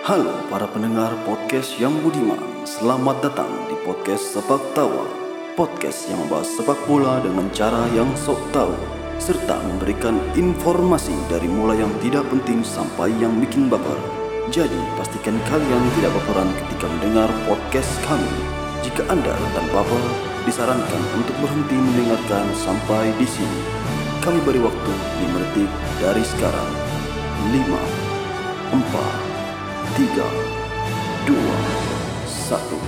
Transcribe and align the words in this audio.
Halo 0.00 0.32
para 0.48 0.64
pendengar 0.64 1.12
podcast 1.28 1.76
yang 1.76 1.92
budiman. 2.00 2.40
Selamat 2.64 3.20
datang 3.20 3.52
di 3.68 3.76
podcast 3.84 4.32
Sepak 4.32 4.72
Tawa. 4.72 5.04
Podcast 5.60 6.08
yang 6.08 6.24
membahas 6.24 6.48
sepak 6.56 6.80
bola 6.88 7.20
dengan 7.20 7.52
cara 7.52 7.84
yang 7.92 8.08
sok 8.16 8.40
tahu 8.48 8.72
Serta 9.20 9.60
memberikan 9.60 10.16
informasi 10.32 11.12
dari 11.28 11.52
mulai 11.52 11.84
yang 11.84 11.92
tidak 12.00 12.24
penting 12.32 12.64
sampai 12.64 13.12
yang 13.20 13.36
bikin 13.44 13.68
baper. 13.68 14.00
Jadi 14.48 14.80
pastikan 14.96 15.36
kalian 15.52 15.84
tidak 16.00 16.16
baperan 16.16 16.48
ketika 16.48 16.88
mendengar 16.96 17.28
podcast 17.44 17.92
kami. 18.08 18.32
Jika 18.80 19.04
Anda 19.12 19.36
rentan 19.36 19.68
baper, 19.68 20.04
disarankan 20.48 21.02
untuk 21.12 21.36
berhenti 21.44 21.76
mendengarkan 21.76 22.48
sampai 22.56 23.12
di 23.20 23.28
sini. 23.28 23.60
Kami 24.24 24.40
beri 24.48 24.64
waktu 24.64 24.92
5 25.28 25.44
detik 25.44 25.70
dari 26.00 26.24
sekarang. 26.24 26.72
5 27.52 27.68
4 28.80 29.29
tiga, 29.98 30.28
dua, 31.26 31.58
satu. 32.26 32.78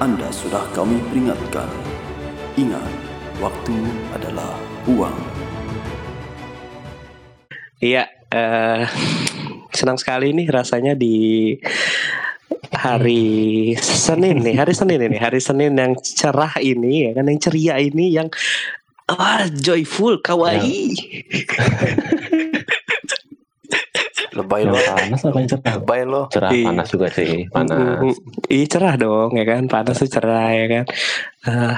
Anda 0.00 0.32
sudah 0.32 0.64
kami 0.72 0.96
peringatkan. 1.12 1.68
Ingat, 2.56 2.92
waktu 3.36 3.76
adalah 4.16 4.56
uang. 4.88 5.18
Iya, 7.82 8.08
eh, 8.32 8.88
senang 9.76 10.00
sekali 10.00 10.32
nih 10.32 10.48
rasanya 10.48 10.96
di 10.96 11.52
hari 12.72 13.74
Senin 13.76 14.40
nih, 14.40 14.56
hari 14.56 14.72
Senin 14.72 15.00
ini, 15.02 15.18
hari 15.20 15.44
Senin 15.44 15.76
yang 15.76 15.92
cerah 16.00 16.56
ini 16.62 17.10
ya 17.10 17.20
kan, 17.20 17.28
yang 17.28 17.40
ceria 17.42 17.74
ini, 17.76 18.16
yang 18.16 18.32
ah 19.12 19.44
joyful, 19.50 20.16
kawaii. 20.24 20.96
Lebay 24.42 24.62
lo. 24.66 24.76
Panas 24.76 25.20
apa 25.22 25.36
yang 25.38 25.48
cerah? 25.48 25.72
Lebay 25.78 26.02
lo. 26.04 26.22
Cerah 26.28 26.50
Iya. 26.52 26.66
panas 26.68 26.88
juga 26.90 27.06
sih, 27.08 27.46
panas. 27.48 27.78
Iya 28.46 28.66
cerah 28.68 28.94
dong 28.98 29.30
ya 29.34 29.44
kan, 29.46 29.62
panas 29.66 29.96
tuh 29.98 30.10
cerah 30.10 30.50
ya 30.50 30.66
kan. 30.68 30.84
Eh, 31.46 31.76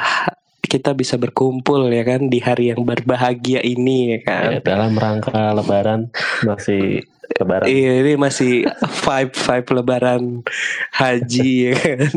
kita 0.65 0.91
bisa 0.91 1.15
berkumpul 1.15 1.87
ya 1.87 2.03
kan 2.03 2.27
di 2.27 2.43
hari 2.43 2.75
yang 2.75 2.83
berbahagia 2.83 3.63
ini 3.63 4.17
ya 4.17 4.19
kan. 4.27 4.49
Ya, 4.59 4.61
dalam 4.65 4.99
rangka 4.99 5.55
lebaran 5.55 6.11
masih 6.43 7.07
lebaran. 7.41 7.67
Iya 7.67 7.93
ini 8.05 8.13
masih 8.21 8.53
vibe 9.05 9.35
vibe 9.35 9.69
lebaran 9.81 10.23
haji 10.95 11.51
ya 11.71 11.73
kan. 11.77 12.13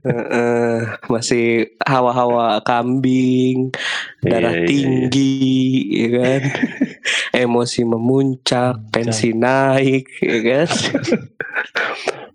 Heeh, 0.00 0.76
masih 1.12 1.76
hawa-hawa 1.84 2.64
kambing, 2.64 3.68
darah 4.24 4.56
Iya, 4.56 4.64
iya, 4.64 4.68
tinggi 4.68 5.36
ya 5.92 6.08
kan. 6.16 6.42
Emosi 7.36 7.84
memuncak, 7.84 8.80
tensi 8.88 9.36
naik 9.36 10.08
ya 10.24 10.38
kan. 10.40 10.68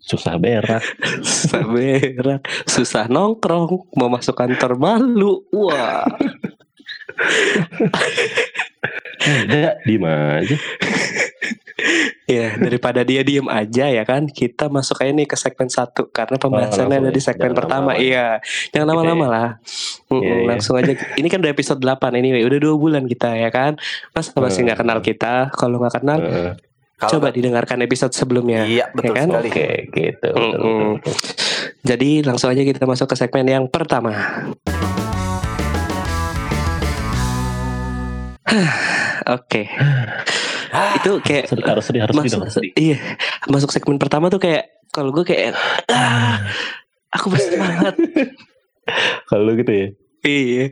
Susah 0.06 0.38
berak. 0.38 0.86
Susah 1.26 1.66
berak, 1.66 2.42
susah 2.70 3.10
nongkrong, 3.10 3.90
mau 3.98 4.14
masuk 4.14 4.38
kantor 4.38 4.78
malu. 4.78 5.42
Wah. 5.50 6.06
Enggak, 9.26 9.82
diem 9.90 10.06
aja. 10.06 10.58
Ya, 12.26 12.56
daripada 12.56 13.04
dia 13.04 13.20
diem 13.20 13.46
aja 13.52 13.92
ya 13.92 14.04
kan, 14.08 14.32
kita 14.32 14.72
masuk 14.72 15.04
aja 15.04 15.12
nih 15.12 15.28
ke 15.28 15.36
segmen 15.36 15.68
satu 15.68 16.08
karena 16.08 16.40
pembahasannya 16.40 17.04
ada 17.04 17.12
di 17.12 17.20
ya. 17.20 17.26
segmen 17.28 17.52
Jangan 17.52 17.60
pertama. 17.60 17.92
lama-lama. 17.92 18.08
Iya, 18.08 18.28
jangan 18.72 18.88
lama-lama 18.88 19.26
lah. 19.28 19.50
Iya, 20.08 20.24
iya. 20.24 20.48
Langsung 20.48 20.80
aja. 20.80 20.96
Ini 20.96 21.28
kan 21.28 21.44
udah 21.44 21.52
episode 21.52 21.84
8 21.84 22.16
ini, 22.16 22.40
udah 22.48 22.60
dua 22.64 22.76
bulan 22.80 23.04
kita 23.12 23.36
ya 23.36 23.52
kan. 23.52 23.76
Mas 24.16 24.32
masih 24.32 24.64
nggak 24.72 24.80
kenal 24.80 25.00
kita? 25.04 25.52
Kalau 25.52 25.84
nggak 25.84 26.00
kenal, 26.00 26.20
Heeh. 26.24 26.52
Kalau 26.96 27.20
coba 27.20 27.28
didengarkan 27.36 27.84
episode 27.84 28.16
sebelumnya. 28.16 28.64
Iya, 28.64 28.88
betul 28.96 29.12
kan? 29.12 29.28
sekali. 29.28 29.50
Oke, 29.52 29.68
gitu. 29.92 30.32
betul, 30.32 30.32
betul, 30.32 30.64
Mm-mm. 30.64 30.92
betul. 31.04 31.16
Jadi 31.84 32.10
langsung 32.24 32.50
aja 32.56 32.64
kita 32.64 32.88
masuk 32.88 33.12
ke 33.12 33.16
segmen 33.20 33.52
yang 33.52 33.68
pertama. 33.68 34.16
Oke. 39.36 39.68
Itu 40.98 41.12
kayak 41.20 41.46
Sedih, 41.48 41.66
harus 41.66 41.84
sedih, 41.84 42.02
harus 42.02 42.16
masuk, 42.16 42.40
sedih. 42.50 42.72
iya 42.76 42.98
masuk 43.46 43.70
segmen 43.70 43.96
pertama 43.96 44.28
tuh 44.28 44.38
kayak 44.38 44.68
kalau 44.90 45.12
gue 45.12 45.24
kayak 45.24 45.54
ah, 45.90 46.40
aku 47.10 47.30
bersemangat 47.30 47.96
Kalau 49.28 49.44
lu 49.44 49.58
gitu 49.58 49.72
ya. 49.72 49.88
iya 50.24 50.66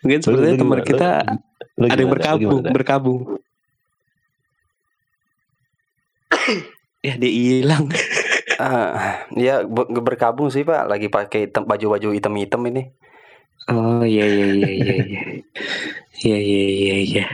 mungkin 0.00 0.18
sebenarnya 0.20 0.56
teman 0.56 0.80
kita 0.80 1.08
Lu 1.74 1.86
ada 1.86 1.96
yang 1.96 2.10
berkabung 2.10 2.60
gimana? 2.60 2.70
berkabung 2.70 3.20
ya 7.00 7.14
dia 7.14 7.30
hilang 7.30 7.88
Ah, 8.54 9.26
ya 9.34 9.66
be- 9.66 9.90
berkabung 9.98 10.46
sih 10.46 10.62
pak. 10.62 10.86
Lagi 10.86 11.10
pakai 11.10 11.50
hitam- 11.50 11.66
baju-baju 11.66 12.14
hitam-hitam 12.14 12.62
ini. 12.64 12.86
oh 13.66 14.00
iya 14.00 14.22
iya 14.22 14.46
iya 14.46 14.68
iya 14.70 14.94
iya 14.94 15.22
iya 16.14 16.38
iya 16.38 16.64
iya 16.70 16.96
iya 17.02 17.24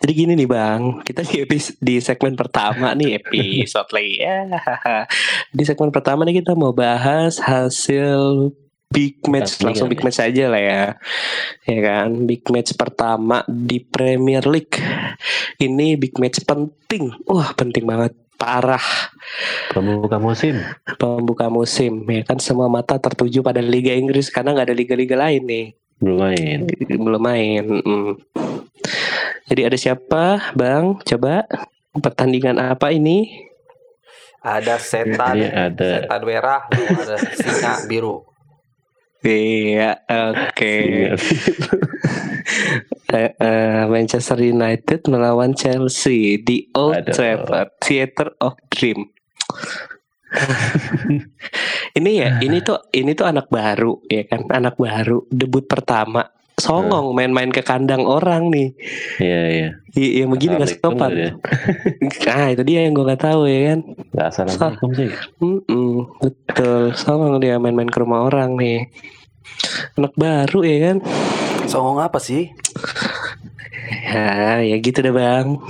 jadi 0.00 0.12
gini 0.12 0.32
nih 0.38 0.48
bang, 0.48 1.00
kita 1.02 1.20
di 1.26 1.42
episode 1.42 1.78
di 1.78 1.94
segmen 1.98 2.34
pertama 2.34 2.92
nih 2.94 3.20
episode 3.20 3.88
lagi 3.92 4.14
ya. 4.20 4.36
Di 5.50 5.62
segmen 5.64 5.90
pertama 5.90 6.24
nih 6.24 6.40
kita 6.44 6.52
mau 6.56 6.72
bahas 6.72 7.40
hasil 7.40 8.52
big 8.86 9.18
match 9.26 9.58
Pertandingan 9.58 9.66
langsung 9.66 9.88
big 9.90 10.02
match 10.06 10.18
aja 10.22 10.44
lah 10.46 10.62
ya, 10.62 10.84
ya 11.66 11.78
kan 11.82 12.08
big 12.24 12.46
match 12.54 12.72
pertama 12.78 13.42
di 13.46 13.82
Premier 13.82 14.46
League. 14.46 14.78
Ini 15.58 15.98
big 15.98 16.14
match 16.22 16.40
penting, 16.46 17.10
wah 17.26 17.50
penting 17.52 17.82
banget, 17.82 18.14
parah 18.36 18.82
Pembuka 19.72 20.20
musim. 20.22 20.60
pembuka 21.00 21.50
musim 21.50 22.04
ya 22.06 22.22
kan 22.22 22.38
semua 22.38 22.68
mata 22.70 22.96
tertuju 23.00 23.42
pada 23.42 23.58
Liga 23.58 23.90
Inggris 23.92 24.30
karena 24.30 24.54
nggak 24.54 24.70
ada 24.70 24.76
liga-liga 24.76 25.16
lain 25.18 25.42
nih 25.44 25.66
Belum 25.96 26.28
main. 26.28 26.58
belum 26.92 27.22
main. 27.24 27.64
mm. 27.64 28.12
Jadi 29.46 29.60
ada 29.62 29.78
siapa, 29.78 30.50
Bang? 30.58 30.98
Coba 31.06 31.46
pertandingan 31.94 32.58
apa 32.58 32.90
ini? 32.90 33.46
Ada 34.42 34.78
setan, 34.78 35.38
Ini 35.38 35.48
ada 35.50 35.86
setan 36.02 36.22
merah, 36.22 36.60
ada 36.70 37.16
singa 37.34 37.72
biru. 37.86 38.26
Iya, 39.26 40.02
oke. 40.06 40.74
Iya. 40.86 41.14
Eh, 43.06 43.30
eh, 43.38 43.82
Manchester 43.86 44.38
United 44.38 45.06
melawan 45.06 45.54
Chelsea 45.54 46.42
di 46.42 46.66
Old 46.74 47.06
Aduh. 47.06 47.14
Trafford, 47.14 47.68
Theater 47.78 48.34
of 48.42 48.58
Dream. 48.66 49.14
ini 51.98 52.10
ya, 52.22 52.42
ini 52.42 52.62
tuh 52.66 52.82
ini 52.94 53.14
tuh 53.14 53.26
anak 53.30 53.46
baru 53.46 54.02
ya 54.10 54.26
kan, 54.26 54.46
anak 54.50 54.74
baru 54.78 55.26
debut 55.30 55.66
pertama. 55.70 56.26
Songong 56.56 57.12
main-main 57.12 57.52
ke 57.52 57.60
kandang 57.60 58.08
orang 58.08 58.48
nih. 58.48 58.72
Iya, 59.20 59.40
iya. 59.52 59.68
I- 59.92 60.24
Yang 60.24 60.28
begini 60.32 60.52
gak 60.56 60.72
Assalamualaikum 60.72 60.96
sopan. 60.96 61.10
Ah 62.32 62.48
itu 62.48 62.62
dia 62.64 62.78
yang 62.88 62.96
gue 62.96 63.04
gak 63.04 63.22
tahu 63.28 63.44
ya 63.44 63.60
kan. 63.68 63.78
Nggak 64.16 64.26
assalamualaikum 64.32 64.90
sih. 64.96 65.08
Mm-mm, 65.36 65.92
betul, 66.16 66.96
songong 66.96 67.44
dia 67.44 67.60
main-main 67.60 67.92
ke 67.92 68.00
rumah 68.00 68.24
orang 68.24 68.56
nih. 68.56 68.88
Anak 70.00 70.16
baru 70.16 70.64
ya 70.64 70.76
kan. 70.90 70.96
Songong 71.68 72.00
apa 72.00 72.16
sih? 72.16 72.48
Ya, 74.08 74.64
ya 74.64 74.76
gitu 74.80 75.04
deh 75.04 75.12
bang. 75.12 75.60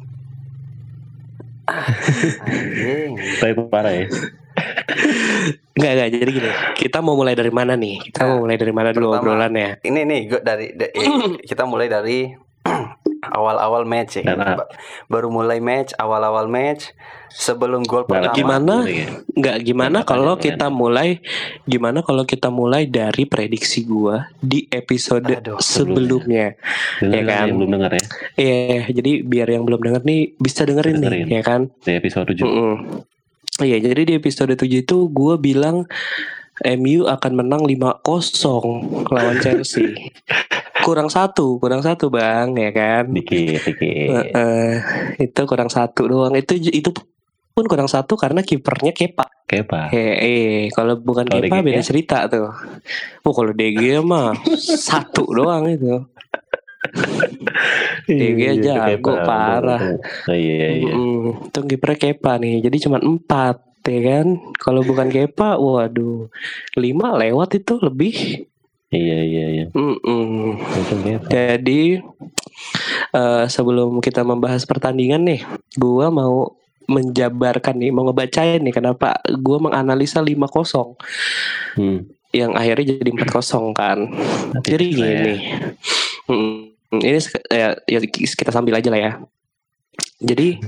Anjing. 1.67 3.11
Tapi 3.43 3.53
parah 3.67 3.91
ya. 3.91 4.07
Enggak 5.77 5.93
enggak 5.93 6.09
jadi 6.11 6.31
gini. 6.33 6.51
Kita 6.75 6.99
mau 6.99 7.15
mulai 7.15 7.33
dari 7.33 7.53
mana 7.53 7.77
nih? 7.77 8.01
Kita 8.03 8.25
mau 8.25 8.39
mulai 8.43 8.57
dari 8.57 8.73
mana 8.73 8.91
dulu 8.91 9.13
Pertama. 9.13 9.21
obrolannya? 9.23 9.69
Ini 9.81 10.01
nih 10.03 10.21
gua 10.27 10.41
dari, 10.41 10.67
da- 10.73 10.89
eh, 10.97 11.07
kita 11.43 11.63
mulai 11.65 11.87
dari 11.87 12.33
awal-awal 13.29 13.85
match 13.85 14.19
ya. 14.19 14.25
Dan, 14.27 14.41
ah. 14.41 14.57
Ba- 14.57 14.71
Baru 15.07 15.29
mulai 15.29 15.59
match, 15.59 15.93
awal-awal 15.95 16.47
match 16.47 16.91
sebelum 17.29 17.85
gol 17.85 18.03
Nah, 18.03 18.33
pertama. 18.33 18.35
gimana? 18.35 18.75
Enggak 19.31 19.57
gimana 19.61 19.99
kalau 20.01 20.35
kita 20.35 20.67
mulai 20.67 21.21
gimana 21.63 22.01
kalau 22.01 22.25
kita 22.25 22.49
mulai 22.49 22.89
dari 22.89 23.25
prediksi 23.25 23.85
gua 23.85 24.33
di 24.39 24.65
episode 24.67 25.29
Aduh, 25.29 25.61
sebelumnya. 25.61 26.57
Dengar 26.99 27.13
Ya 27.13 27.23
kan? 27.23 27.45
yang 27.45 27.57
belum 27.59 27.71
dengar 27.71 27.91
ya 27.93 28.05
Iya, 28.35 28.81
jadi 28.91 29.13
biar 29.23 29.49
yang 29.51 29.63
belum 29.63 29.81
denger 29.83 30.03
nih 30.03 30.21
bisa 30.35 30.65
dengerin, 30.65 30.99
Dengerin. 30.99 31.27
nih, 31.27 31.37
ya 31.37 31.43
kan? 31.43 31.61
di 31.79 31.93
episode 31.93 32.33
7. 32.33 32.41
Mm-mm. 32.41 32.75
Iya, 33.65 33.81
jadi 33.81 34.03
di 34.05 34.13
episode 34.21 34.53
7 34.53 34.69
itu 34.69 35.09
gue 35.09 35.35
bilang 35.41 35.89
MU 36.65 37.09
akan 37.09 37.33
menang 37.37 37.63
5-0 37.65 39.09
lawan 39.13 39.37
Chelsea. 39.41 40.13
kurang 40.87 41.09
satu, 41.09 41.59
kurang 41.59 41.83
satu 41.83 42.13
bang, 42.13 42.53
ya 42.57 42.71
kan? 42.71 43.05
Dikit, 43.11 43.61
dikit. 43.65 44.09
Heeh, 44.33 44.71
itu 45.19 45.41
kurang 45.49 45.73
satu 45.73 46.07
doang. 46.07 46.33
Itu 46.37 46.57
itu 46.57 46.93
pun 47.57 47.65
kurang 47.65 47.89
satu 47.89 48.21
karena 48.21 48.45
kipernya 48.45 48.93
Kepa. 48.93 49.49
Kepa. 49.49 49.89
Eh, 49.89 50.15
eh 50.21 50.57
kalau 50.77 51.01
bukan 51.01 51.25
Kalau 51.25 51.41
Kepa 51.41 51.59
DG 51.59 51.65
beda 51.65 51.81
ya? 51.81 51.85
cerita 51.85 52.19
tuh. 52.29 52.53
Oh 53.25 53.33
kalau 53.33 53.57
DG 53.57 54.05
mah 54.05 54.37
satu 54.61 55.25
doang 55.33 55.65
itu. 55.73 56.05
Dia 58.07 58.31
Iya, 58.37 58.53
jago, 58.59 59.13
Kepa. 59.15 59.25
parah. 59.25 59.83
Iya 60.29 60.69
iya. 60.77 60.93
Mm-mm. 60.95 61.51
Itu 61.51 61.59
kipernya 61.63 61.99
Kepa 62.01 62.39
nih. 62.39 62.63
Jadi 62.63 62.77
cuma 62.83 62.99
empat 62.99 63.63
ya 63.83 64.01
kan. 64.03 64.27
Kalau 64.55 64.83
bukan 64.83 65.09
Kepa, 65.09 65.57
waduh, 65.57 66.27
lima 66.75 67.15
lewat 67.15 67.57
itu 67.57 67.79
lebih. 67.79 68.47
Iya 68.87 69.19
iya 69.19 69.45
iya. 69.53 69.67
Jadi 71.27 71.99
eh, 73.13 73.45
sebelum 73.47 73.99
kita 73.99 74.23
membahas 74.23 74.63
pertandingan 74.63 75.27
nih, 75.27 75.41
gua 75.75 76.09
mau 76.09 76.55
menjabarkan 76.87 77.75
nih, 77.75 77.91
mau 77.91 78.07
ngebacain 78.07 78.63
nih 78.63 78.71
kenapa 78.71 79.19
gua 79.37 79.59
menganalisa 79.61 80.23
5-0 80.23 80.95
Hmm. 81.75 82.07
yang 82.31 82.55
akhirnya 82.55 82.97
jadi 82.97 83.11
4-0 83.13 83.75
kan. 83.75 83.99
Jadi 84.63 84.87
gini. 84.89 85.35
Mm, 86.25 86.66
ini 87.03 87.19
sek- 87.21 87.49
ya, 87.49 87.77
ya 87.89 87.99
kita 88.09 88.51
sambil 88.53 88.79
aja 88.79 88.89
lah 88.93 89.01
ya. 89.01 89.13
Jadi 90.21 90.61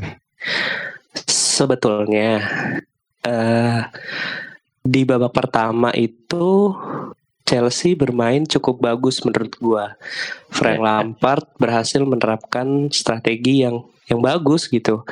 sebetulnya 1.29 2.45
eh 3.25 3.83
di 4.89 5.03
babak 5.05 5.35
pertama 5.35 5.93
itu 5.93 6.73
Chelsea 7.49 7.97
bermain 7.97 8.45
cukup 8.45 8.85
bagus 8.85 9.25
menurut 9.25 9.53
gua. 9.57 9.97
Frank 10.53 10.81
Lampard 10.85 11.49
berhasil 11.57 12.05
menerapkan 12.05 12.93
strategi 12.93 13.65
yang 13.65 13.89
yang 14.09 14.21
bagus 14.21 14.69
gitu. 14.69 15.05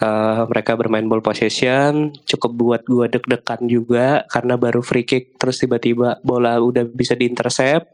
Eh, 0.00 0.42
mereka 0.48 0.76
bermain 0.76 1.04
ball 1.08 1.24
possession, 1.24 2.12
cukup 2.28 2.52
buat 2.52 2.82
gua 2.84 3.08
deg-degan 3.08 3.64
juga 3.68 4.24
karena 4.28 4.60
baru 4.60 4.84
free 4.84 5.04
kick 5.04 5.40
terus 5.40 5.60
tiba-tiba 5.60 6.20
bola 6.20 6.60
udah 6.60 6.84
bisa 6.84 7.16
diintercept. 7.16 7.88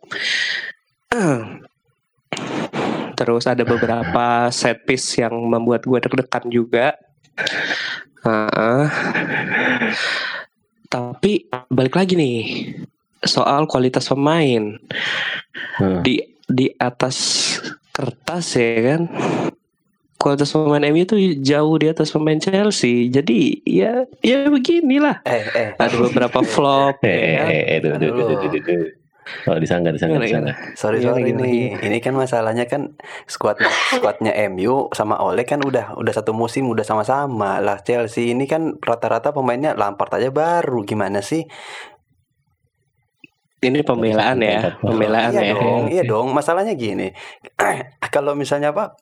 Terus 3.14 3.46
ada 3.46 3.62
beberapa 3.62 4.26
set 4.50 4.82
piece 4.84 5.18
yang 5.18 5.34
membuat 5.46 5.86
gua 5.86 5.98
deg-degan 5.98 6.44
juga. 6.50 6.86
Heeh. 8.22 8.84
Tapi 10.86 11.48
balik 11.68 11.94
lagi 11.94 12.14
nih 12.14 12.38
soal 13.24 13.64
kualitas 13.66 14.06
pemain 14.06 14.76
Hmm. 15.74 16.06
di 16.06 16.22
di 16.46 16.70
atas 16.78 17.16
kertas 17.90 18.54
ya 18.54 18.94
kan 18.94 19.10
kualitas 20.16 20.54
pemain 20.54 20.86
MU 20.86 21.02
itu 21.02 21.16
jauh 21.42 21.74
di 21.74 21.90
atas 21.90 22.14
pemain 22.14 22.38
Chelsea 22.38 23.10
jadi 23.10 23.38
ya 23.66 23.92
ya 24.22 24.46
beginilah 24.46 25.18
Eh 25.26 25.44
eh. 25.50 25.70
ada 25.74 25.94
beberapa 25.98 26.46
flop 26.46 27.02
Eh, 27.06 27.10
ya 27.10 27.18
eh, 27.18 27.34
kan? 27.34 27.50
eh, 27.50 27.62
eh, 27.66 27.78
tuh. 28.62 29.03
Oh 29.48 29.56
disangka 29.56 29.90
disangka 29.90 30.20
disangka. 30.20 30.52
Sorry 30.76 31.00
Gimana, 31.00 31.20
sorry 31.20 31.32
nih. 31.32 31.80
Ini 31.80 31.98
kan 32.04 32.12
masalahnya 32.12 32.64
kan 32.68 32.96
squad 33.24 33.56
squadnya 33.92 34.32
MU 34.52 34.92
sama 34.92 35.20
Ole 35.24 35.48
kan 35.48 35.64
udah 35.64 35.96
udah 35.96 36.12
satu 36.12 36.36
musim 36.36 36.68
udah 36.68 36.84
sama-sama 36.84 37.58
lah. 37.64 37.80
Chelsea 37.80 38.32
ini 38.32 38.44
kan 38.44 38.76
rata-rata 38.80 39.32
pemainnya 39.32 39.72
Lampard 39.72 40.20
aja 40.20 40.28
baru 40.28 40.84
gimana 40.84 41.24
sih? 41.24 41.44
ini 43.64 43.80
pembelaan 43.80 44.38
ya 44.44 44.76
pembelaan 44.76 45.32
iya 45.32 45.40
ya 45.40 45.54
dong, 45.56 45.84
iya 45.88 46.02
dong. 46.04 46.26
Masalahnya 46.36 46.76
gini. 46.76 47.08
Kalau 48.14 48.36
misalnya 48.36 48.76
apa? 48.76 48.92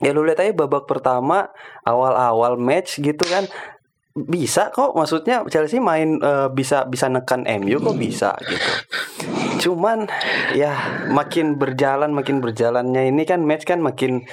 Ya 0.00 0.12
lu 0.12 0.28
lihat 0.28 0.44
aja 0.44 0.52
babak 0.52 0.84
pertama 0.84 1.48
awal-awal 1.84 2.60
match 2.60 3.00
gitu 3.00 3.24
kan 3.24 3.48
bisa 4.16 4.72
kok 4.72 4.96
maksudnya 4.96 5.44
Chelsea 5.46 5.76
main 5.76 6.16
eh, 6.16 6.48
bisa 6.48 6.88
bisa 6.88 7.06
nekan 7.06 7.44
MU 7.60 7.76
kok 7.76 7.96
bisa 7.96 8.32
gitu. 8.40 8.70
Cuman 9.68 10.08
ya 10.56 10.72
makin 11.08 11.60
berjalan 11.60 12.16
makin 12.16 12.40
berjalannya 12.40 13.12
ini 13.12 13.28
kan 13.28 13.44
match 13.44 13.68
kan 13.68 13.84
makin 13.84 14.24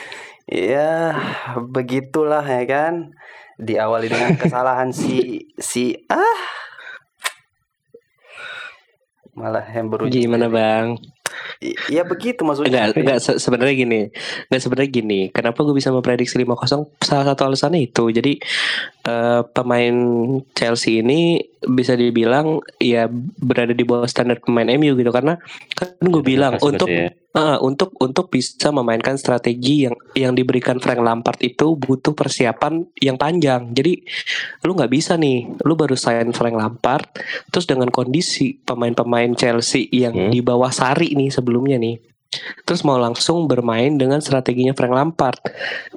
ya 0.47 1.15
begitulah 1.59 2.43
ya 2.43 2.63
kan 2.63 3.11
diawali 3.59 4.07
dengan 4.07 4.35
kesalahan 4.41 4.95
si 4.95 5.47
si 5.55 5.95
ah 6.07 6.39
malah 9.33 9.65
yang 9.65 9.89
baru 9.89 10.05
gimana 10.07 10.45
bang 10.45 10.95
I- 11.63 11.73
ya 11.89 12.05
begitu 12.05 12.45
maksudnya 12.45 12.93
Enggak, 12.93 13.01
enggak 13.01 13.19
se- 13.23 13.39
sebenarnya 13.41 13.73
gini. 13.73 14.01
Enggak 14.51 14.61
sebenarnya 14.61 14.91
gini. 14.91 15.19
Kenapa 15.33 15.65
gue 15.65 15.73
bisa 15.73 15.89
memprediksi 15.89 16.37
5-0? 16.37 17.01
Salah 17.01 17.25
satu 17.25 17.41
alasannya 17.49 17.89
itu. 17.89 18.05
Jadi 18.13 18.37
eh, 19.03 19.41
pemain 19.51 19.95
Chelsea 20.55 21.03
ini 21.03 21.39
bisa 21.63 21.95
dibilang 21.95 22.59
ya 22.75 23.07
berada 23.39 23.71
di 23.71 23.87
bawah 23.87 24.03
standar 24.03 24.43
pemain 24.43 24.67
MU 24.75 24.99
gitu 24.99 25.11
karena 25.11 25.39
kan 25.71 25.95
gue 26.03 26.23
bilang 26.23 26.59
untuk 26.59 26.91
ya. 26.91 27.07
eh, 27.11 27.57
untuk 27.63 27.95
untuk 28.03 28.27
bisa 28.27 28.71
memainkan 28.75 29.15
strategi 29.15 29.87
yang 29.87 29.95
yang 30.11 30.33
diberikan 30.35 30.83
Frank 30.83 30.99
Lampard 30.99 31.39
itu 31.39 31.75
butuh 31.79 32.11
persiapan 32.11 32.83
yang 32.99 33.15
panjang. 33.15 33.71
Jadi 33.71 34.03
lu 34.67 34.75
nggak 34.75 34.91
bisa 34.91 35.15
nih, 35.15 35.55
lu 35.63 35.73
baru 35.75 35.95
sign 35.95 36.35
Frank 36.35 36.55
Lampard 36.55 37.07
terus 37.51 37.63
dengan 37.63 37.87
kondisi 37.91 38.59
pemain-pemain 38.59 39.31
Chelsea 39.35 39.87
yang 39.91 40.13
Hmm. 40.13 40.31
di 40.31 40.39
bawah 40.43 40.69
Sari 40.69 41.15
nih 41.15 41.31
sebelumnya 41.31 41.79
nih 41.79 42.12
terus 42.63 42.81
mau 42.85 42.97
langsung 43.01 43.45
bermain 43.49 43.93
dengan 43.97 44.21
strateginya 44.21 44.71
Frank 44.77 44.93
Lampard. 44.93 45.41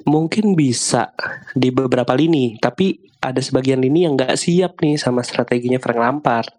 Mungkin 0.09 0.57
bisa 0.57 1.13
di 1.53 1.71
beberapa 1.71 2.13
lini 2.17 2.59
tapi 2.59 2.99
ada 3.21 3.41
sebagian 3.43 3.83
lini 3.83 4.07
yang 4.07 4.15
nggak 4.15 4.39
siap 4.39 4.79
nih 4.81 4.97
sama 5.01 5.25
strateginya 5.27 5.83
Frank 5.83 6.01
Lampard. 6.01 6.51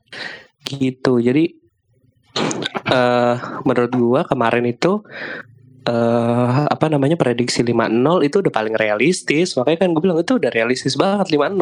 Gitu. 0.66 1.24
Jadi 1.24 1.44
eh 2.88 3.36
menurut 3.66 3.92
gua 3.98 4.22
kemarin 4.28 4.66
itu 4.70 5.02
eh 5.88 6.60
apa 6.68 6.92
namanya 6.92 7.16
prediksi 7.16 7.64
5-0 7.64 8.28
itu 8.28 8.44
udah 8.44 8.54
paling 8.54 8.76
realistis. 8.76 9.56
Makanya 9.56 9.88
kan 9.88 9.90
gue 9.96 10.02
bilang 10.04 10.20
itu 10.20 10.36
udah 10.36 10.52
realistis 10.52 11.00
banget 11.00 11.32
5-0 11.32 11.56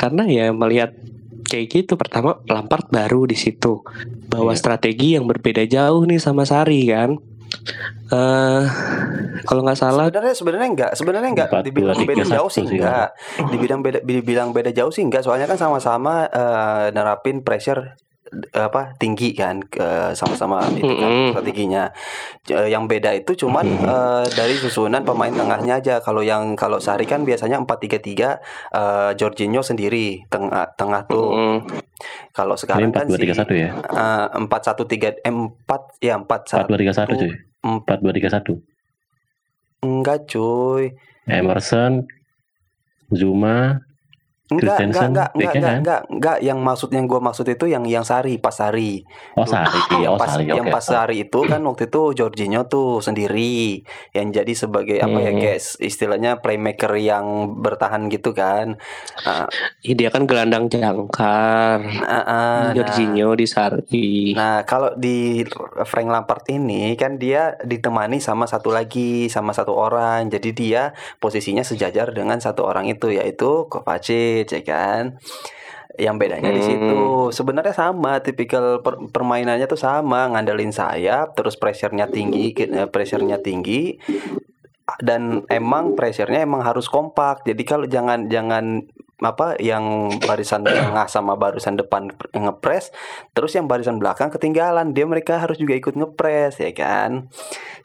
karena 0.00 0.22
ya 0.24 0.46
melihat 0.56 0.96
kayak 1.44 1.66
gitu. 1.70 1.94
Pertama 1.94 2.40
Lampard 2.48 2.88
baru 2.88 3.28
di 3.28 3.36
situ. 3.36 3.84
Bawa 4.26 4.52
Iya. 4.52 4.58
strategi 4.58 5.14
yang 5.14 5.28
berbeda 5.28 5.62
jauh 5.64 6.02
nih 6.04 6.18
sama 6.18 6.42
Sari 6.42 6.88
kan? 6.88 7.14
Eh 8.10 8.62
kalau 9.44 9.60
nggak 9.62 9.78
salah 9.78 10.08
sebenarnya 10.08 10.34
sebenarnya 10.34 10.68
enggak 10.72 10.90
sebenarnya 10.96 11.30
enggak 11.30 11.48
Empat, 11.52 11.64
dibilang 11.68 11.98
beda 12.00 12.24
jauh 12.24 12.50
sih 12.50 12.64
enggak 12.64 13.08
dibilang 13.52 13.80
beda 13.84 13.98
dibilang 14.02 14.48
beda 14.50 14.70
jauh 14.72 14.90
sih 14.90 15.04
enggak 15.04 15.22
soalnya 15.22 15.44
kan 15.46 15.60
sama-sama 15.60 16.26
eh, 16.32 16.86
nerapin 16.90 17.44
pressure 17.44 17.94
apa 18.50 18.96
tinggi 18.96 19.36
kan 19.36 19.60
sama-sama 20.16 20.64
itu 20.74 20.90
kan 20.96 21.10
Mm-mm. 21.12 21.30
strateginya 21.30 21.92
Eh, 22.44 22.68
yang 22.68 22.84
beda 22.84 23.16
itu 23.16 23.32
cuman 23.40 23.64
eh, 23.64 24.24
dari 24.36 24.52
susunan 24.60 25.00
pemain 25.00 25.32
tengahnya 25.32 25.80
aja 25.80 25.94
kalau 26.04 26.20
yang 26.20 26.52
kalau 26.60 26.76
Sari 26.76 27.08
kan 27.08 27.24
biasanya 27.24 27.56
4-3-3 27.64 28.04
eh 28.04 29.10
Jorginho 29.16 29.64
sendiri 29.64 30.28
tengah 30.28 30.76
tengah 30.76 31.08
tuh 31.08 31.32
mm, 31.32 31.58
kalau 32.36 32.52
Ini 32.52 32.60
sekarang 32.60 32.92
empat 32.92 33.00
kan 33.00 33.06
si 33.08 33.20
tiga 33.24 33.32
satu 33.32 33.52
ya. 33.56 33.68
eh, 33.72 34.26
empat 34.36 34.60
satu 34.60 34.84
tiga 34.84 35.08
empat 35.24 35.82
ya 36.04 36.20
empat 36.20 36.40
Empat 36.52 36.68
dua 36.68 36.80
tiga 36.84 36.92
satu 36.92 37.12
cuy. 37.16 37.32
Empat. 37.32 37.40
Empat 37.64 37.98
dua 38.04 38.12
tiga 38.12 38.28
satu. 38.28 38.52
enggak 39.80 40.18
cuy 40.28 40.92
Emerson, 41.24 42.04
Zuma, 43.08 43.80
Enggak, 44.52 44.76
enggak, 44.84 45.08
enggak, 45.08 45.28
enggak, 45.32 45.32
enggak, 45.32 45.52
kan? 45.56 45.76
enggak, 45.80 46.00
enggak, 46.12 46.38
yang 46.44 46.58
maksud 46.60 46.92
yang 46.92 47.08
gua 47.08 47.20
maksud 47.24 47.48
itu 47.48 47.64
yang 47.64 47.80
yang 47.88 48.04
Sari, 48.04 48.36
pas 48.36 48.52
Sari. 48.52 49.00
oh 49.40 49.48
Sari, 49.48 49.80
yang 50.04 50.14
oh 50.14 50.20
pas 50.20 50.28
Sari, 50.36 50.44
yang 50.52 50.66
pas 50.68 50.84
Sari 50.84 51.16
itu 51.24 51.40
kan 51.48 51.64
waktu 51.68 51.88
itu 51.88 52.02
Jorginho 52.12 52.68
tuh 52.68 53.00
sendiri 53.00 53.80
yang 54.12 54.28
jadi 54.28 54.52
sebagai 54.52 55.00
apa 55.00 55.16
ya 55.16 55.32
Hmm. 55.32 55.40
guys 55.40 55.80
istilahnya 55.80 56.44
playmaker 56.44 56.92
yang 57.00 57.56
bertahan 57.64 58.12
gitu 58.12 58.36
kan. 58.36 58.76
Ih, 59.80 59.96
dia 59.96 60.12
kan 60.12 60.28
gelandang 60.28 60.68
jangkar 60.68 61.80
ah, 62.04 62.16
ah, 62.20 62.24
nah, 62.28 62.76
Jorginho 62.76 63.32
di 63.32 63.46
Sari 63.48 64.36
Nah, 64.36 64.66
kalau 64.66 64.92
di 64.98 65.40
Frank 65.86 66.08
Lampard 66.10 66.44
ini 66.50 66.92
kan 66.98 67.16
dia 67.16 67.54
ditemani 67.62 68.18
sama 68.18 68.44
satu 68.44 68.68
lagi, 68.68 69.30
sama 69.30 69.54
satu 69.54 69.72
orang. 69.72 70.26
Jadi 70.28 70.50
dia 70.52 70.92
posisinya 71.16 71.62
sejajar 71.62 72.10
dengan 72.10 72.42
satu 72.42 72.66
orang 72.66 72.90
itu 72.90 73.14
yaitu 73.14 73.70
Kovacic, 73.70 74.33
ya 74.42 74.62
kan? 74.66 75.22
Yang 75.94 76.16
bedanya 76.18 76.50
di 76.50 76.58
Hmm. 76.58 76.68
situ. 76.68 77.02
Sebenarnya 77.30 77.70
sama, 77.70 78.18
tipikal 78.18 78.82
per- 78.82 78.98
permainannya 79.14 79.70
tuh 79.70 79.78
sama, 79.78 80.26
ngandelin 80.26 80.74
sayap, 80.74 81.38
terus 81.38 81.54
pressure-nya 81.54 82.10
tinggi, 82.10 82.50
eh, 82.50 82.90
pressure-nya 82.90 83.38
tinggi. 83.38 83.94
Dan 84.98 85.46
emang 85.48 85.94
pressure-nya 85.94 86.42
emang 86.42 86.60
harus 86.66 86.90
kompak. 86.90 87.46
Jadi 87.46 87.62
kalau 87.62 87.86
jangan 87.86 88.26
jangan 88.28 88.84
apa 89.22 89.58
yang 89.62 90.16
barisan 90.22 90.64
tengah 90.66 91.06
sama 91.06 91.38
barisan 91.38 91.78
depan 91.78 92.10
ngepres 92.34 92.90
terus 93.36 93.54
yang 93.54 93.70
barisan 93.70 94.02
belakang 94.02 94.32
ketinggalan 94.32 94.90
dia 94.90 95.06
mereka 95.06 95.38
harus 95.38 95.60
juga 95.60 95.76
ikut 95.78 95.94
ngepres 95.94 96.58
ya 96.58 96.72
kan 96.74 97.30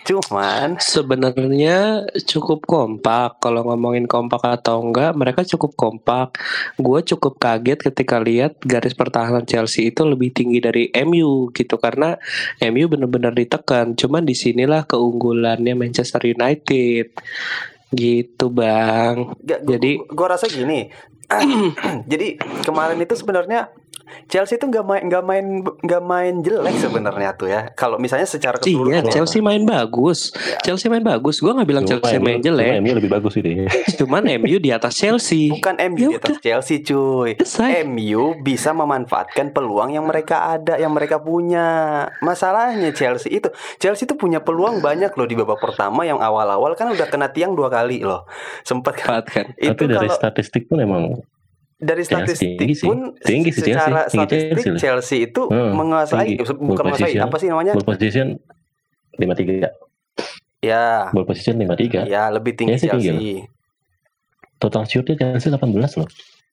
cuman 0.07 0.79
Sebenarnya 0.79 2.07
cukup 2.25 2.65
kompak. 2.65 3.43
Kalau 3.43 3.61
ngomongin 3.67 4.07
kompak 4.09 4.41
atau 4.41 4.81
enggak, 4.81 5.13
mereka 5.13 5.45
cukup 5.45 5.75
kompak. 5.75 6.39
Gue 6.79 7.03
cukup 7.03 7.37
kaget 7.37 7.79
ketika 7.91 8.17
lihat 8.17 8.57
garis 8.63 8.95
pertahanan 8.95 9.45
Chelsea 9.45 9.91
itu 9.91 10.07
lebih 10.07 10.31
tinggi 10.31 10.63
dari 10.63 10.89
MU 11.05 11.51
gitu 11.51 11.77
karena 11.77 12.17
MU 12.63 12.85
benar-benar 12.87 13.35
ditekan. 13.35 13.93
Cuman 13.93 14.23
di 14.23 14.33
sinilah 14.33 14.87
keunggulannya 14.87 15.75
Manchester 15.75 16.23
United. 16.25 17.13
Gitu 17.93 18.45
bang. 18.49 19.35
Gak, 19.43 19.59
gua, 19.61 19.71
Jadi- 19.77 19.99
gua 20.09 20.27
rasa 20.33 20.45
gini. 20.49 20.89
Jadi 22.11 22.41
kemarin 22.65 22.97
itu 22.97 23.13
sebenarnya 23.13 23.69
Chelsea 24.25 24.55
itu 24.55 24.65
nggak 24.65 24.85
main 24.85 25.01
nggak 25.05 25.23
main 25.23 25.45
nggak 25.61 26.03
main 26.03 26.33
jelek 26.39 26.75
sebenarnya 26.77 27.29
tuh 27.33 27.47
ya. 27.47 27.69
Kalau 27.73 27.97
misalnya 27.97 28.25
secara 28.25 28.57
Iya, 28.57 28.63
keseluruhan. 28.65 29.03
ya. 29.05 29.11
Chelsea 29.11 29.39
main 29.39 29.63
bagus. 29.63 30.31
Chelsea 30.61 30.87
main 30.87 31.01
bagus. 31.01 31.39
Gue 31.39 31.51
nggak 31.51 31.65
bilang 31.65 31.83
Cuma 31.83 31.91
Chelsea 31.97 32.15
MU 32.15 32.25
main 32.25 32.37
cuma 32.37 32.45
jelek. 32.45 32.71
MU 32.79 32.91
lebih 32.95 33.11
bagus 33.11 33.33
ya. 33.35 33.67
Cuman 33.99 34.23
MU 34.37 34.57
di 34.57 34.69
atas 34.69 34.93
Chelsea. 34.93 35.49
Bukan 35.49 35.75
MU 35.89 35.97
Ya 35.99 36.09
di 36.09 36.17
atas 36.17 36.29
udah. 36.31 36.41
Chelsea 36.41 36.77
cuy 36.79 37.31
Selesai. 37.39 37.83
MU 37.83 38.23
bisa 38.39 38.69
memanfaatkan 38.71 39.49
peluang 39.49 39.91
yang 39.91 40.05
mereka 40.05 40.49
ada 40.49 40.75
Yang 40.75 40.93
mereka 40.93 41.15
punya 41.17 41.65
Masalahnya 42.19 42.91
Chelsea 42.91 43.31
itu 43.31 43.49
Chelsea 43.77 44.03
itu 44.03 44.13
punya 44.13 44.39
peluang 44.39 44.79
banyak 44.79 45.11
loh 45.11 45.25
Di 45.25 45.35
babak 45.35 45.59
pertama 45.59 46.03
yang 46.03 46.17
awal-awal 46.17 46.73
kan 46.73 46.89
udah 46.89 47.07
kena 47.07 47.29
tiang 47.29 47.53
dua 47.53 47.67
kali 47.67 48.01
loh 48.01 48.25
Sempat 48.61 48.93
kan 48.95 49.21
kan? 49.21 49.45
Itu 49.55 49.73
Tapi 49.73 49.83
dari 49.87 50.07
kalau 50.07 50.15
statistik 50.15 50.65
pun 50.65 50.79
emang 50.79 51.19
dari 51.79 52.03
Chelsea 52.03 52.35
statistik 52.35 52.49
tinggi 52.55 52.75
sih. 52.75 52.85
pun 52.85 52.97
Tinggi 53.17 53.49
sih 53.49 53.61
Chelsea. 53.63 53.79
Secara 53.79 54.01
Tinggi 54.03 54.13
statistik 54.13 54.51
Chelsea 54.59 54.77
Chelsea, 54.77 55.17
itu 55.23 55.41
Hmm, 55.47 55.71
menguasai 55.73 56.19
tinggi. 56.27 56.43
Bukan 56.43 56.59
Ball 56.59 56.75
menguasai 56.85 57.03
position. 57.07 57.23
Apa 57.23 57.35
sih 57.35 57.47
namanya 57.47 57.71
ball 57.73 57.87
position 57.87 58.27
53. 59.15 59.71
Ya 60.59 61.07
Ball 61.09 61.23
position 61.23 61.55
53. 61.55 62.03
Ya 62.05 62.27
lebih 62.27 62.51
tinggi 62.53 62.75
Chelsea 62.75 62.91
tinggi 62.91 63.07
Chelsea 63.09 63.35
Total 64.57 64.83
shootnya 64.83 65.15
Chelsea 65.15 65.49
18 65.49 65.63
loh. 65.95 66.09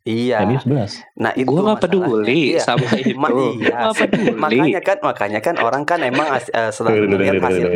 Iya 0.07 0.39
MU 0.41 0.55
11. 0.55 1.03
Nah 1.19 1.35
itu 1.35 1.51
nggak 1.51 1.59
masalahnya. 1.75 1.83
peduli 1.83 2.39
Iya. 2.55 2.63
sama 2.63 2.87
itu. 2.95 3.19
Ma- 3.19 3.35
iya, 3.35 3.91
peduli. 3.91 4.39
makanya 4.39 4.81
kan 4.81 4.97
makanya 5.03 5.41
kan 5.43 5.55
orang 5.59 5.83
kan 5.83 5.99
emang 6.01 6.31
as- 6.31 6.47
eh, 6.49 6.71
selalu 6.71 7.11
ngelihat 7.11 7.35
dengerin, 7.35 7.43
hasil 7.43 7.67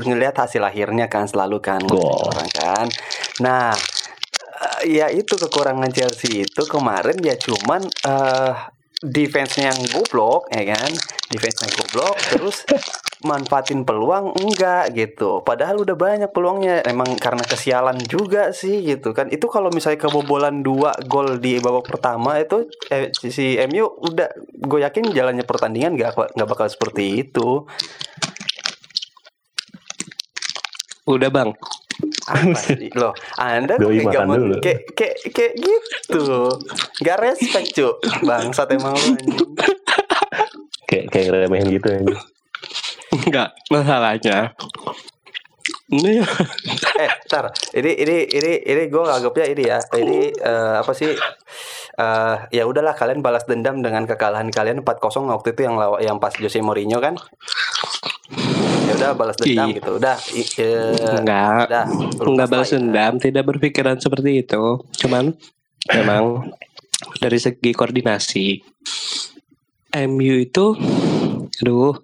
ngelihat 0.00 0.34
hasil 0.34 0.62
akhirnya 0.62 1.06
kan 1.06 1.24
selalu 1.24 1.60
kan 1.60 1.84
orang 1.84 2.48
kan 2.50 2.86
nah 3.36 3.76
ya 4.86 5.08
itu 5.10 5.34
kekurangan 5.36 5.90
Chelsea 5.90 6.44
itu 6.44 6.62
kemarin 6.68 7.16
ya 7.20 7.36
cuman 7.36 7.82
eh 7.84 8.54
defense-nya 9.04 9.76
yang 9.76 9.80
goblok 9.92 10.48
ya 10.48 10.64
kan? 10.72 10.90
Defense-nya 11.28 11.68
goblok 11.76 12.16
terus 12.32 12.64
manfaatin 13.28 13.84
peluang 13.84 14.32
enggak 14.32 14.96
gitu. 14.96 15.44
Padahal 15.44 15.84
udah 15.84 15.96
banyak 15.96 16.30
peluangnya 16.32 16.80
emang 16.88 17.20
karena 17.20 17.44
kesialan 17.44 18.00
juga 18.08 18.56
sih 18.56 18.80
gitu 18.80 19.12
kan. 19.12 19.28
Itu 19.28 19.52
kalau 19.52 19.68
misalnya 19.68 20.08
kebobolan 20.08 20.64
dua 20.64 20.96
gol 21.04 21.36
di 21.36 21.60
babak 21.60 21.84
pertama 21.84 22.40
itu 22.40 22.64
eh, 22.88 23.12
si, 23.12 23.60
MU 23.68 23.84
udah 23.84 24.28
gue 24.48 24.80
yakin 24.80 25.12
jalannya 25.12 25.44
pertandingan 25.44 26.00
nggak 26.00 26.36
nggak 26.36 26.48
bakal 26.48 26.66
seperti 26.68 27.28
itu. 27.28 27.68
Udah 31.04 31.28
bang. 31.28 31.52
Apa 32.24 32.56
sih 32.56 32.88
loh 32.96 33.12
anda 33.36 33.76
megang 33.76 34.28
makan 34.28 34.40
dulu. 34.40 34.56
kayak 34.64 34.80
kayak 34.96 35.16
kayak 35.32 35.52
gitu 35.60 36.48
nggak 37.04 37.18
respect 37.20 37.68
cuk 37.76 37.96
bangsat 38.24 38.68
emang 38.72 38.96
lu. 38.96 39.12
Kayak 40.84 41.06
kayak 41.10 41.28
remehin 41.32 41.68
gitu 41.74 41.88
ya. 41.90 42.00
Enggak, 43.14 43.48
masalahnya. 43.72 44.52
Ini 45.84 46.22
eh 47.02 47.12
tar 47.28 47.52
ini 47.76 47.92
ini 47.92 48.16
ini 48.26 48.52
ini 48.66 48.82
gue 48.88 49.02
nganggapnya 49.04 49.46
ini 49.52 49.62
ya 49.68 49.78
ini 50.00 50.32
eh, 50.32 50.74
apa 50.80 50.92
sih 50.96 51.12
eh 51.94 52.36
ya 52.50 52.64
udahlah 52.66 52.96
kalian 52.96 53.20
balas 53.20 53.46
dendam 53.46 53.78
dengan 53.84 54.08
kekalahan 54.08 54.50
kalian 54.50 54.82
4-0 54.82 55.30
waktu 55.30 55.48
itu 55.54 55.60
yang 55.62 55.76
lawa, 55.78 56.02
yang 56.02 56.18
pas 56.18 56.34
Jose 56.34 56.58
Mourinho 56.58 56.98
kan 56.98 57.14
ya 57.14 58.13
udah 58.94 59.10
balas 59.12 59.36
dendam 59.36 59.68
Iya. 59.68 59.76
gitu 59.76 59.90
udah 59.96 60.16
eh, 60.58 61.18
enggak. 61.20 61.64
udah 61.68 61.84
Enggak 62.24 62.48
balas 62.48 62.70
ya. 62.70 62.78
dendam, 62.78 63.12
tidak 63.18 63.44
berpikiran 63.44 63.96
seperti 63.98 64.42
itu. 64.42 64.64
Cuman 64.98 65.34
memang 65.90 66.50
dari 67.18 67.36
segi 67.36 67.70
koordinasi 67.70 68.46
MU 70.08 70.34
itu 70.40 70.66
aduh 71.54 71.94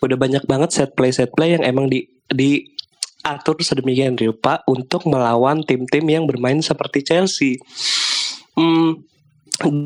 udah 0.00 0.16
banyak 0.16 0.44
banget 0.44 0.70
set 0.72 0.90
play 0.94 1.12
set 1.12 1.28
play 1.32 1.52
yang 1.52 1.62
emang 1.62 1.86
di 1.86 2.08
di 2.24 2.64
atur 3.20 3.56
sedemikian 3.58 4.16
rupa 4.16 4.60
untuk 4.64 5.04
melawan 5.04 5.60
tim-tim 5.60 6.04
yang 6.04 6.24
bermain 6.24 6.60
seperti 6.60 7.00
Chelsea. 7.00 7.56
Hmm, 8.54 9.00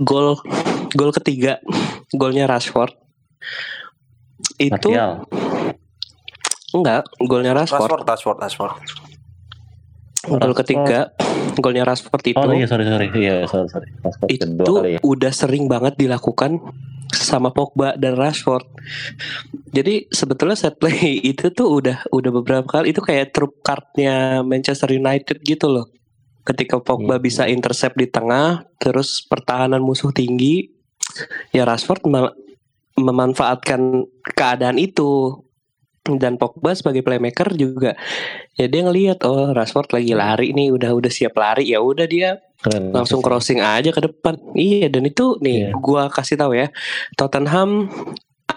gol 0.03 0.39
gol 0.93 1.11
ketiga 1.11 1.59
golnya 2.11 2.47
Rashford 2.47 2.95
itu 4.59 4.91
Martial. 4.91 5.23
Enggak 6.71 7.03
golnya 7.21 7.53
Rashford, 7.53 8.05
Rashford 8.05 8.39
Rashford 8.39 8.71
Rashford 8.77 8.77
gol 10.29 10.53
ketiga 10.53 11.15
golnya 11.57 11.83
Rashford 11.83 12.25
itu 12.27 12.39
Oh 12.39 12.53
iya 12.53 12.69
sorry 12.69 12.85
sorry. 12.85 13.09
Iya 13.11 13.47
sorry 13.47 13.69
sorry. 13.69 13.89
Rashford 13.99 14.29
itu 14.29 14.45
kedua 14.45 14.67
kali 14.79 14.91
ya. 14.95 15.01
udah 15.01 15.33
sering 15.33 15.65
banget 15.67 15.95
dilakukan 15.97 16.61
sama 17.09 17.49
Pogba 17.49 17.97
dan 17.97 18.15
Rashford. 18.15 18.69
Jadi 19.71 20.13
sebetulnya 20.13 20.55
set 20.55 20.77
play 20.77 21.17
itu 21.33 21.49
tuh 21.49 21.81
udah 21.81 22.05
udah 22.11 22.31
beberapa 22.35 22.67
kali 22.69 22.93
itu 22.93 23.01
kayak 23.01 23.33
trup 23.33 23.63
cardnya 23.63 24.45
Manchester 24.45 24.93
United 24.93 25.41
gitu 25.41 25.67
loh. 25.67 25.89
Ketika 26.45 26.77
Pogba 26.79 27.17
Hmm. 27.17 27.25
bisa 27.25 27.45
intercept 27.45 27.97
di 27.97 28.05
tengah, 28.05 28.69
terus 28.77 29.25
pertahanan 29.25 29.81
musuh 29.81 30.13
tinggi, 30.13 30.69
ya 31.51 31.65
Rashford 31.65 32.05
mem- 32.05 32.37
memanfaatkan 32.97 34.05
keadaan 34.29 34.77
itu. 34.77 35.41
Dan 36.17 36.41
Pogba 36.41 36.73
sebagai 36.73 37.05
playmaker 37.05 37.53
juga 37.53 37.93
ya 38.57 38.65
dia 38.65 38.81
ngelihat 38.89 39.21
oh 39.29 39.53
Rashford 39.53 39.93
lagi 39.93 40.17
lari 40.17 40.57
nih 40.57 40.73
udah 40.73 40.97
udah 40.97 41.13
siap 41.13 41.37
lari 41.37 41.69
ya 41.69 41.85
udah 41.85 42.09
dia 42.09 42.41
Keren. 42.65 42.91
langsung 42.97 43.21
crossing 43.21 43.61
aja 43.61 43.93
ke 43.93 44.01
depan. 44.01 44.41
Iya 44.57 44.89
dan 44.89 45.05
itu 45.05 45.37
nih 45.45 45.69
Iya. 45.69 45.77
gua 45.77 46.09
kasih 46.09 46.41
tahu 46.41 46.57
ya. 46.57 46.73
Tottenham 47.15 47.93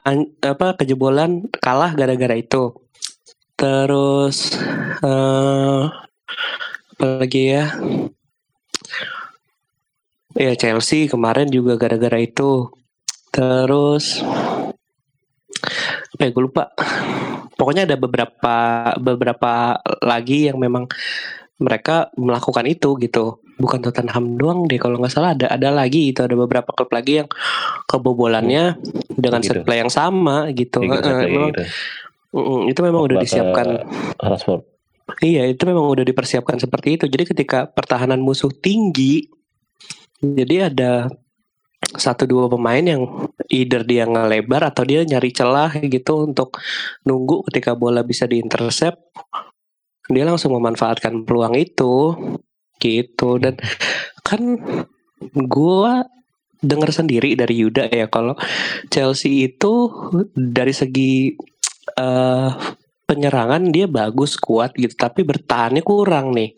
an- 0.01 0.31
apa 0.39 0.79
kejebolan 0.79 1.51
kalah 1.59 1.91
gara-gara 1.91 2.39
itu. 2.39 2.71
Terus 3.53 4.55
eh 5.03 5.83
apa 6.95 7.05
lagi 7.19 7.43
ya? 7.51 7.75
Ya 10.31 10.55
Chelsea 10.55 11.11
kemarin 11.11 11.51
juga 11.51 11.75
gara-gara 11.75 12.15
itu. 12.17 12.71
Terus 13.29 14.23
apa 16.17 16.21
ya 16.25 16.29
gue 16.33 16.43
lupa. 16.43 16.73
Pokoknya 17.55 17.85
ada 17.85 17.95
beberapa 17.97 18.55
beberapa 18.97 19.77
lagi 20.01 20.49
yang 20.49 20.57
memang 20.57 20.89
mereka 21.61 22.09
melakukan 22.17 22.65
itu 22.65 22.97
gitu 22.97 23.37
bukan 23.61 23.79
Tottenham 23.85 24.33
doang 24.41 24.65
deh 24.65 24.81
kalau 24.81 24.97
nggak 24.97 25.13
salah 25.13 25.37
ada 25.37 25.45
ada 25.53 25.69
lagi 25.69 26.09
itu 26.09 26.25
ada 26.25 26.33
beberapa 26.33 26.73
klub 26.73 26.89
lagi 26.89 27.21
yang 27.21 27.29
kebobolannya 27.85 28.81
dengan 29.13 29.45
Gitu. 29.45 29.53
set 29.53 29.61
play 29.61 29.77
yang 29.85 29.93
sama 29.93 30.49
gitu 30.57 30.81
set 30.81 30.97
play 30.97 31.29
memang, 31.29 31.53
gitu. 31.53 31.63
mm, 32.33 32.61
itu 32.73 32.79
memang 32.81 33.01
udah 33.05 33.17
ke 33.21 33.23
disiapkan 33.29 33.67
Rashford. 34.17 34.61
iya 35.21 35.45
itu 35.45 35.61
memang 35.69 35.85
udah 35.85 36.01
dipersiapkan 36.01 36.57
seperti 36.57 36.97
itu 36.97 37.05
jadi 37.05 37.23
ketika 37.29 37.69
pertahanan 37.69 38.17
musuh 38.17 38.49
tinggi 38.49 39.29
jadi 40.17 40.73
ada 40.73 41.13
satu 41.81 42.29
dua 42.29 42.45
pemain 42.47 42.81
yang 42.81 43.03
either 43.49 43.81
dia 43.81 44.05
ngelebar 44.05 44.69
atau 44.69 44.85
dia 44.85 45.01
nyari 45.01 45.33
celah 45.33 45.73
gitu 45.81 46.29
untuk 46.29 46.61
nunggu 47.03 47.43
ketika 47.49 47.73
bola 47.73 48.05
bisa 48.05 48.29
diintercept 48.29 49.01
dia 50.11 50.27
langsung 50.27 50.53
memanfaatkan 50.57 51.23
peluang 51.23 51.55
itu 51.55 52.15
gitu. 52.81 53.37
Dan 53.37 53.55
kan 54.25 54.59
gua 55.47 56.05
dengar 56.61 56.93
sendiri 56.93 57.33
dari 57.33 57.65
Yuda 57.65 57.89
ya 57.89 58.05
kalau 58.05 58.37
Chelsea 58.93 59.49
itu 59.49 59.89
dari 60.33 60.73
segi 60.75 61.33
eh 61.97 62.51
penyerangan 63.09 63.75
dia 63.75 63.91
bagus 63.91 64.39
kuat 64.39 64.71
gitu 64.77 64.93
tapi 64.95 65.25
bertahannya 65.25 65.81
kurang 65.81 66.33
nih. 66.37 66.53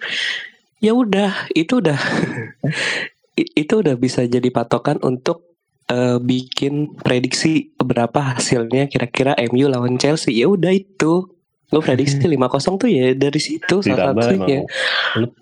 Ya 0.84 0.92
udah 0.92 1.48
itu 1.56 1.80
udah 1.80 1.96
itu 3.36 3.74
udah 3.76 3.96
bisa 3.96 4.24
jadi 4.24 4.46
patokan 4.48 4.98
untuk 5.00 5.42
eh, 5.86 6.18
bikin 6.18 6.96
prediksi 6.96 7.74
berapa 7.76 8.34
hasilnya 8.34 8.86
kira-kira 8.86 9.34
MU 9.44 9.66
lawan 9.66 9.98
Chelsea 9.98 10.34
ya 10.36 10.48
udah 10.48 10.70
itu 10.70 11.28
gue 11.66 11.82
prediksi 11.82 12.22
5-0 12.22 12.38
tuh 12.78 12.86
ya 12.86 13.12
dari 13.12 13.40
situ 13.40 13.82
salah 13.82 14.14
satunya 14.14 14.62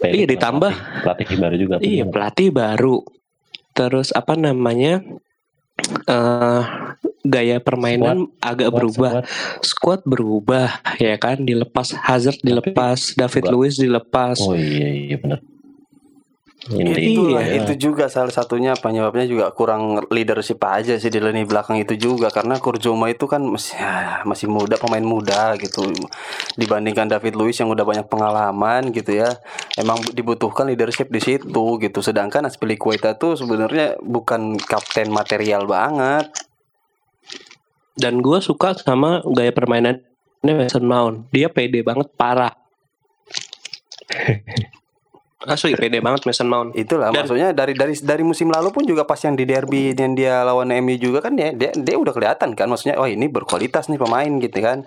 Iya, 0.10 0.26
ditambah. 0.26 0.74
pelatih, 1.04 1.26
pelatih 1.28 1.38
baru 1.38 1.56
juga. 1.58 1.74
iya 1.82 2.04
pelatih 2.06 2.50
baru 2.50 3.04
terus 3.72 4.12
apa 4.12 4.34
namanya 4.34 5.04
eh 6.06 6.64
gaya 7.22 7.60
permainan 7.60 8.32
agak 8.40 8.68
Squad, 8.68 8.78
berubah 8.80 9.12
squad. 9.12 9.26
squad 9.62 10.02
berubah 10.06 10.68
ya 10.98 11.16
kan 11.16 11.38
dilepas 11.40 11.94
Hazard 11.96 12.40
dilepas 12.40 13.14
David 13.14 13.44
Enggak. 13.44 13.54
Luiz 13.54 13.76
dilepas 13.76 14.38
Oh 14.42 14.56
iya 14.56 14.88
iya 14.90 15.16
benar. 15.18 15.40
Ini 16.62 16.94
itu 16.94 17.34
Iya. 17.34 17.66
itu 17.66 17.90
juga 17.90 18.06
salah 18.06 18.30
satunya 18.30 18.78
penyebabnya 18.78 19.26
juga 19.26 19.50
kurang 19.50 20.06
leadership 20.14 20.62
aja 20.62 20.94
sih 21.02 21.10
di 21.10 21.18
lini 21.18 21.42
belakang 21.42 21.82
itu 21.82 21.98
juga. 21.98 22.30
Karena 22.30 22.62
Kurjuma 22.62 23.10
itu 23.10 23.26
kan 23.26 23.42
masih 23.42 23.82
ya, 23.82 24.22
masih 24.30 24.46
muda 24.46 24.78
pemain 24.78 25.02
muda 25.02 25.58
gitu. 25.58 25.90
Dibandingkan 26.62 27.10
David 27.10 27.34
Luiz 27.34 27.58
yang 27.58 27.74
udah 27.74 27.82
banyak 27.82 28.06
pengalaman 28.06 28.94
gitu 28.94 29.10
ya 29.26 29.42
emang 29.74 30.06
dibutuhkan 30.14 30.70
leadership 30.70 31.10
di 31.10 31.18
situ 31.18 31.82
gitu. 31.82 32.00
Sedangkan 32.06 32.46
Aspilicueta 32.46 33.18
tuh 33.18 33.34
sebenarnya 33.34 33.98
bukan 33.98 34.62
kapten 34.62 35.10
material 35.10 35.66
banget. 35.66 36.30
Dan 37.98 38.22
gue 38.22 38.38
suka 38.38 38.78
sama 38.78 39.26
gaya 39.34 39.50
permainan 39.50 40.06
Mason 40.46 40.86
Mount. 40.86 41.26
Dia 41.34 41.50
pede 41.50 41.82
banget 41.82 42.14
parah 42.14 42.54
asli 45.42 45.74
pede 45.74 45.98
banget 46.00 46.22
Mason 46.24 46.46
Mount 46.46 46.78
itulah 46.78 47.10
Dan- 47.10 47.26
maksudnya 47.26 47.50
dari 47.50 47.74
dari 47.74 47.98
dari 47.98 48.22
musim 48.22 48.54
lalu 48.54 48.70
pun 48.70 48.84
juga 48.86 49.04
pas 49.04 49.18
yang 49.18 49.34
di 49.34 49.46
derby 49.46 49.94
yang 49.94 50.14
dia 50.14 50.46
lawan 50.46 50.70
MU 50.82 50.96
juga 50.96 51.26
kan 51.26 51.34
dia 51.34 51.50
dia, 51.50 51.74
dia 51.74 51.96
udah 51.98 52.14
kelihatan 52.14 52.54
kan 52.54 52.70
maksudnya 52.70 53.02
oh 53.02 53.10
ini 53.10 53.26
berkualitas 53.26 53.90
nih 53.90 53.98
pemain 53.98 54.30
gitu 54.38 54.60
kan 54.62 54.86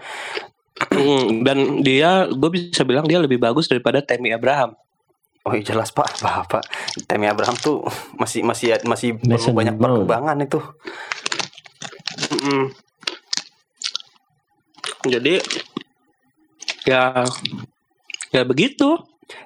dan 1.47 1.83
dia 1.83 2.27
gue 2.31 2.51
bisa 2.51 2.83
bilang 2.83 3.07
dia 3.07 3.19
lebih 3.19 3.39
bagus 3.39 3.67
daripada 3.67 3.99
Tammy 3.99 4.31
Abraham 4.31 4.79
Oh 5.45 5.53
iya 5.53 5.61
jelas 5.61 5.93
pak, 5.93 6.09
pak, 6.25 6.49
pak. 6.49 6.65
Temi 7.05 7.29
Abraham 7.29 7.53
tuh 7.61 7.85
masih 8.17 8.41
masih 8.41 8.81
masih 8.89 9.13
perlu 9.21 9.29
Mason 9.37 9.53
banyak 9.53 9.77
Mount. 9.77 10.09
perkembangan 10.09 10.37
itu. 10.41 10.61
Mm. 12.33 12.67
jadi 15.05 15.35
ya 16.89 17.29
ya 18.33 18.43
begitu 18.49 18.97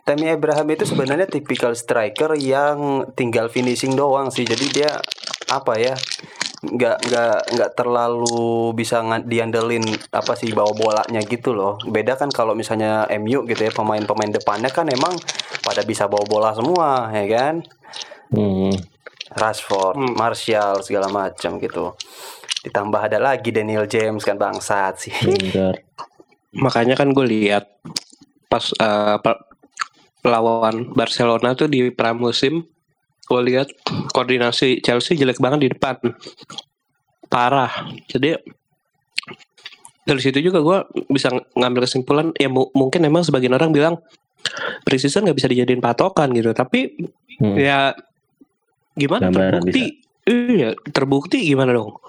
Temi 0.03 0.27
Abraham 0.27 0.67
itu 0.71 0.85
sebenarnya 0.85 1.27
tipikal 1.27 1.73
striker 1.73 2.35
yang 2.35 3.09
tinggal 3.13 3.47
finishing 3.47 3.95
doang 3.95 4.29
sih. 4.29 4.43
Jadi 4.43 4.67
dia 4.73 4.91
apa 5.49 5.75
ya? 5.77 5.95
nggak 6.59 6.97
nggak 7.07 7.39
nggak 7.55 7.71
terlalu 7.79 8.75
bisa 8.75 8.99
diandelin 9.23 9.79
apa 10.11 10.35
sih 10.35 10.51
bawa 10.51 10.75
bolanya 10.75 11.23
gitu 11.23 11.55
loh. 11.55 11.79
Beda 11.87 12.19
kan 12.19 12.35
kalau 12.35 12.51
misalnya 12.51 13.07
MU 13.15 13.47
gitu 13.47 13.63
ya 13.63 13.71
pemain-pemain 13.71 14.35
depannya 14.35 14.67
kan 14.67 14.91
emang 14.91 15.15
pada 15.63 15.87
bisa 15.87 16.11
bawa 16.11 16.27
bola 16.27 16.51
semua 16.59 17.15
ya 17.15 17.25
kan. 17.31 17.55
Hmm. 18.35 18.75
Rashford, 19.29 19.95
Hmm. 19.95 20.19
Martial 20.19 20.83
segala 20.83 21.07
macam 21.07 21.63
gitu. 21.63 21.95
Ditambah 22.67 23.07
ada 23.07 23.23
lagi 23.23 23.55
Daniel 23.55 23.87
James 23.87 24.27
kan 24.27 24.35
bangsat 24.35 24.95
sih. 24.99 25.15
Lingard. 25.23 25.79
makanya 26.49 26.97
kan 26.97 27.13
gue 27.13 27.23
lihat 27.29 27.71
pas 28.49 28.73
eh, 28.75 29.17
pe- 29.21 29.43
lawan 30.23 30.91
Barcelona 30.93 31.55
tuh 31.55 31.67
di 31.67 31.91
pramusim 31.91 32.67
gue 33.29 33.41
lihat 33.45 33.69
koordinasi 34.11 34.81
Chelsea 34.81 35.15
jelek 35.15 35.37
banget 35.37 35.61
di 35.61 35.71
depan. 35.71 36.01
Parah. 37.29 37.69
Jadi 38.09 38.33
dari 40.03 40.21
situ 40.25 40.41
juga 40.41 40.65
gue 40.65 40.79
bisa 41.07 41.29
ng- 41.29 41.53
ngambil 41.53 41.85
kesimpulan 41.85 42.27
ya 42.35 42.49
mu- 42.49 42.73
mungkin 42.73 43.05
emang 43.05 43.21
sebagian 43.21 43.53
orang 43.53 43.69
bilang 43.69 43.95
preseason 44.81 45.29
nggak 45.29 45.37
bisa 45.37 45.53
dijadiin 45.53 45.85
patokan 45.85 46.33
gitu. 46.33 46.57
Tapi 46.57 46.97
Hmm. 47.39 47.55
ya 47.55 47.93
gimana 48.97 49.29
Gambaran 49.29 49.63
terbukti? 49.63 49.83
iya 50.27 50.69
terbukti 50.89 51.39
gimana 51.45 51.71
dong? 51.71 52.01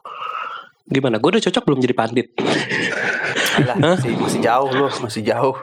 Gimana? 0.88 1.20
Gue 1.22 1.36
udah 1.36 1.44
cocok 1.44 1.64
belum 1.68 1.80
jadi 1.84 1.94
pandit? 1.94 2.28
Alah, 3.60 3.76
masih, 3.78 4.16
masih 4.18 4.40
jauh 4.42 4.72
loh, 4.72 4.90
masih 5.04 5.22
jauh. 5.22 5.56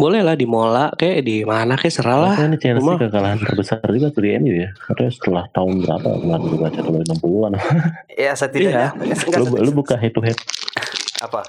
Boleh 0.00 0.20
lah 0.20 0.32
di 0.32 0.48
Mola 0.48 0.88
kayak 0.92 1.20
di 1.20 1.44
mana 1.44 1.76
kayak 1.76 1.92
serah 1.92 2.16
lah 2.18 2.32
Apa 2.32 2.48
ini 2.48 2.56
Chelsea 2.56 2.80
Rumah. 2.80 2.96
kekalahan 2.98 3.38
terbesar 3.38 3.84
juga 3.84 4.08
tuh 4.08 4.22
di 4.24 4.30
MU 4.34 4.54
ya? 4.56 4.72
Katanya 4.74 5.12
setelah 5.12 5.44
tahun 5.52 5.74
berapa 5.78 6.08
kemarin 6.16 6.42
gue 6.42 6.58
baca 6.58 6.80
tahun 6.80 7.02
60-an. 7.06 7.52
Ya 8.16 8.32
setidaknya 8.32 8.86
enggak, 8.90 8.92
lu, 8.96 9.44
setidak- 9.44 9.60
lu 9.60 9.70
buka 9.70 9.94
head 9.94 10.10
to 10.10 10.20
head 10.20 10.38
apa? 11.20 11.40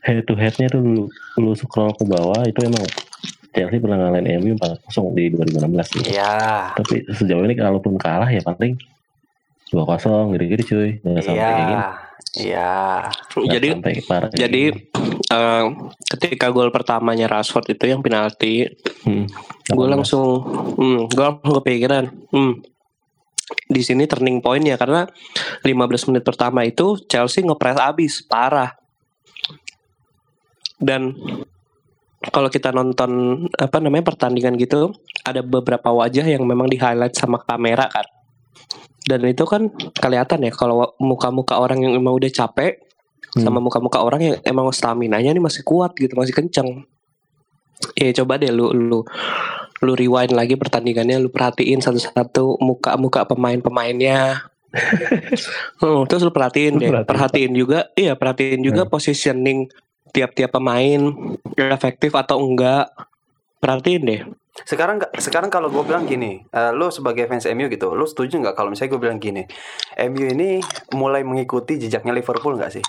head 0.00 0.22
to 0.22 0.32
headnya 0.32 0.66
tuh 0.66 0.80
lu, 0.80 1.02
lu 1.36 1.52
scroll 1.52 1.90
ke 1.92 2.06
bawah 2.06 2.40
itu 2.42 2.62
emang 2.62 2.86
Chelsea 3.50 3.76
pernah 3.76 3.98
ngalahin 4.00 4.38
MU 4.38 4.54
4-0 4.54 4.86
di 5.12 5.24
2016 5.28 5.98
gitu. 5.98 6.08
Ya, 6.08 6.70
Tapi 6.72 7.02
sejauh 7.10 7.42
ini 7.42 7.52
kalaupun 7.52 7.98
kalah 7.98 8.26
ya 8.26 8.40
paling 8.40 8.78
2-0 9.68 9.82
gitu-gitu 10.32 10.62
cuy. 10.68 10.90
Nggak 11.00 11.22
sampai 11.22 11.36
kayak 11.36 11.58
gini. 11.60 11.74
Iya, 12.38 13.10
jadi 13.34 13.68
jadi 14.34 14.62
eh, 15.30 15.66
ketika 16.16 16.52
gol 16.54 16.70
pertamanya 16.70 17.26
Rashford 17.26 17.74
itu 17.74 17.90
yang 17.90 18.00
penalti 18.00 18.70
Hmm. 19.00 19.24
gue 19.64 19.86
langsung 19.88 20.44
hmm, 20.76 21.08
gue 21.08 21.24
langsung 21.24 21.56
kepikiran 21.64 22.12
hmm, 22.36 22.52
di 23.70 23.82
sini 23.82 24.04
turning 24.04 24.42
point 24.42 24.62
ya 24.62 24.76
karena 24.76 25.06
15 25.64 26.10
menit 26.12 26.22
pertama 26.26 26.66
itu 26.66 26.98
Chelsea 27.06 27.42
ngepres 27.42 27.78
abis 27.78 28.22
parah. 28.22 28.74
Dan 30.80 31.12
kalau 32.32 32.48
kita 32.48 32.72
nonton 32.72 33.44
apa 33.56 33.80
namanya 33.80 34.12
pertandingan 34.12 34.56
gitu 34.60 34.92
ada 35.24 35.40
beberapa 35.40 35.92
wajah 35.92 36.24
yang 36.24 36.44
memang 36.44 36.68
di 36.68 36.76
highlight 36.76 37.16
sama 37.16 37.40
kamera 37.40 37.88
kan 37.88 38.04
dan 39.08 39.24
itu 39.24 39.44
kan 39.48 39.72
kelihatan 39.96 40.44
ya 40.44 40.52
kalau 40.52 40.92
muka-muka 41.00 41.56
orang 41.56 41.80
yang 41.84 41.92
emang 41.96 42.16
udah 42.16 42.28
capek 42.28 42.80
Hmm. 43.30 43.46
sama 43.46 43.62
muka-muka 43.62 44.02
orang 44.02 44.20
yang 44.26 44.36
emang 44.42 44.74
stamina-nya 44.74 45.30
nih 45.30 45.38
masih 45.38 45.62
kuat 45.62 45.94
gitu 45.94 46.18
masih 46.18 46.34
kenceng. 46.34 46.82
Ya 47.94 48.10
coba 48.10 48.42
deh 48.42 48.50
lu 48.50 48.74
lu 48.74 49.06
lu 49.80 49.92
rewind 49.94 50.34
lagi 50.34 50.58
pertandingannya 50.58 51.22
lu 51.22 51.30
perhatiin 51.30 51.78
satu-satu 51.78 52.58
muka-muka 52.58 53.22
pemain-pemainnya. 53.30 54.42
Hmm, 55.82 56.06
terus 56.06 56.22
lu 56.26 56.30
perhatiin 56.30 56.78
Lu 56.78 56.82
deh 56.82 56.90
perhatiin, 56.90 57.06
perhatiin 57.06 57.52
juga 57.54 57.78
iya 57.94 58.14
perhatiin 58.14 58.60
juga 58.66 58.82
Hmm. 58.86 58.92
positioning 58.92 59.58
tiap-tiap 60.10 60.50
pemain 60.50 61.14
efektif 61.54 62.10
atau 62.18 62.42
enggak. 62.42 62.90
Perhatiin 63.62 64.02
deh 64.06 64.20
Sekarang 64.50 64.98
sekarang 65.16 65.48
kalau 65.48 65.70
gue 65.70 65.82
bilang 65.86 66.04
gini, 66.04 66.42
eh, 66.42 66.72
lu 66.74 66.90
sebagai 66.90 67.30
fans 67.30 67.46
MU 67.46 67.70
gitu, 67.70 67.94
lu 67.94 68.04
setuju 68.04 68.42
nggak 68.42 68.58
kalau 68.58 68.74
misalnya 68.74 68.98
gue 68.98 69.02
bilang 69.02 69.18
gini, 69.22 69.46
MU 69.96 70.26
ini 70.26 70.58
mulai 70.94 71.22
mengikuti 71.22 71.78
jejaknya 71.78 72.10
Liverpool 72.10 72.58
nggak 72.58 72.74
sih? 72.74 72.84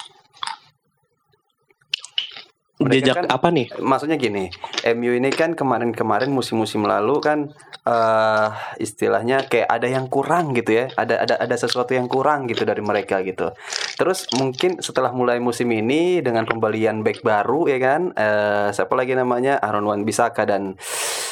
Mereka 2.81 2.97
jejak 2.97 3.15
kan- 3.21 3.29
apa 3.29 3.47
nih 3.53 3.69
Maksudnya 3.77 4.17
gini, 4.17 4.49
MU 4.97 5.13
ini 5.13 5.29
kan 5.29 5.53
kemarin-kemarin 5.53 6.33
musim-musim 6.33 6.81
lalu 6.81 7.21
kan 7.21 7.53
eh 7.81 8.49
istilahnya 8.77 9.45
kayak 9.45 9.69
ada 9.69 9.85
yang 9.89 10.05
kurang 10.05 10.53
gitu 10.53 10.81
ya, 10.81 10.85
ada 10.97 11.21
ada 11.21 11.37
ada 11.37 11.55
sesuatu 11.57 11.93
yang 11.93 12.05
kurang 12.05 12.45
gitu 12.45 12.61
dari 12.61 12.81
mereka 12.81 13.21
gitu. 13.21 13.53
Terus 13.97 14.29
mungkin 14.37 14.81
setelah 14.81 15.09
mulai 15.13 15.37
musim 15.37 15.69
ini 15.69 16.21
dengan 16.21 16.45
pembelian 16.45 17.01
back 17.01 17.21
baru 17.21 17.69
ya 17.69 17.77
kan, 17.77 18.01
eh 18.13 18.69
siapa 18.73 18.93
lagi 18.97 19.13
namanya 19.13 19.61
Aaron 19.61 19.85
Wan 19.85 20.01
Bisaka 20.01 20.45
dan 20.45 20.77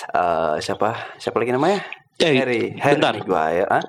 eh 0.10 0.56
siapa? 0.62 1.17
Siapa 1.22 1.38
lagi 1.38 1.54
namanya? 1.54 1.80
Eh, 2.19 2.36
Harry 2.36 2.76
Harry 2.84 3.00
bentar. 3.00 3.15
Maguire, 3.15 3.65
ah? 3.72 3.84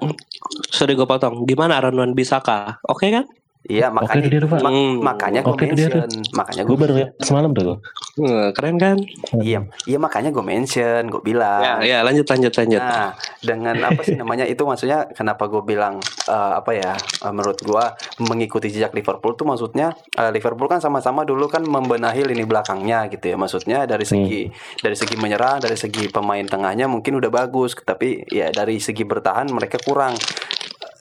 Sorry 0.71 0.95
gue 0.95 1.09
potong. 1.09 1.43
Gimana 1.51 1.83
Aaron 1.83 1.99
Wan 1.99 2.13
Bisaka? 2.15 2.79
Oke 2.87 3.11
kan 3.11 3.27
Iya 3.63 3.87
makanya 3.89 4.25
tuh 4.25 4.33
dia 4.33 4.41
Pak. 4.43 4.59
ma- 4.59 4.73
Hmm. 4.73 4.97
makanya 4.99 5.41
gue 5.43 5.53
dia 5.53 5.69
tuh. 5.87 6.01
mention, 6.01 6.11
makanya 6.33 6.63
Gue 6.65 6.77
baru 6.77 6.93
lihat 6.97 7.11
semalam 7.21 7.51
tuh. 7.53 7.77
Hmm, 8.13 8.51
keren 8.51 8.77
kan 8.77 8.97
iya 9.39 9.61
iya 9.85 9.97
makanya 9.97 10.29
gue 10.29 10.41
mention, 10.43 11.03
gue 11.07 11.23
bilang. 11.23 11.61
ya 11.61 11.77
ya 11.81 11.99
lanjut 12.01 12.25
lanjut 12.25 12.51
lanjut 12.51 12.81
Nah, 12.81 13.13
dengan 13.39 13.77
apa 13.79 14.01
sih 14.03 14.13
namanya 14.15 14.45
itu 14.45 14.61
maksudnya 14.61 15.07
kenapa 15.11 15.45
gue 15.47 15.61
bilang 15.63 16.01
eh, 16.25 16.53
apa 16.55 16.73
ya 16.73 16.93
eh, 16.97 17.31
menurut 17.31 17.59
gue 17.59 17.85
mengikuti 18.23 18.69
jejak 18.69 18.91
Liverpool 18.91 19.33
tuh 19.35 19.45
maksudnya 19.45 19.89
eh, 20.11 20.31
Liverpool 20.31 20.67
kan 20.67 20.79
sama-sama 20.79 21.23
dulu 21.23 21.47
kan 21.47 21.63
membenahi 21.63 22.25
lini 22.25 22.43
belakangnya 22.43 23.07
gitu 23.09 23.25
ya 23.27 23.37
maksudnya 23.37 23.85
dari 23.85 24.05
segi 24.05 24.49
dari 24.79 24.95
segi 24.95 25.15
menyerang 25.15 25.61
dari 25.61 25.77
segi 25.77 26.09
pemain 26.09 26.43
tengahnya 26.43 26.87
mungkin 26.87 27.15
udah 27.15 27.31
bagus 27.31 27.77
tapi 27.77 28.25
ya 28.27 28.49
dari 28.51 28.77
segi 28.77 29.03
bertahan 29.03 29.47
mereka 29.49 29.77
kurang 29.79 30.17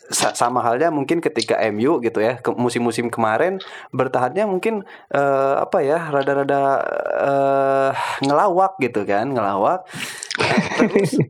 sama 0.10 0.66
halnya 0.66 0.90
mungkin 0.90 1.22
ketika 1.22 1.56
MU 1.70 2.02
gitu 2.02 2.18
ya 2.18 2.42
ke 2.42 2.50
musim-musim 2.54 3.14
kemarin 3.14 3.62
bertahannya 3.94 4.50
mungkin 4.50 4.82
eh, 5.14 5.56
apa 5.62 5.86
ya 5.86 6.10
rada-rada 6.10 6.62
eh, 7.22 7.92
ngelawak 8.26 8.78
gitu 8.82 9.06
kan 9.06 9.30
ngelawak. 9.30 9.86
Terus 10.82 11.22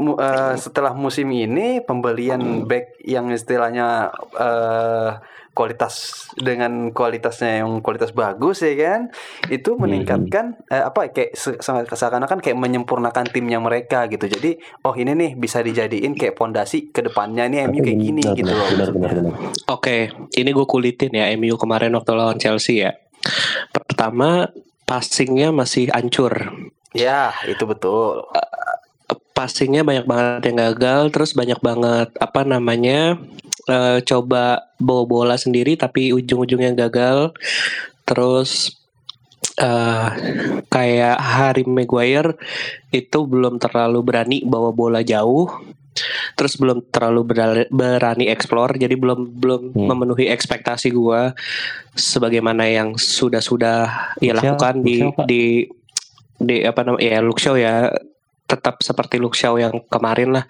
mu- 0.00 0.16
eh, 0.16 0.54
setelah 0.56 0.96
musim 0.96 1.28
ini 1.28 1.84
pembelian 1.84 2.64
back 2.64 2.96
yang 3.04 3.28
istilahnya 3.28 4.10
eh, 4.34 5.10
kualitas 5.52 6.26
dengan 6.32 6.90
kualitasnya 6.90 7.60
yang 7.60 7.84
kualitas 7.84 8.10
bagus 8.10 8.64
ya 8.64 8.72
kan 8.72 9.00
itu 9.46 9.76
meningkatkan 9.76 10.56
eh, 10.66 10.80
apa 10.80 11.12
kayak 11.12 11.36
se- 11.36 11.60
seakan-akan 11.60 12.40
kayak 12.40 12.56
menyempurnakan 12.56 13.28
timnya 13.28 13.60
mereka 13.60 14.08
gitu 14.08 14.26
jadi 14.26 14.56
oh 14.82 14.96
ini 14.96 15.12
nih 15.12 15.30
bisa 15.36 15.60
dijadiin 15.60 16.16
kayak 16.16 16.34
pondasi 16.34 16.88
ke 16.88 17.04
depannya 17.04 17.52
nih 17.52 17.68
MU 17.68 17.80
kayak 17.80 17.98
gini 18.00 18.20
Benar, 18.24 18.34
gitu 18.34 18.48
benar, 18.48 18.56
loh 18.56 18.66
benar, 18.66 18.88
maksudnya. 18.88 19.10
benar, 19.12 19.24
benar. 19.28 19.34
Oke, 19.68 19.96
ini 20.32 20.50
gue 20.50 20.66
kulitin 20.66 21.12
ya 21.12 21.28
MU 21.36 21.54
kemarin 21.54 21.92
waktu 21.92 22.12
lawan 22.12 22.40
Chelsea 22.40 22.80
ya. 22.82 22.96
Pertama, 23.70 24.48
passingnya 24.82 25.52
masih 25.52 25.92
hancur. 25.92 26.32
ya 26.92 27.32
itu 27.44 27.64
betul 27.64 28.24
Passingnya 29.32 29.80
banyak 29.80 30.04
banget 30.04 30.52
yang 30.52 30.58
gagal, 30.60 31.08
terus 31.08 31.32
banyak 31.32 31.56
banget 31.58 32.12
apa 32.20 32.44
namanya 32.44 33.16
eh, 33.68 33.98
coba 34.02 34.72
bawa 34.76 35.02
bola 35.04 35.36
sendiri 35.36 35.76
tapi 35.76 36.10
ujung-ujungnya 36.10 36.74
gagal. 36.76 37.32
Terus 38.04 38.78
eh 39.58 40.08
kayak 40.66 41.18
Harry 41.20 41.64
Maguire 41.68 42.34
itu 42.90 43.18
belum 43.28 43.60
terlalu 43.60 44.00
berani 44.00 44.38
bawa 44.42 44.72
bola 44.72 45.04
jauh. 45.04 45.50
Terus 46.40 46.56
belum 46.56 46.88
terlalu 46.88 47.20
berani, 47.20 47.64
berani 47.68 48.24
explore, 48.24 48.80
jadi 48.80 48.96
belum 48.96 49.36
belum 49.36 49.76
Hmm. 49.76 49.92
memenuhi 49.92 50.24
ekspektasi 50.24 50.88
gua 50.88 51.36
sebagaimana 51.92 52.64
yang 52.64 52.96
sudah-sudah 52.96 54.16
ia 54.18 54.32
Luke 54.32 54.40
Shaw, 54.40 54.56
lakukan 54.56 54.74
di 54.80 54.96
Luke 54.96 55.04
Shaw, 55.04 55.12
Pak. 55.12 55.26
di 55.28 55.42
di 56.40 56.56
apa 56.64 56.80
namanya 56.82 57.04
ya 57.04 57.20
ya 57.54 57.92
tetap 58.48 58.80
seperti 58.80 59.20
Shaw 59.36 59.60
yang 59.60 59.84
kemarin 59.86 60.32
lah. 60.32 60.44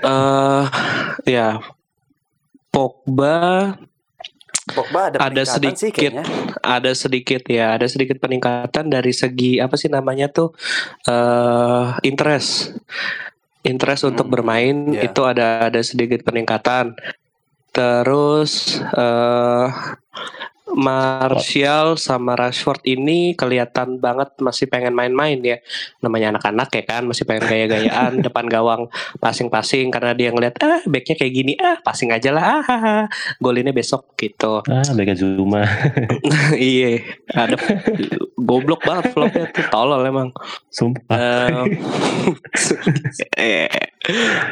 eh 0.00 0.64
ya 1.26 1.58
Pogba 2.78 3.74
Pogba 4.70 5.10
ada, 5.10 5.18
Ada 5.26 5.42
sih 5.48 5.90
sedikit. 5.90 6.12
kayaknya 6.12 6.24
ada 6.60 6.92
sedikit 6.92 7.42
ya, 7.48 7.74
ada 7.74 7.88
sedikit 7.88 8.20
peningkatan 8.20 8.92
dari 8.92 9.10
segi 9.16 9.58
apa 9.58 9.74
sih 9.80 9.88
namanya 9.88 10.28
tuh 10.28 10.52
eh 11.08 11.86
interest. 12.04 12.76
Interest 13.64 14.04
Hmm, 14.04 14.12
untuk 14.14 14.28
bermain 14.30 14.92
iya. 14.92 15.08
itu 15.08 15.20
ada 15.24 15.72
ada 15.72 15.80
sedikit 15.80 16.20
peningkatan. 16.22 16.94
Terus 17.72 18.78
eh 18.92 19.66
Martial 20.76 21.96
sama 21.96 22.36
Rashford 22.36 22.84
ini 22.84 23.32
kelihatan 23.32 24.00
banget 24.02 24.36
masih 24.40 24.68
pengen 24.68 24.92
main-main 24.92 25.40
ya. 25.40 25.56
Namanya 26.04 26.36
anak-anak 26.36 26.68
ya 26.72 26.82
kan, 26.84 27.02
masih 27.08 27.24
pengen 27.24 27.48
gaya-gayaan 27.48 28.12
depan 28.26 28.44
gawang 28.48 28.92
passing-passing 29.22 29.88
karena 29.88 30.12
dia 30.12 30.28
ngeliat 30.32 30.60
ah 30.60 30.80
backnya 30.84 31.16
kayak 31.16 31.32
gini 31.32 31.52
ah 31.56 31.80
passing 31.80 32.12
aja 32.12 32.30
lah 32.34 32.44
ah, 32.44 32.62
ah, 32.68 32.80
ah. 32.84 33.04
golinnya 33.40 33.72
besok 33.72 34.12
gitu. 34.20 34.60
Ah, 34.68 34.84
Beka 34.92 35.16
Zuma. 35.16 35.64
iya, 36.56 37.00
ada 37.32 37.56
goblok 38.36 38.84
banget 38.84 39.16
vlognya 39.16 39.46
tuh 39.52 39.64
tolol 39.72 40.02
emang. 40.04 40.28
Sumpah. 40.68 41.64
Eh, 43.38 43.70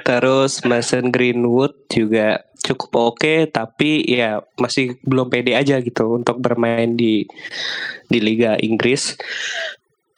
Terus 0.04 0.60
Mason 0.68 1.08
Greenwood 1.08 1.88
juga 1.88 2.44
cukup 2.66 3.14
oke 3.14 3.46
tapi 3.54 4.02
ya 4.02 4.42
masih 4.58 4.98
belum 5.06 5.30
pede 5.30 5.54
aja 5.54 5.78
gitu 5.78 6.18
untuk 6.18 6.42
bermain 6.42 6.98
di 6.98 7.22
di 8.10 8.18
Liga 8.18 8.58
Inggris. 8.58 9.14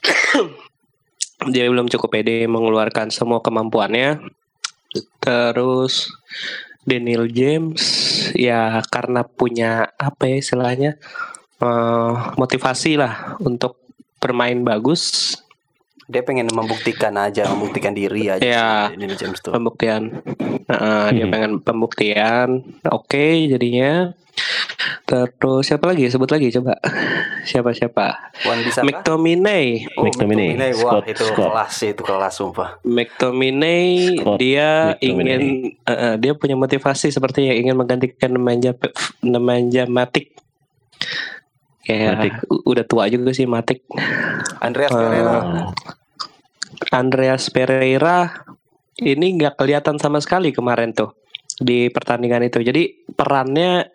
Dia 1.52 1.70
belum 1.70 1.86
cukup 1.86 2.18
pede 2.18 2.48
mengeluarkan 2.48 3.12
semua 3.12 3.44
kemampuannya. 3.44 4.24
Terus 5.20 6.08
Daniel 6.88 7.28
James 7.28 7.84
ya 8.32 8.80
karena 8.88 9.22
punya 9.22 9.92
apa 10.00 10.24
ya 10.24 10.36
istilahnya 10.40 10.96
eh, 11.60 12.14
motivasi 12.40 12.96
lah 12.96 13.36
untuk 13.44 13.76
bermain 14.18 14.64
bagus 14.64 15.36
dia 16.08 16.22
pengen 16.22 16.48
membuktikan 16.48 17.12
aja 17.14 17.44
membuktikan 17.46 17.92
diri 17.92 18.26
aja 18.26 18.40
Ya. 18.40 18.70
ini 18.90 19.12
James 19.12 19.38
tuh 19.38 19.52
pembuktian 19.52 20.24
Nah, 20.64 21.08
dia 21.08 21.24
Mhm. 21.24 21.30
pengen 21.30 21.52
pembuktian 21.60 22.60
oke 22.82 23.24
jadinya 23.46 24.12
terus 25.04 25.64
siapa 25.64 25.84
lagi 25.86 26.06
sebut 26.06 26.28
lagi 26.28 26.48
coba 26.50 26.76
siapa 27.42 27.72
siapa 27.72 28.32
Wan 28.44 28.60
bisa 28.62 28.80
McTominay 28.80 29.88
Oh, 29.94 30.04
McTominay. 30.04 30.54
McTominay. 30.54 30.72
Wah, 30.76 30.92
Scott- 30.94 31.08
itu 31.08 31.24
Scott. 31.24 31.48
kelas 31.48 31.70
sih, 31.72 31.88
itu 31.90 32.02
kelas 32.02 32.34
sumpah. 32.34 32.68
McTominay 32.82 33.88
Scott 34.14 34.38
dia 34.38 34.68
McTominay. 34.94 35.08
ingin 35.34 35.42
eh, 35.82 36.14
dia 36.16 36.32
punya 36.32 36.54
motivasi 36.54 37.08
sepertinya 37.08 37.50
ingin 37.50 37.74
menggantikan 37.74 38.30
Nemanja 38.30 38.72
Pe- 38.72 38.94
Nemanja 39.20 39.84
Matic 39.86 40.36
ya 41.82 42.14
Matic. 42.14 42.32
u- 42.46 42.64
udah 42.68 42.84
tua 42.84 43.08
juga 43.08 43.32
sih 43.32 43.44
Matic 43.44 43.80
Andreas 44.60 44.92
Pereira. 44.92 45.32
Ah, 45.32 45.72
Andreas 46.94 47.50
Pereira 47.50 48.30
ini 48.98 49.38
nggak 49.38 49.58
kelihatan 49.58 49.98
sama 49.98 50.18
sekali 50.18 50.50
kemarin 50.50 50.94
tuh 50.94 51.14
di 51.58 51.90
pertandingan 51.90 52.46
itu. 52.46 52.62
Jadi 52.62 53.06
perannya 53.14 53.90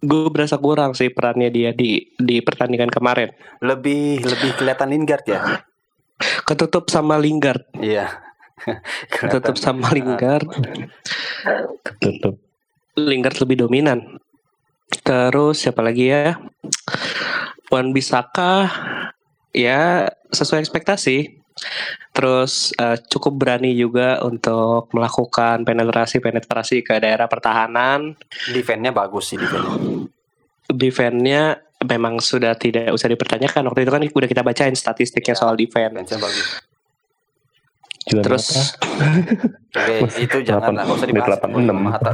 gue 0.00 0.28
berasa 0.28 0.60
kurang 0.60 0.92
sih 0.92 1.08
perannya 1.08 1.48
dia 1.48 1.72
di 1.72 2.04
di 2.16 2.40
pertandingan 2.44 2.92
kemarin. 2.92 3.32
Lebih 3.64 4.20
lebih 4.24 4.50
kelihatan 4.60 4.92
Lingard 4.92 5.24
ya. 5.24 5.40
Ketutup 6.44 6.92
sama 6.92 7.16
Lingard, 7.16 7.64
Iya. 7.80 8.12
ketutup 9.16 9.56
sama 9.56 9.88
Lingard. 9.96 10.44
tutup. 11.96 12.36
Lingard 13.00 13.40
lebih 13.40 13.64
dominan. 13.64 14.20
Terus 15.00 15.64
siapa 15.64 15.80
lagi 15.80 16.12
ya? 16.12 16.36
Wan 17.72 17.96
Bisaka 17.96 18.68
ya 19.56 20.12
sesuai 20.28 20.60
ekspektasi. 20.60 21.40
Terus 22.20 22.76
eh, 22.76 23.00
cukup 23.08 23.32
berani 23.40 23.72
juga 23.72 24.20
untuk 24.20 24.92
melakukan 24.92 25.64
penetrasi-penetrasi 25.64 26.84
ke 26.84 27.00
daerah 27.00 27.24
pertahanan. 27.32 28.12
Defense-nya 28.52 28.92
bagus 28.92 29.32
sih 29.32 29.40
defense. 29.40 29.72
Defense-nya 30.68 31.64
memang 31.80 32.20
sudah 32.20 32.52
tidak 32.60 32.92
usah 32.92 33.08
dipertanyakan. 33.08 33.72
Waktu 33.72 33.88
itu 33.88 33.92
kan 33.96 34.02
udah 34.04 34.28
kita 34.28 34.44
bacain 34.44 34.76
statistiknya 34.76 35.32
soal 35.32 35.56
defense. 35.56 35.96
Defense-nya 35.96 36.20
bagus. 36.20 36.48
Juara 38.04 38.24
Terus? 38.28 38.46
Oke, 39.80 39.96
itu 40.20 40.36
jangan 40.44 40.76
lah, 40.76 40.84
usah 40.92 41.08
dibahas. 41.08 41.40
86. 41.40 41.72
Mata. 41.72 42.12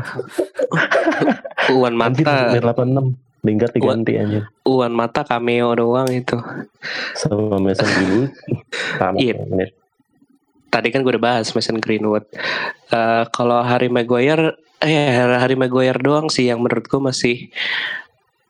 Uan 1.75 1.95
Mata, 1.99 2.55
menit 2.55 2.62
86. 2.62 3.42
Lingard 3.42 3.73
diganti 3.75 4.12
anjir. 4.23 4.42
Uan 4.71 4.95
Mata 4.95 5.27
cameo 5.27 5.75
doang 5.75 6.07
itu. 6.14 6.38
Sama 7.19 7.59
Mason 7.59 7.90
Greenwood. 7.90 8.31
Tamat 9.03 9.19
Iya. 9.19 9.66
Tadi 10.72 10.88
kan 10.90 11.02
gue 11.05 11.12
udah 11.16 11.22
bahas 11.22 11.52
Mason 11.52 11.79
Greenwood. 11.79 12.24
Eh 12.90 13.24
kalau 13.31 13.62
Harry 13.62 13.92
Maguire, 13.92 14.57
eh 14.83 15.12
Harry 15.40 15.57
Maguire 15.59 15.98
doang 16.00 16.33
sih 16.33 16.48
yang 16.48 16.62
menurut 16.62 16.87
gue 16.88 17.00
masih 17.00 17.37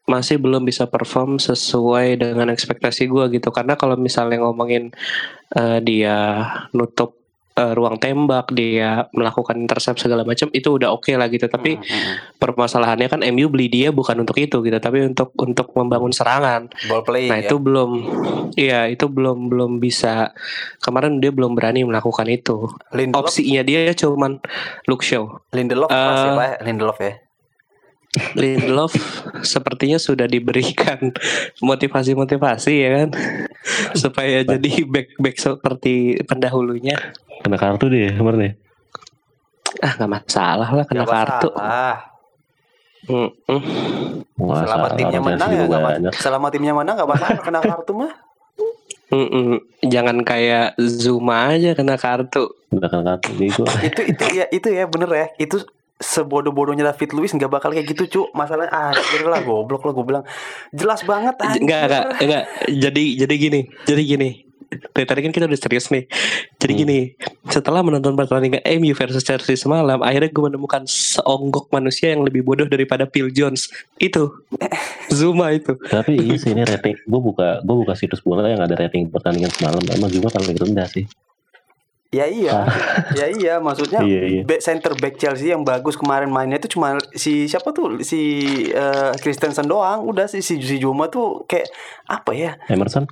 masih 0.06 0.38
belum 0.38 0.62
bisa 0.62 0.86
perform 0.86 1.42
sesuai 1.42 2.22
dengan 2.22 2.48
ekspektasi 2.54 3.10
gue 3.10 3.24
gitu. 3.36 3.50
Karena 3.50 3.74
kalau 3.74 3.98
misalnya 3.98 4.38
ngomongin 4.42 4.94
eh, 5.54 5.78
dia 5.82 6.46
nutup 6.70 7.25
eh, 7.56 7.72
ruang 7.72 7.96
tembak, 7.96 8.52
dia 8.52 9.08
melakukan 9.10 9.56
intercept 9.56 9.98
segala 9.98 10.22
macam 10.22 10.52
itu 10.52 10.76
udah 10.76 10.92
oke 10.92 11.08
lah 11.16 11.26
gitu. 11.26 11.48
Tapi 11.48 11.76
Hmm, 11.76 12.14
permasalahannya 12.36 13.08
kan 13.08 13.20
MU 13.26 13.48
beli 13.48 13.66
dia 13.66 13.88
bukan 13.90 14.20
untuk 14.20 14.36
itu 14.36 14.60
gitu, 14.60 14.76
tapi 14.76 15.02
untuk 15.02 15.32
untuk 15.40 15.72
membangun 15.72 16.12
serangan. 16.12 16.68
Ball 16.86 17.00
playing 17.00 17.32
Nah 17.32 17.38
ya. 17.40 17.48
itu 17.48 17.56
belum, 17.56 17.90
iya 18.54 18.80
itu 18.86 19.08
belum 19.08 19.48
belum 19.48 19.70
bisa. 19.78 20.36
Kemarin 20.78 21.18
dia 21.18 21.32
belum 21.32 21.56
berani 21.56 21.82
melakukan 21.82 22.28
itu. 22.28 22.68
Lindelof, 22.92 23.28
Opsinya 23.28 23.64
dia 23.64 23.88
cuman 23.92 24.38
Luke 24.84 25.02
Shaw. 25.02 25.24
Lindelof 25.50 25.90
ya, 25.90 25.96
Pak? 26.36 26.60
Lindelof 26.62 26.98
ya. 27.00 27.25
Lindelof 28.32 28.96
sepertinya 29.44 30.00
sudah 30.00 30.24
diberikan 30.24 31.12
motivasi-motivasi 31.60 32.72
ya 32.72 32.90
kan, 33.02 33.08
supaya 33.92 34.40
jadi 34.40 34.70
back 34.88 35.20
back 35.20 35.36
seperti 35.36 35.94
pendahulunya. 36.24 36.96
Kena 37.44 37.60
kartu 37.60 37.92
dia 37.92 38.16
kemarin 38.16 38.40
ya. 38.40 38.52
Ah 39.84 39.92
nggak 39.94 40.08
masalah 40.10 40.68
lah 40.72 40.84
kena 40.88 41.04
Nggak 41.04 41.12
kartu. 41.12 41.48
masalah. 41.52 41.96
Mm, 43.06 43.30
mm. 43.46 43.62
Wah, 44.40 44.64
Selama 44.66 44.86
timnya 44.96 45.20
menang 45.20 45.38
Chelsea 45.46 45.52
ya 45.52 45.62
juga 45.62 45.68
nggak 45.68 45.84
banyak. 45.84 46.10
masalah. 46.10 46.24
Selama 46.24 46.46
timnya 46.48 46.72
menang 46.72 46.94
nggak 46.96 47.10
masalah 47.12 47.38
kena 47.38 47.60
kartu 47.60 47.92
mah. 47.94 48.12
Mm, 49.06 49.28
mm. 49.30 49.56
Jangan 49.86 50.16
kayak 50.24 50.66
Zuma 50.80 51.52
aja 51.52 51.70
kena 51.76 51.94
kartu. 51.94 52.44
Kena 52.66 52.88
kartu 52.88 53.28
bego. 53.36 53.62
itu 53.84 54.00
itu 54.08 54.24
ya 54.32 54.44
itu 54.48 54.68
ya 54.72 54.84
bener 54.88 55.10
ya. 55.12 55.26
Itu 55.36 55.62
sebodoh-bodohnya 55.96 56.84
David 56.92 57.10
Luiz 57.16 57.32
nggak 57.32 57.48
bakal 57.48 57.72
kayak 57.72 57.88
gitu 57.88 58.04
cu 58.04 58.20
masalahnya 58.36 58.68
ah 58.68 58.92
lah 59.24 59.40
goblok 59.40 59.80
lah 59.88 59.92
gue 59.96 60.04
bilang 60.04 60.24
jelas 60.76 61.00
banget 61.02 61.34
anjir. 61.40 61.64
Enggak, 61.64 61.80
enggak, 61.88 62.04
enggak. 62.20 62.44
Jadi 62.68 63.04
jadi 63.16 63.34
gini, 63.34 63.60
jadi 63.88 64.02
gini. 64.04 64.30
dari 64.66 65.06
tadi 65.06 65.20
kan 65.22 65.30
kita 65.30 65.46
udah 65.46 65.60
serius 65.62 65.94
nih. 65.94 66.10
Jadi 66.58 66.72
Hmm. 66.74 66.80
gini, 66.82 66.98
setelah 67.48 67.86
menonton 67.86 68.18
pertandingan 68.18 68.66
MU 68.82 68.98
versus 68.98 69.22
Chelsea 69.22 69.54
semalam, 69.54 70.02
akhirnya 70.02 70.26
gue 70.26 70.42
menemukan 70.42 70.82
seonggok 70.90 71.70
manusia 71.70 72.10
yang 72.10 72.26
lebih 72.26 72.42
bodoh 72.42 72.66
daripada 72.66 73.06
Phil 73.06 73.30
Jones. 73.30 73.70
Itu 74.02 74.42
Zuma 75.06 75.54
itu. 75.54 75.78
Tapi 75.78 76.18
sih 76.34 76.50
ini 76.50 76.66
rating. 76.66 76.98
Gue 77.06 77.20
buka 77.22 77.62
gue 77.62 77.76
buka 77.78 77.94
situs 77.94 78.18
bola 78.26 78.50
yang 78.50 78.58
ada 78.58 78.74
rating 78.74 79.06
pertandingan 79.06 79.54
semalam. 79.54 79.80
Emang 79.86 80.10
Zuma 80.10 80.34
paling 80.34 80.58
rendah 80.58 80.90
sih. 80.90 81.06
Ya 82.08 82.24
iya, 82.24 82.62
ya 83.12 83.26
iya. 83.28 83.54
Maksudnya 83.58 83.98
Iya, 84.00 84.22
iya. 84.24 84.42
back 84.46 84.62
center 84.62 84.94
back 84.94 85.18
Chelsea 85.18 85.50
yang 85.50 85.66
bagus 85.66 85.98
kemarin 85.98 86.30
mainnya 86.30 86.56
itu 86.56 86.70
cuma 86.72 86.94
si 87.12 87.50
siapa 87.50 87.74
tuh 87.74 87.98
si 88.00 88.20
eh, 88.68 89.12
Christensen 89.18 89.66
doang. 89.66 90.06
Udah 90.06 90.30
si 90.30 90.38
si 90.38 90.58
si 90.58 90.78
Zuma 90.78 91.10
tuh 91.10 91.42
kayak 91.44 91.66
apa 92.06 92.30
ya? 92.32 92.54
Emerson 92.70 93.04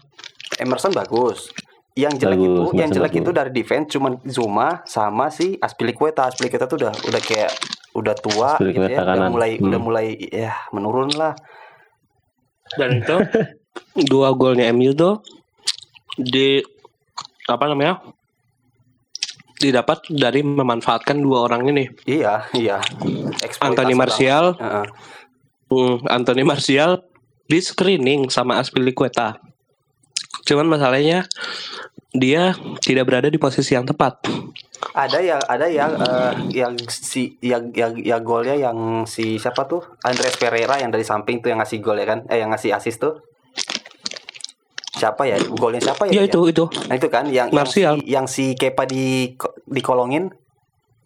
Emerson 0.56 0.94
bagus. 0.94 1.50
Yang 1.94 2.26
jelek 2.26 2.38
Bagus, 2.38 2.46
itu, 2.46 2.62
yang 2.74 2.88
Emerson 2.90 2.94
jelek 2.96 3.12
bagus. 3.12 3.22
itu 3.22 3.30
dari 3.30 3.50
defense 3.50 3.86
cuman 3.90 4.12
Zuma 4.26 4.68
sama 4.84 5.26
si 5.30 5.58
Aspilicueta. 5.58 6.26
Aspilicueta 6.26 6.66
tuh 6.66 6.78
udah 6.82 6.92
udah 6.94 7.20
kayak 7.22 7.50
udah 7.94 8.14
tua 8.14 8.50
gitu 8.58 8.78
ya. 8.78 8.98
Udah 8.98 9.04
kanan. 9.06 9.30
mulai 9.30 9.50
Hmm. 9.54 9.66
udah 9.70 9.80
mulai 9.80 10.06
ya 10.18 10.54
menurun 10.70 11.10
lah. 11.14 11.34
Dan 12.74 12.98
itu 12.98 13.16
dua 14.06 14.34
golnya 14.34 14.70
MU 14.70 14.90
tuh 14.90 15.18
di 16.14 16.62
apa 17.46 17.66
namanya? 17.66 17.98
Didapat 19.64 20.04
dari 20.12 20.44
memanfaatkan 20.44 21.16
dua 21.16 21.48
orang 21.48 21.64
ini. 21.72 21.84
Iya, 22.04 22.44
iya. 22.52 22.78
Anthony. 23.64 23.96
Martial, 23.96 24.54
hmm, 24.60 26.04
Anthony 26.08 26.44
Martial 26.44 27.00
di 27.48 27.58
screening 27.60 28.28
sama 28.28 28.60
Aspilicueta. 28.60 29.40
Cuman 30.44 30.68
masalahnya 30.68 31.24
dia 32.14 32.54
tidak 32.84 33.10
berada 33.10 33.28
di 33.32 33.40
posisi 33.40 33.74
yang 33.74 33.88
tepat. 33.88 34.22
Ada 34.94 35.18
yang 35.18 35.42
ada 35.48 35.66
yang 35.66 35.92
eh, 35.98 36.32
yang 36.62 36.72
si 36.86 37.34
yang 37.42 37.74
yang 37.74 37.98
yang 37.98 38.22
golnya 38.22 38.54
yang 38.54 39.08
si 39.08 39.40
siapa 39.40 39.66
tuh 39.66 39.82
Andres 40.04 40.38
Pereira 40.38 40.78
yang 40.78 40.94
dari 40.94 41.02
samping 41.02 41.42
tuh 41.42 41.50
yang 41.50 41.58
ngasih 41.58 41.82
gol 41.82 41.98
ya 41.98 42.06
kan? 42.06 42.22
Eh 42.30 42.38
yang 42.38 42.54
ngasih 42.54 42.76
assist 42.76 43.02
tuh. 43.02 43.18
Siapa 45.04 45.22
ya? 45.22 45.36
Golnya 45.52 45.78
siapa 45.78 46.08
ya? 46.08 46.16
Ya 46.16 46.22
itu 46.24 46.40
itu. 46.48 46.64
Nah, 46.88 46.96
itu 46.96 47.08
kan 47.08 47.28
yang 47.28 47.52
yang 47.52 47.68
si, 47.68 47.84
Martial. 47.84 47.94
yang 48.02 48.24
si 48.24 48.56
Kepa 48.56 48.88
di 48.88 49.36
dikolongin. 49.68 50.32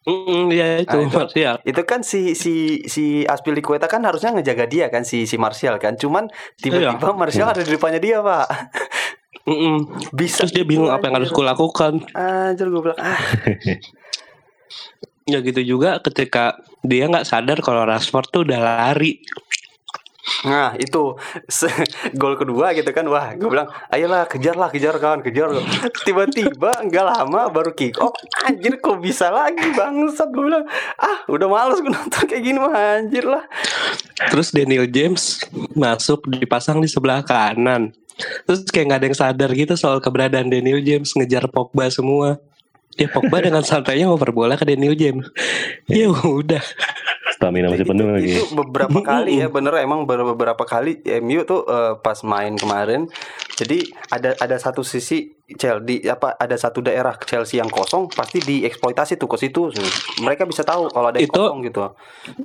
Mm, 0.06 0.48
ya 0.48 0.66
itu 0.78 0.94
Ah, 0.94 1.02
itu- 1.02 1.18
Martial. 1.18 1.54
Itu 1.62 1.82
kan 1.82 2.00
si 2.00 2.32
si 2.32 2.54
si 2.86 3.26
Aspilicueta 3.26 3.84
kan 3.84 4.00
harusnya 4.00 4.30
ngejaga 4.30 4.64
dia 4.64 4.86
kan 4.86 5.02
si 5.02 5.26
si 5.26 5.34
Martial 5.34 5.76
kan. 5.76 5.98
Cuman 5.98 6.30
tiba-tiba 6.56 6.94
Iya. 7.02 7.12
Martial 7.12 7.50
ada 7.50 7.58
di 7.58 7.68
depannya 7.68 7.98
dia, 7.98 8.22
Pak. 8.22 8.46
Mm-mm. 9.44 9.76
Bisa. 10.12 10.44
Terus 10.44 10.54
dia 10.54 10.62
bingung 10.62 10.88
apa 10.88 11.08
yang 11.08 11.18
harus 11.18 11.28
kulakukan. 11.28 12.06
Anjir 12.12 12.68
gue 12.68 12.80
bilang, 12.80 12.96
ah, 12.96 13.16
Ya 15.26 15.44
gitu 15.44 15.60
juga 15.60 16.00
ketika 16.00 16.56
dia 16.80 17.04
nggak 17.04 17.26
sadar 17.26 17.60
kalau 17.60 17.84
Rashford 17.84 18.28
tuh 18.30 18.40
udah 18.44 18.56
lari. 18.56 19.20
Nah 20.44 20.74
itu. 20.78 21.16
Gol 22.14 22.34
kedua 22.38 22.72
gitu 22.76 22.90
kan. 22.92 23.04
Wah 23.08 23.34
gue 23.34 23.48
bilang 23.48 23.68
ayolah 23.92 24.24
kejar 24.28 24.54
lah 24.54 24.68
kejar. 24.72 24.96
Kawan 24.98 25.22
kejar 25.22 25.52
Tiba-tiba 26.06 26.84
nggak 26.86 27.04
lama 27.04 27.48
baru 27.52 27.72
kick. 27.72 27.98
Off 28.02 28.16
Anjir 28.46 28.80
kok 28.80 28.98
bisa 28.98 29.30
lagi 29.30 29.68
bangsat 29.74 30.28
Gue 30.30 30.50
bilang. 30.50 30.64
Ah 30.98 31.24
udah 31.28 31.46
males 31.48 31.78
gue 31.80 31.92
nonton 31.92 32.24
kayak 32.24 32.42
gini 32.42 32.58
mah 32.58 32.72
anjir 32.98 33.24
lah. 33.24 33.44
Terus 34.30 34.50
Daniel 34.50 34.86
James 34.90 35.42
masuk 35.74 36.26
dipasang 36.26 36.82
di 36.82 36.88
sebelah 36.90 37.22
kanan. 37.22 37.94
Terus 38.18 38.66
kayak 38.66 38.84
nggak 38.90 38.98
ada 38.98 39.06
yang 39.06 39.18
sadar 39.18 39.50
gitu 39.54 39.74
soal 39.78 40.02
keberadaan 40.02 40.50
Daniel 40.50 40.82
James 40.82 41.14
ngejar 41.14 41.46
Pogba 41.46 41.86
semua. 41.86 42.42
Ya 42.98 43.06
Pogba 43.06 43.38
dengan 43.38 43.62
santainya 43.62 44.10
ngoper 44.10 44.30
bola 44.30 44.58
ke 44.58 44.66
Daniel 44.66 44.92
James. 44.92 45.30
Ya 45.86 46.10
udah. 46.10 46.60
stamina 47.28 47.70
masih 47.70 47.86
penuh 47.86 48.10
lagi. 48.10 48.34
itu 48.34 48.50
beberapa 48.50 48.98
kali 48.98 49.38
ya 49.38 49.46
bener 49.46 49.70
emang 49.78 50.02
ber- 50.02 50.26
beberapa 50.26 50.66
kali 50.66 50.98
MU 51.22 51.46
tuh 51.46 51.62
eh, 51.62 51.94
pas 51.94 52.18
main 52.26 52.50
kemarin 52.58 53.06
Jadi 53.54 53.78
ada 54.08 54.34
ada 54.34 54.56
satu 54.58 54.82
sisi 54.82 55.38
Chelsea 55.54 56.02
apa 56.04 56.34
ada 56.34 56.58
satu 56.58 56.82
daerah 56.82 57.14
Chelsea 57.22 57.62
yang 57.62 57.70
kosong 57.70 58.10
pasti 58.10 58.42
dieksploitasi 58.42 59.14
tuh 59.14 59.30
ke 59.30 59.38
situ 59.38 59.70
mereka 60.18 60.46
bisa 60.46 60.62
tahu 60.62 60.90
kalau 60.90 61.14
ada 61.14 61.22
yang 61.22 61.30
Itu- 61.30 61.38
kosong 61.38 61.60
gitu 61.62 61.80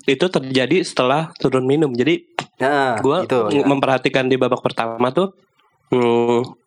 Itu 0.06 0.26
terjadi 0.28 0.86
setelah 0.86 1.34
turun 1.38 1.66
minum. 1.66 1.90
Jadi 1.90 2.30
nah 2.62 2.94
gue 2.96 3.18
itu 3.26 3.40
ya. 3.50 3.66
memperhatikan 3.66 4.30
di 4.30 4.38
babak 4.38 4.62
pertama 4.62 5.10
tuh 5.10 5.34
hmm, 5.90 6.63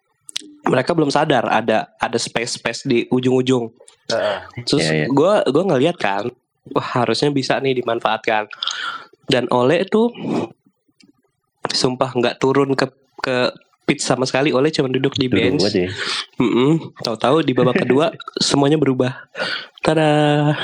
mereka 0.66 0.92
belum 0.92 1.09
sadar 1.09 1.46
ada 1.46 1.90
ada 1.96 2.18
space 2.18 2.59
space 2.59 2.81
di 2.85 2.98
ujung-ujung. 3.09 3.70
Heeh. 4.07 4.38
Terus 4.66 4.83
Iya, 4.87 4.92
iya. 4.92 5.07
gue 5.09 5.33
gua 5.50 5.64
ngeliat 5.66 5.96
kan, 5.98 6.31
wah 6.70 6.88
harusnya 7.02 7.31
bisa 7.31 7.59
nih 7.59 7.79
dimanfaatkan. 7.79 8.46
Dan 9.26 9.50
Ole 9.50 9.83
tuh 9.87 10.11
sumpah 11.66 12.14
nggak 12.14 12.38
turun 12.38 12.74
ke 12.79 12.87
ke 13.18 13.50
pitch 13.83 14.02
sama 14.02 14.26
sekali. 14.26 14.50
Ole 14.50 14.70
cuma 14.70 14.87
duduk 14.87 15.14
di 15.14 15.26
Duduk 15.26 15.59
bench. 15.59 15.70
ya. 15.74 15.90
Mm-mm. 16.38 16.94
Tahu-tahu 17.02 17.42
di 17.42 17.55
babak 17.55 17.83
kedua 17.83 18.11
semuanya 18.42 18.79
berubah. 18.79 19.26
Tada. 19.83 20.55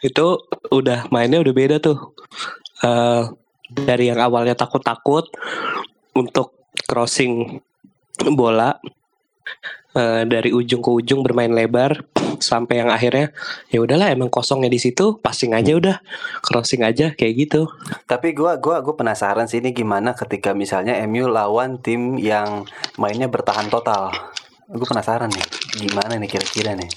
itu 0.00 0.26
udah 0.70 1.10
mainnya 1.10 1.42
udah 1.42 1.54
beda 1.54 1.76
tuh. 1.78 2.14
Eh, 2.80 3.22
dari 3.68 4.08
yang 4.08 4.18
awalnya 4.18 4.54
takut-takut 4.54 5.28
untuk 6.16 6.57
crossing 6.88 7.60
bola 8.32 8.80
eh, 9.92 10.24
dari 10.24 10.50
ujung 10.50 10.80
ke 10.80 10.90
ujung 10.90 11.20
bermain 11.20 11.52
lebar 11.52 12.08
sampai 12.38 12.80
yang 12.80 12.90
akhirnya 12.90 13.34
ya 13.68 13.82
udahlah 13.82 14.14
emang 14.14 14.30
kosongnya 14.30 14.70
di 14.70 14.80
situ 14.80 15.18
passing 15.18 15.52
aja 15.52 15.74
udah 15.74 15.96
crossing 16.40 16.86
aja 16.86 17.12
kayak 17.12 17.34
gitu 17.46 17.68
Tapi 18.06 18.32
gua 18.32 18.56
gua 18.62 18.80
gua 18.80 18.94
penasaran 18.94 19.50
sih 19.50 19.60
ini 19.60 19.74
gimana 19.74 20.14
ketika 20.14 20.54
misalnya 20.54 20.96
MU 21.04 21.28
lawan 21.28 21.82
tim 21.82 22.16
yang 22.16 22.64
mainnya 22.96 23.28
bertahan 23.28 23.68
total. 23.68 24.14
Gue 24.68 24.84
penasaran 24.84 25.32
nih 25.32 25.46
gimana 25.88 26.20
nih 26.20 26.28
kira-kira 26.28 26.76
nih. 26.76 26.92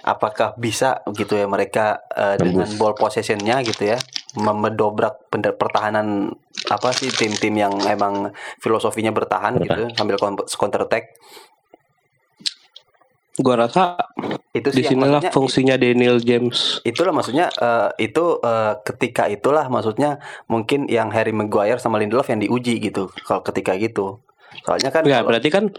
Apakah 0.00 0.56
bisa 0.56 1.04
gitu 1.12 1.36
ya 1.36 1.44
mereka 1.44 2.00
eh, 2.12 2.40
dengan 2.40 2.68
ball 2.80 2.96
possessionnya 2.96 3.60
gitu 3.60 3.92
ya 3.92 4.00
mem- 4.34 4.60
mendobrak 4.60 5.30
pender- 5.30 5.54
pertahanan 5.54 6.34
apa 6.70 6.90
sih 6.90 7.10
tim-tim 7.10 7.54
yang 7.54 7.74
emang 7.86 8.30
filosofinya 8.58 9.10
bertahan 9.10 9.58
gitu 9.58 9.90
sambil 9.94 10.16
counter 10.18 10.80
attack. 10.82 11.14
Gua 13.34 13.58
rasa 13.58 13.98
itu 14.54 14.70
sih 14.70 14.86
di 14.86 14.94
sinilah 14.94 15.18
maksudnya- 15.18 15.34
fungsinya 15.34 15.74
Daniel 15.74 16.22
James. 16.22 16.78
Itulah 16.86 17.10
maksudnya 17.10 17.50
eh, 17.50 17.90
itu 17.98 18.38
eh, 18.38 18.78
ketika 18.86 19.26
itulah 19.26 19.66
maksudnya 19.66 20.22
mungkin 20.46 20.86
yang 20.86 21.10
Harry 21.10 21.34
Maguire 21.34 21.82
sama 21.82 21.98
Lindelof 21.98 22.30
yang 22.30 22.38
diuji 22.38 22.78
gitu 22.78 23.10
kalau 23.26 23.42
ketika 23.42 23.74
gitu. 23.74 24.22
Soalnya 24.62 24.94
kan 24.94 25.02
ya 25.02 25.18
kalau- 25.18 25.34
berarti 25.34 25.50
kan. 25.50 25.74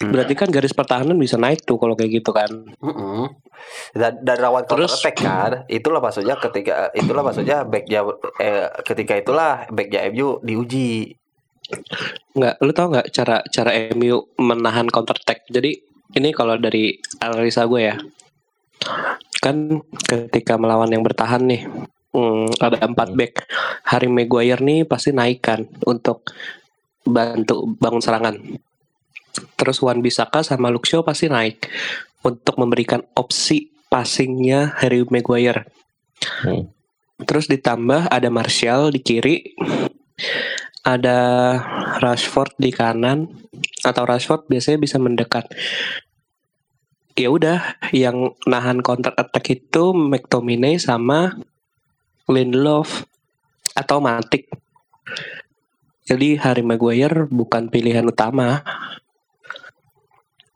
Berarti 0.00 0.34
kan 0.34 0.48
garis 0.48 0.74
pertahanan 0.74 1.14
bisa 1.20 1.36
naik 1.38 1.62
tuh 1.62 1.76
kalau 1.78 1.94
kayak 1.94 2.22
gitu 2.22 2.30
kan. 2.34 2.48
Mm-mm. 2.80 3.30
Dan 3.94 4.18
dari 4.24 4.40
rawan 4.42 4.66
counter 4.66 4.88
Terus- 4.88 4.98
attack 4.98 5.16
kan 5.22 5.52
itulah 5.70 6.00
maksudnya 6.02 6.34
ketika 6.40 6.90
itulah 6.96 7.22
maksudnya 7.22 7.62
back 7.62 7.86
eh, 8.40 8.66
ketika 8.82 9.14
itulah 9.20 9.68
back 9.70 9.92
MU 10.10 10.42
diuji. 10.42 11.14
Nggak 12.34 12.54
lu 12.58 12.72
tau 12.74 12.88
nggak 12.90 13.08
cara 13.14 13.36
cara 13.46 13.70
MU 13.94 14.26
menahan 14.40 14.90
counter 14.90 15.14
attack? 15.14 15.46
Jadi 15.46 15.78
ini 16.18 16.28
kalau 16.34 16.58
dari 16.58 16.98
analisa 17.22 17.68
gue 17.68 17.80
ya. 17.80 17.96
Kan 19.38 19.82
ketika 20.10 20.58
melawan 20.58 20.90
yang 20.90 21.06
bertahan 21.06 21.46
nih 21.46 21.62
hmm, 22.10 22.58
ada 22.58 22.82
empat 22.82 23.14
back. 23.14 23.46
Harry 23.86 24.10
Maguire 24.10 24.62
nih 24.62 24.82
pasti 24.82 25.14
naik 25.14 25.38
kan 25.42 25.62
untuk 25.86 26.26
bantu 27.02 27.66
bangun 27.78 28.02
serangan 28.02 28.38
terus 29.56 29.80
Wan 29.80 30.04
Bisaka 30.04 30.44
sama 30.44 30.68
Shaw 30.72 31.02
pasti 31.02 31.28
naik 31.28 31.68
untuk 32.22 32.58
memberikan 32.60 33.02
opsi 33.16 33.72
passingnya 33.88 34.76
Harry 34.80 35.04
Maguire 35.08 35.68
Hmm. 36.22 36.70
terus 37.26 37.50
ditambah 37.50 38.06
ada 38.06 38.30
Martial 38.30 38.94
di 38.94 39.02
kiri 39.02 39.58
ada 40.82 41.18
Rashford 42.02 42.58
di 42.58 42.74
kanan 42.74 43.30
atau 43.86 44.02
Rashford 44.02 44.50
biasanya 44.50 44.78
bisa 44.82 44.98
mendekat. 44.98 45.46
Ya 47.14 47.28
udah, 47.28 47.78
yang 47.94 48.34
nahan 48.48 48.80
counter 48.80 49.12
attack 49.14 49.52
itu 49.52 49.92
McTominay 49.92 50.80
sama 50.80 51.38
Lindelof 52.26 53.04
atau 53.76 54.00
Matic. 54.00 54.48
Jadi 56.08 56.34
Harry 56.40 56.64
Maguire 56.66 57.30
bukan 57.30 57.70
pilihan 57.70 58.02
utama. 58.08 58.64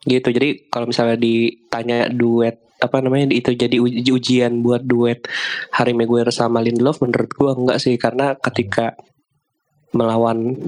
Gitu. 0.07 0.29
Jadi 0.31 0.71
kalau 0.71 0.87
misalnya 0.89 1.19
ditanya 1.19 2.07
duet 2.09 2.63
apa 2.77 3.01
namanya 3.01 3.33
itu 3.33 3.57
jadi 3.57 3.81
uji- 3.81 4.13
ujian 4.13 4.61
buat 4.61 4.85
duet 4.85 5.25
Harry 5.73 5.97
Maguire 5.97 6.29
sama 6.29 6.61
Lindelof 6.61 7.01
menurut 7.01 7.33
gua 7.33 7.57
enggak 7.57 7.81
sih 7.81 7.97
karena 7.97 8.37
ketika 8.37 8.93
melawan 9.97 10.61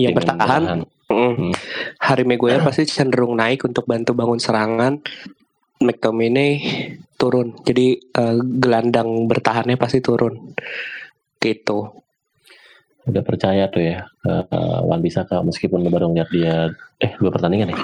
yang 0.00 0.16
bertahan 0.16 0.88
Mm. 1.10 1.34
Hmm. 1.34 1.50
Harry 2.06 2.22
Maguire 2.22 2.62
pasti 2.62 2.86
cenderung 2.86 3.34
naik 3.34 3.66
untuk 3.66 3.82
bantu 3.82 4.14
bangun 4.14 4.38
serangan. 4.38 5.02
McTominay 5.82 6.60
turun. 7.18 7.58
Jadi 7.66 7.98
eh, 7.98 8.36
gelandang 8.38 9.26
bertahannya 9.26 9.74
pasti 9.74 9.98
turun. 9.98 10.54
Gitu. 11.42 11.78
Udah 13.08 13.22
percaya 13.24 13.64
tuh 13.72 13.80
ya 13.80 14.04
ke 14.20 14.32
uh, 14.52 14.80
Wan 14.84 15.00
Bisaka 15.00 15.40
meskipun 15.40 15.80
lu 15.80 15.88
baru 15.88 16.12
ngeliat 16.12 16.30
dia 16.30 16.54
eh 17.00 17.12
dua 17.16 17.32
pertandingan 17.32 17.72
ya. 17.72 17.78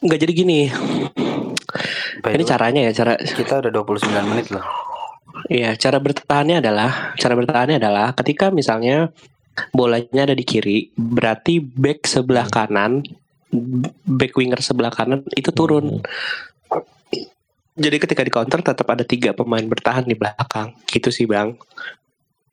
Nggak 0.00 0.18
jadi 0.24 0.32
gini. 0.32 0.60
By 2.22 2.36
Ini 2.36 2.44
caranya 2.46 2.80
ya, 2.88 2.92
cara 2.92 3.12
kita 3.18 3.64
udah 3.64 3.72
29 3.72 4.30
menit 4.30 4.52
loh. 4.52 4.62
Iya, 5.48 5.74
cara 5.74 5.98
bertahannya 5.98 6.60
adalah 6.62 7.16
cara 7.18 7.34
bertahannya 7.34 7.76
adalah 7.82 8.14
ketika 8.14 8.52
misalnya 8.52 9.10
bolanya 9.72 10.28
ada 10.28 10.36
di 10.36 10.44
kiri, 10.44 10.92
berarti 10.94 11.60
back 11.60 12.04
sebelah 12.08 12.46
kanan, 12.48 13.04
back 14.06 14.32
winger 14.36 14.60
sebelah 14.60 14.92
kanan 14.92 15.24
itu 15.34 15.50
turun. 15.52 16.00
Jadi 17.72 17.96
ketika 17.96 18.22
di 18.22 18.32
counter 18.32 18.60
tetap 18.60 18.84
ada 18.84 19.04
tiga 19.04 19.32
pemain 19.32 19.64
bertahan 19.64 20.04
di 20.04 20.12
belakang, 20.12 20.76
gitu 20.88 21.08
sih 21.08 21.24
bang, 21.24 21.56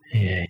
Iya. 0.09 0.49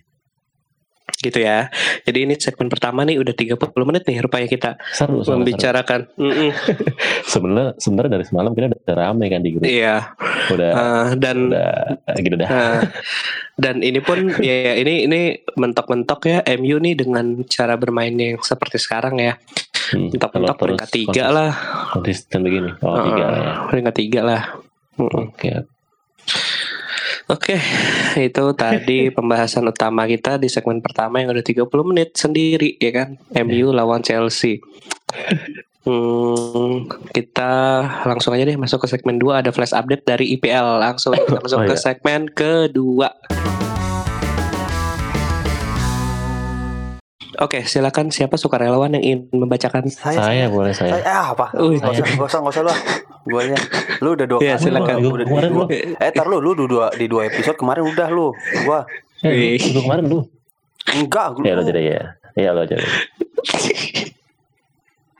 Gitu 1.20 1.38
ya. 1.38 1.68
Jadi 2.02 2.24
ini 2.24 2.34
segmen 2.34 2.72
pertama 2.72 3.04
nih 3.04 3.20
udah 3.20 3.36
30 3.36 3.60
menit 3.84 4.02
nih 4.08 4.24
rupanya 4.24 4.48
kita 4.48 4.70
Seru 4.90 5.20
membicarakan. 5.20 6.08
Mm-mm. 6.16 6.50
Sebenarnya 7.32 7.76
sebenarnya 7.76 8.10
dari 8.16 8.24
semalam 8.24 8.50
kita 8.50 8.72
udah 8.72 8.96
rame 8.96 9.28
kan 9.28 9.40
di 9.44 9.50
grup. 9.52 9.68
Iya, 9.68 10.16
Udah 10.48 10.70
eh, 10.72 11.06
dan 11.20 11.36
udah 11.52 11.72
gitu 12.16 12.36
dah. 12.40 12.48
Nah, 12.48 12.80
dan 13.54 13.84
ini 13.84 14.00
pun 14.00 14.32
ya, 14.40 14.72
ya, 14.72 14.74
ini 14.80 15.04
ini 15.04 15.20
mentok-mentok 15.54 16.20
ya 16.24 16.38
MU 16.56 16.80
nih 16.80 16.94
dengan 16.96 17.44
cara 17.44 17.76
bermain 17.76 18.16
yang 18.16 18.40
seperti 18.40 18.80
sekarang 18.80 19.20
ya. 19.20 19.36
Hmm, 19.92 20.08
Mentok-mentok 20.10 20.56
peringkat 20.56 20.88
tiga 20.88 21.28
konsisten- 21.28 21.36
lah. 21.36 21.50
Konsisten 21.92 22.38
begini. 22.40 22.70
Oh, 22.80 22.96
tiga 23.04 23.26
ya. 23.28 23.52
Peringkat 23.68 23.94
tiga 23.94 24.20
lah. 24.24 24.42
Oke. 24.96 25.68
Oke, 27.30 27.56
itu 28.18 28.44
tadi 28.52 29.06
pembahasan 29.16 29.62
utama 29.62 30.04
kita 30.04 30.34
di 30.34 30.50
segmen 30.50 30.82
pertama 30.82 31.22
yang 31.22 31.30
udah 31.30 31.44
30 31.46 31.70
menit 31.86 32.18
sendiri 32.18 32.74
ya 32.76 32.90
kan. 32.90 33.08
MU 33.40 33.70
lawan 33.70 34.02
Chelsea. 34.02 34.58
Hmm, 35.80 36.84
kita 37.16 37.52
langsung 38.04 38.36
aja 38.36 38.44
deh 38.44 38.58
masuk 38.58 38.84
ke 38.84 38.88
segmen 38.90 39.16
2 39.16 39.40
ada 39.40 39.50
flash 39.50 39.72
update 39.72 40.04
dari 40.04 40.36
IPL. 40.36 40.82
Langsung 40.82 41.16
kita 41.16 41.40
masuk 41.46 41.58
Oh, 41.62 41.66
ke 41.66 41.74
iya. 41.74 41.80
segmen 41.80 42.28
kedua. 42.28 43.08
Oke, 47.40 47.64
silakan 47.64 48.12
siapa 48.12 48.36
sukarelawan 48.36 48.92
yang 48.94 49.04
ingin 49.04 49.20
membacakan? 49.32 49.88
Saya 49.88 50.52
boleh 50.52 50.76
saya. 50.76 51.00
Saya 51.00 51.04
ah, 51.08 51.26
apa? 51.32 51.56
Wih. 51.56 51.80
Gak 51.80 51.96
usah, 51.96 52.06
gak 52.12 52.28
usah, 52.28 52.38
gak 52.38 52.52
usah 52.52 52.62
lu. 52.62 52.72
Gua 53.26 53.40
aja. 53.40 53.56
Lu 54.00 54.08
udah 54.12 54.26
dua 54.28 54.38
Iya, 54.38 54.54
kali. 54.54 54.64
silakan. 54.68 54.94
Lu 55.00 55.08
Udah 55.10 55.24
Kemarin 55.24 55.50
dua. 55.50 55.64
lu. 55.64 55.96
Eh, 55.96 56.10
tar 56.12 56.26
lu, 56.28 56.36
lu 56.38 56.52
di 56.52 56.64
dua, 56.68 56.86
di 56.92 57.06
dua 57.08 57.22
episode 57.26 57.56
kemarin 57.56 57.88
udah 57.88 58.08
lu. 58.08 58.28
Gua 58.68 58.84
Eh, 59.24 59.56
lu 59.56 59.80
kemarin 59.80 60.04
lu. 60.04 60.20
enggak. 60.92 61.26
Lu. 61.34 61.44
Ya 61.44 61.52
lo 61.56 61.62
jadi 61.64 61.80
ya. 61.80 62.02
Iya 62.36 62.50
lo 62.52 62.62
jadi. 62.62 62.84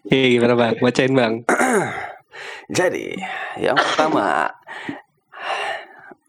Iya 0.06 0.26
gimana 0.30 0.54
bang? 0.54 0.72
Bacain 0.76 1.12
bang. 1.14 1.34
Jadi, 2.70 3.18
yang 3.58 3.74
pertama 3.74 4.46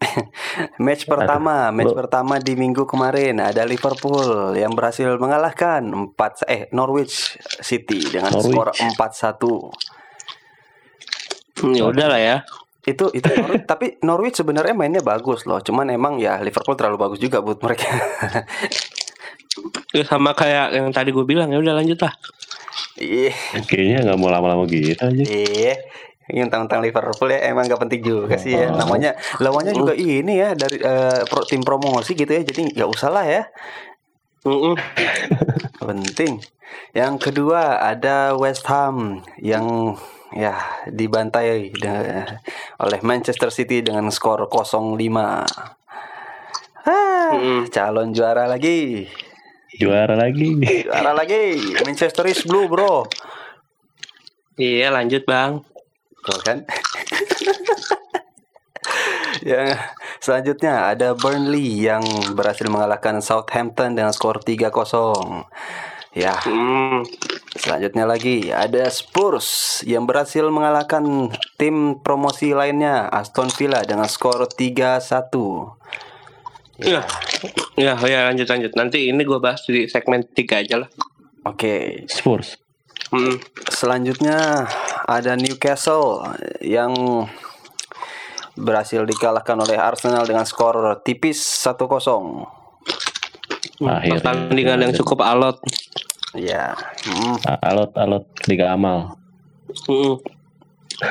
match 0.84 1.04
pertama, 1.04 1.70
match 1.70 1.92
Lu- 1.92 1.98
pertama 1.98 2.38
di 2.38 2.54
minggu 2.54 2.84
kemarin 2.84 3.38
ada 3.38 3.62
Liverpool 3.62 4.52
yang 4.54 4.72
berhasil 4.72 5.06
mengalahkan 5.16 5.82
4 6.12 6.46
eh 6.48 6.62
Norwich 6.70 7.36
City 7.60 8.00
dengan 8.08 8.30
Norwich. 8.30 8.52
skor 8.52 8.68
4-1. 11.60 11.72
Ya 11.76 11.84
udah 11.86 12.06
lah 12.08 12.20
ya. 12.20 12.36
Itu 12.82 13.14
itu 13.14 13.28
Norwich, 13.28 13.64
tapi 13.70 13.86
Norwich 14.02 14.36
sebenarnya 14.36 14.74
mainnya 14.74 15.00
bagus 15.00 15.46
loh. 15.46 15.62
Cuman 15.62 15.86
emang 15.88 16.18
ya 16.18 16.42
Liverpool 16.42 16.74
terlalu 16.74 16.98
bagus 16.98 17.18
juga 17.18 17.38
buat 17.38 17.62
mereka. 17.62 17.86
Ya, 19.92 20.02
sama 20.08 20.32
kayak 20.32 20.72
yang 20.72 20.88
tadi 20.90 21.12
gue 21.12 21.22
bilang 21.22 21.52
ya 21.52 21.60
udah 21.60 21.76
lanjut 21.76 22.00
lah. 22.00 22.14
Iya, 22.96 23.32
Kayaknya 23.68 23.98
nggak 24.04 24.18
mau 24.18 24.32
lama-lama 24.32 24.64
gitu 24.64 24.96
aja. 24.96 25.24
iya. 25.24 25.76
Yang 26.32 26.48
tentang 26.50 26.80
Liverpool 26.80 27.28
ya 27.28 27.44
emang 27.46 27.68
gak 27.68 27.76
penting 27.78 28.00
juga 28.00 28.34
sih 28.34 28.56
ya. 28.56 28.72
Namanya 28.72 29.12
lawannya 29.36 29.72
juga 29.72 29.92
ini 29.92 30.40
ya 30.40 30.56
dari 30.56 30.80
pro- 31.24 31.44
tim 31.44 31.60
promosi 31.60 32.12
gitu 32.12 32.28
ya. 32.28 32.40
Jadi 32.40 32.72
nggak 32.72 32.88
usah 32.88 33.08
lah 33.08 33.24
ya. 33.24 33.42
Penting. 35.78 36.40
Yang 36.92 37.14
kedua 37.22 37.78
ada 37.78 38.32
West 38.34 38.64
Ham 38.66 39.20
yang 39.38 39.96
ya 40.32 40.56
dibantai 40.88 41.68
de- 41.70 42.40
oleh 42.78 43.00
Manchester 43.02 43.52
City 43.52 43.84
dengan 43.84 44.08
skor 44.08 44.48
0-5. 44.48 45.44
Ah, 46.82 47.30
Mm. 47.32 47.68
calon 47.68 48.10
juara 48.10 48.44
lagi. 48.44 49.06
Juara 49.72 50.12
lagi. 50.12 50.58
Juara 50.82 51.12
lagi. 51.12 51.56
Manchester 51.80 52.26
is 52.26 52.42
blue, 52.42 52.66
Bro. 52.66 53.06
Iya 54.54 54.92
lanjut 54.92 55.24
bang. 55.24 55.64
Tuh 56.22 56.40
kan? 56.42 56.58
yang 59.42 59.74
selanjutnya 60.22 60.94
ada 60.94 61.18
Burnley 61.18 61.82
yang 61.82 62.02
berhasil 62.34 62.66
mengalahkan 62.70 63.18
Southampton 63.18 63.98
dengan 63.98 64.14
skor 64.14 64.38
3-0. 64.42 64.70
Ya, 66.12 66.36
Hmm. 66.44 67.08
Selanjutnya 67.56 68.04
lagi 68.04 68.52
ada 68.52 68.84
Spurs 68.92 69.80
yang 69.88 70.04
berhasil 70.04 70.44
mengalahkan 70.48 71.32
tim 71.56 72.00
promosi 72.04 72.52
lainnya 72.52 73.08
Aston 73.08 73.48
Villa 73.48 73.80
dengan 73.80 74.08
skor 74.08 74.44
3-1. 74.44 75.72
Ya. 76.80 77.00
ya, 77.76 77.94
ya 77.96 78.20
lanjut 78.28 78.48
lanjut. 78.48 78.72
Nanti 78.76 79.08
ini 79.08 79.24
gue 79.24 79.40
bahas 79.40 79.64
di 79.64 79.88
segmen 79.88 80.24
3 80.24 80.64
aja 80.64 80.84
lah. 80.84 80.88
Oke, 81.48 82.04
Spurs. 82.08 82.60
Hmm. 83.12 83.36
selanjutnya 83.68 84.64
ada 85.08 85.34
Newcastle 85.34 86.22
yang 86.62 86.92
berhasil 88.54 89.00
dikalahkan 89.08 89.56
oleh 89.56 89.80
Arsenal 89.80 90.28
dengan 90.28 90.44
skor 90.44 91.00
tipis 91.02 91.40
1-0. 91.40 91.82
Akhirnya. 93.82 94.20
Pertandingan 94.20 94.78
yang 94.84 94.92
cukup 94.94 95.24
alot. 95.24 95.58
Ya, 96.32 96.72
hmm, 97.04 97.44
Alot 97.60 97.92
alot 97.92 98.24
Liga 98.48 98.72
Amal. 98.72 99.16
Hmm. 99.88 100.16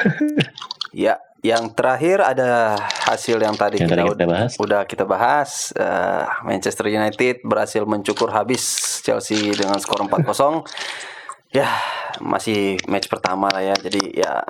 ya. 1.05 1.17
Yang 1.41 1.73
terakhir 1.73 2.21
ada 2.21 2.77
hasil 3.09 3.41
yang 3.41 3.57
tadi 3.57 3.81
Yang 3.81 3.89
kita, 3.89 3.97
tadi 3.97 4.05
udah, 4.05 4.13
kita 4.13 4.25
bahas. 4.29 4.51
udah 4.61 4.81
kita 4.85 5.03
bahas. 5.09 5.49
Eh, 5.73 6.25
Manchester 6.45 6.85
United 6.85 7.41
berhasil 7.41 7.81
mencukur 7.81 8.29
habis 8.29 8.61
Chelsea 9.01 9.49
dengan 9.49 9.81
skor 9.81 10.05
4-0. 10.05 10.61
Ya, 11.51 11.67
masih 12.19 12.79
match 12.85 13.07
pertama 13.07 13.47
lah 13.47 13.61
ya. 13.61 13.75
Jadi 13.77 14.17
ya 14.17 14.41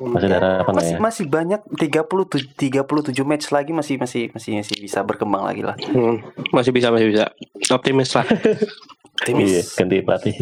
Masih 0.00 0.32
ada 0.32 0.64
harapan 0.64 0.74
masih, 0.80 0.94
ya. 0.94 0.98
masih 0.98 1.24
banyak 1.28 1.60
37 1.76 2.56
37 2.56 3.20
match 3.22 3.52
lagi 3.52 3.70
masih 3.70 4.00
masih 4.00 4.32
masih 4.32 4.52
masih 4.58 4.76
bisa 4.80 5.04
berkembang 5.04 5.44
lagi 5.44 5.60
lah. 5.60 5.76
Hmm. 5.84 6.24
Masih 6.50 6.72
bisa 6.72 6.88
masih 6.88 7.12
bisa. 7.12 7.28
Optimis 7.68 8.10
lah. 8.14 8.24
Iya, 8.24 9.28
Optimis. 9.28 9.66
ganti 9.74 9.96
pelatih. 10.00 10.34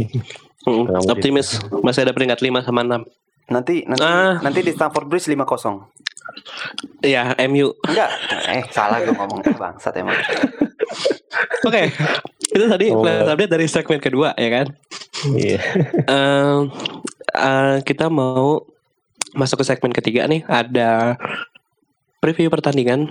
Hmm. 0.62 0.85
Optimis. 1.09 1.59
Masih 1.80 2.04
ada 2.04 2.12
peringkat 2.12 2.38
5 2.38 2.61
sama 2.62 2.85
6 2.85 3.02
Nanti 3.46 3.87
nanti 3.87 4.02
Ah. 4.02 4.38
nanti 4.42 4.59
di 4.61 4.70
Stamford 4.70 5.06
Bridge 5.06 5.26
5-0. 5.26 5.87
Ya 7.00 7.32
MU. 7.44 7.72
Enggak, 7.82 8.10
eh 8.48 8.62
salah 8.68 8.98
gue 8.98 9.10
ngomongnya 9.10 9.52
bangsat 9.52 9.94
emang. 9.96 10.16
Oke. 11.62 11.90
Itu 12.46 12.64
tadi 12.66 12.86
Oh. 12.88 13.02
flash 13.02 13.26
update 13.26 13.52
dari 13.52 13.66
segmen 13.66 13.98
kedua 13.98 14.32
ya 14.34 14.48
kan. 14.52 14.66
Iya. 15.28 15.58
Em, 16.06 16.58
eh, 17.28 17.76
kita 17.82 18.06
mau 18.06 18.64
masuk 19.32 19.60
ke 19.60 19.66
segmen 19.66 19.92
ketiga 19.92 20.24
nih 20.24 20.42
ada 20.44 21.20
preview 22.18 22.48
pertandingan 22.48 23.04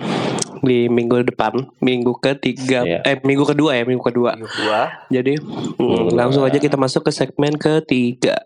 di 0.60 0.89
minggu 0.89 1.21
depan 1.23 1.54
minggu 1.78 2.17
ketiga 2.17 2.82
Iya. 2.82 2.99
eh 3.06 3.17
minggu 3.21 3.45
kedua 3.45 3.78
ya 3.78 3.86
minggu 3.86 4.01
kedua 4.01 4.34
Minggu 4.34 4.49
Dua. 4.58 4.82
jadi 5.08 5.38
mm, 5.38 5.78
Minggu 5.78 6.17
langsung 6.17 6.41
kedua. 6.41 6.51
aja 6.51 6.65
kita 6.65 6.73
masuk 6.75 7.06
ke 7.06 7.12
segmen 7.13 7.54
ketiga 7.56 8.41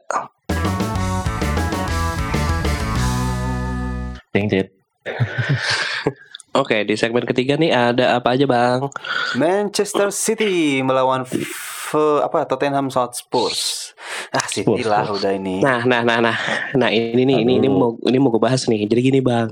Ceng 4.30 4.46
cet. 4.48 4.68
oke 6.52 6.78
di 6.84 6.94
segmen 6.94 7.24
ketiga 7.24 7.56
nih 7.56 7.72
ada 7.72 8.14
apa 8.14 8.34
aja 8.34 8.46
bang 8.46 8.86
Manchester 9.34 10.10
City 10.10 10.82
melawan 10.82 11.26
F- 11.26 12.22
apa 12.22 12.46
Tottenham 12.46 12.86
Hotspur. 12.88 13.50
Ah 14.30 14.46
City 14.46 14.62
Spurs, 14.62 14.86
lah 14.86 15.10
Spurs. 15.10 15.18
udah 15.20 15.32
ini. 15.34 15.58
nah 15.58 15.82
nah 15.82 16.06
nah 16.06 16.22
nah 16.22 16.38
nah 16.74 16.90
ini 16.90 17.26
nih 17.26 17.38
ini 17.42 17.58
ini 17.58 17.68
mau 17.68 17.98
ini 18.00 18.18
mau 18.18 18.30
gue 18.30 18.38
bahas 18.38 18.70
nih 18.70 18.86
jadi 18.86 19.02
gini 19.02 19.20
bang 19.20 19.50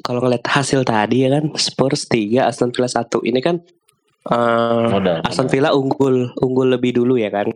kalau 0.00 0.22
ngeliat 0.22 0.46
hasil 0.46 0.86
tadi 0.86 1.26
ya 1.26 1.34
kan 1.34 1.50
Spurs 1.56 2.06
3 2.06 2.46
Aston 2.46 2.70
Villa 2.70 2.86
1 2.86 3.02
ini 3.24 3.40
kan 3.40 3.58
eh, 4.30 4.86
Modal. 4.86 5.26
Aston. 5.26 5.50
Villa 5.50 5.74
unggul 5.74 6.30
unggul 6.38 6.70
lebih 6.70 6.94
dulu 6.94 7.18
ya 7.18 7.34
kan 7.34 7.50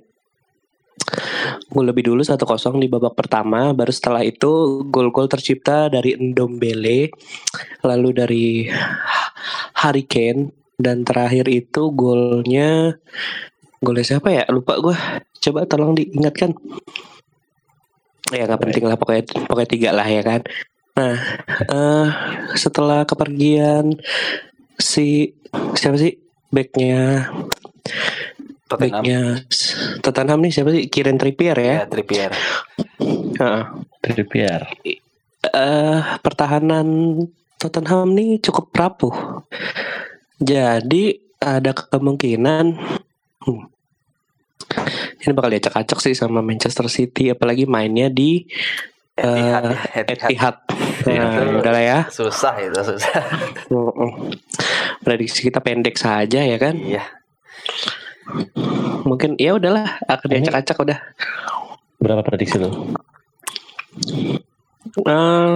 Gol 1.72 1.88
lebih 1.88 2.12
dulu 2.12 2.22
1-0 2.22 2.38
di 2.78 2.88
babak 2.88 3.16
pertama, 3.16 3.72
baru 3.72 3.92
setelah 3.92 4.22
itu 4.24 4.84
gol-gol 4.88 5.26
tercipta 5.26 5.88
dari 5.88 6.16
Ndombele, 6.16 7.12
lalu 7.84 8.08
dari 8.12 8.46
Harry 9.80 10.04
Kane 10.06 10.52
dan 10.78 11.02
terakhir 11.06 11.46
itu 11.50 11.90
golnya 11.94 12.96
golnya 13.82 14.04
siapa 14.06 14.28
ya? 14.30 14.44
Lupa 14.50 14.78
gua. 14.78 14.96
Coba 15.42 15.66
tolong 15.66 15.98
diingatkan. 15.98 16.54
Ya 18.30 18.46
nggak 18.46 18.62
penting 18.62 18.84
lah 18.86 18.96
pokoknya 18.96 19.22
pokoknya 19.50 19.68
tiga 19.68 19.90
lah 19.90 20.06
ya 20.06 20.22
kan. 20.22 20.40
Nah, 20.92 21.18
eh 21.66 22.08
setelah 22.54 23.02
kepergian 23.02 23.96
si 24.78 25.34
siapa 25.74 25.98
sih 25.98 26.16
backnya 26.52 27.28
Tottenham. 28.72 29.02
backnya 29.04 29.20
Tottenham 30.00 30.38
nih 30.40 30.52
siapa 30.52 30.70
sih 30.70 30.84
Kieran 30.88 31.16
Trippier 31.16 31.56
ya? 31.56 31.74
Ya, 31.78 31.84
Trippier. 31.84 32.32
Heeh. 33.36 33.64
Trippier. 34.00 34.60
eh 35.44 36.00
pertahanan 36.18 36.86
Tottenham 37.56 38.10
nih 38.12 38.40
cukup 38.40 38.72
rapuh. 38.72 39.44
Jadi 40.36 41.14
ada 41.38 41.70
kemungkinan 41.70 42.64
hmm, 43.42 43.62
ini 45.18 45.32
bakal 45.32 45.50
diacak-acak 45.50 45.98
sih 46.00 46.14
sama 46.14 46.38
Manchester 46.40 46.86
City 46.86 47.30
apalagi 47.30 47.66
mainnya 47.66 48.06
di 48.06 48.46
Etihad, 49.12 49.64
eh, 49.68 49.76
ya, 49.92 50.02
Etihad. 50.08 50.56
Iya, 51.02 51.18
Nah, 51.18 51.30
betul. 51.34 51.58
udah 51.60 51.72
lah 51.74 51.84
ya. 51.84 51.98
Susah 52.08 52.54
itu, 52.58 52.78
susah. 52.80 53.22
Prediksi 55.02 55.42
kita 55.44 55.58
pendek 55.58 55.98
saja 55.98 56.40
ya 56.40 56.56
kan. 56.56 56.78
Iya. 56.78 57.02
Mungkin 59.02 59.34
ya 59.36 59.58
udahlah 59.58 59.98
akan 60.06 60.26
diacak-acak 60.30 60.76
udah. 60.78 60.98
Berapa 61.98 62.22
prediksi 62.22 62.58
lu? 62.58 62.70
Eh 65.02 65.54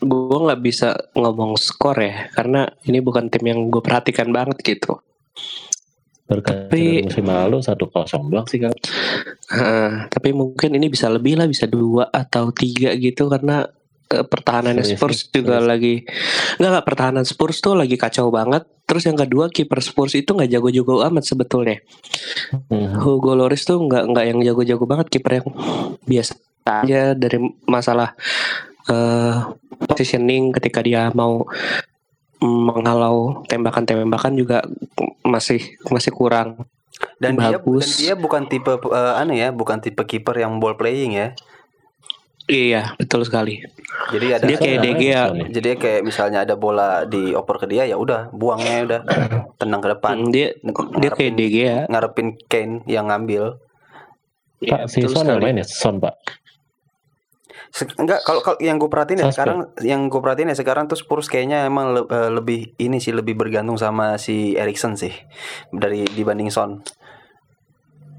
gue 0.00 0.38
nggak 0.40 0.60
bisa 0.64 0.96
ngomong 1.12 1.60
skor 1.60 2.00
ya 2.00 2.32
karena 2.32 2.64
ini 2.88 3.04
bukan 3.04 3.28
tim 3.28 3.44
yang 3.44 3.68
gue 3.68 3.84
perhatikan 3.84 4.32
banget 4.32 4.56
gitu. 4.64 4.96
Berkaca 6.24 6.70
Tapi- 6.70 7.04
musim 7.04 7.26
lalu 7.26 7.58
satu 7.60 7.90
kosong 7.90 8.30
doang 8.30 8.46
sih 8.48 8.62
kan. 8.62 8.72
Heeh, 9.50 9.92
tapi 10.08 10.30
mungkin 10.30 10.78
ini 10.78 10.86
bisa 10.86 11.10
lebih 11.10 11.34
lah, 11.36 11.50
bisa 11.50 11.66
dua 11.66 12.06
atau 12.08 12.54
tiga 12.54 12.94
gitu 12.94 13.26
karena 13.26 13.66
eh, 14.08 14.24
pertahanannya 14.24 14.86
Spurs 14.86 15.26
juga 15.28 15.58
serius. 15.58 15.68
lagi 15.68 15.94
nggak 16.62 16.70
nggak 16.70 16.86
pertahanan 16.86 17.24
Spurs 17.26 17.58
tuh 17.58 17.74
lagi 17.76 17.98
kacau 17.98 18.30
banget. 18.30 18.62
Terus 18.90 19.06
yang 19.06 19.14
kedua 19.14 19.46
kiper 19.46 19.78
Spurs 19.78 20.18
itu 20.18 20.34
nggak 20.34 20.50
jago-jago 20.50 21.06
amat 21.06 21.22
sebetulnya. 21.22 21.78
Hmm. 22.66 22.98
Hugo 22.98 23.38
Lloris 23.38 23.62
tuh 23.62 23.78
nggak 23.78 24.10
nggak 24.10 24.24
yang 24.26 24.38
jago-jago 24.42 24.82
banget 24.82 25.06
kiper 25.14 25.38
yang 25.38 25.46
biasa 26.10 26.34
aja 26.66 27.14
dari 27.14 27.38
masalah 27.70 28.18
eh 28.90 29.36
positioning 29.86 30.50
ketika 30.58 30.82
dia 30.82 31.14
mau 31.14 31.46
menghalau 32.42 33.46
tembakan-tembakan 33.46 34.34
juga 34.34 34.66
masih 35.22 35.78
masih 35.86 36.10
kurang. 36.10 36.66
Dan 37.22 37.38
dia 37.38 37.56
dan 37.56 37.62
Bagus. 37.62 37.94
dia 37.94 38.18
bukan 38.18 38.50
tipe 38.50 38.74
eh, 38.74 39.20
anu 39.22 39.38
ya, 39.38 39.54
bukan 39.54 39.78
tipe 39.78 40.02
kiper 40.02 40.34
yang 40.42 40.58
ball 40.58 40.74
playing 40.74 41.14
ya. 41.14 41.38
Iya 42.50 42.98
betul 42.98 43.22
sekali. 43.22 43.62
Jadi 44.10 44.26
ada 44.34 44.42
Dia 44.42 44.58
kayak 44.58 44.78
DG 44.82 45.02
ya. 45.06 45.22
Jadi 45.30 45.68
kayak 45.78 46.02
misalnya 46.02 46.42
ada 46.42 46.58
bola 46.58 47.06
dioper 47.06 47.62
ke 47.62 47.66
dia 47.70 47.86
ya 47.86 47.94
udah 47.94 48.34
buangnya 48.34 48.74
udah 48.82 49.00
tenang 49.62 49.78
ke 49.78 49.88
depan. 49.88 50.14
Hmm, 50.18 50.30
dia 50.34 50.58
dia 50.98 51.10
kayak 51.14 51.32
DG 51.32 51.56
ya. 51.56 51.78
ngarepin 51.86 52.34
Kane 52.50 52.82
yang 52.84 53.06
ngambil. 53.06 53.54
Iya, 54.60 54.84
Pak, 54.84 54.92
si 54.92 55.06
Son 55.06 55.24
main 55.38 55.56
ya? 55.56 55.64
Son, 55.64 55.96
Pak. 55.96 56.18
Se- 57.70 57.86
Enggak 57.96 58.26
kalau 58.26 58.42
kalau 58.42 58.58
yang 58.58 58.76
gue 58.76 58.90
perhatiin 58.90 59.22
ya 59.22 59.30
Suspect. 59.30 59.34
sekarang 59.38 59.58
yang 59.80 60.00
gue 60.10 60.18
perhatiin 60.18 60.50
ya 60.50 60.56
sekarang 60.58 60.84
tuh 60.84 60.98
Spurs 60.98 61.30
kayaknya 61.30 61.64
emang 61.64 61.94
le- 61.94 62.08
eh, 62.08 62.28
lebih 62.28 62.74
ini 62.76 62.98
sih 62.98 63.14
lebih 63.14 63.38
bergantung 63.38 63.78
sama 63.78 64.18
si 64.18 64.52
Erikson 64.52 64.98
sih 64.98 65.14
dari 65.70 66.02
dibanding 66.04 66.50
Son. 66.50 66.82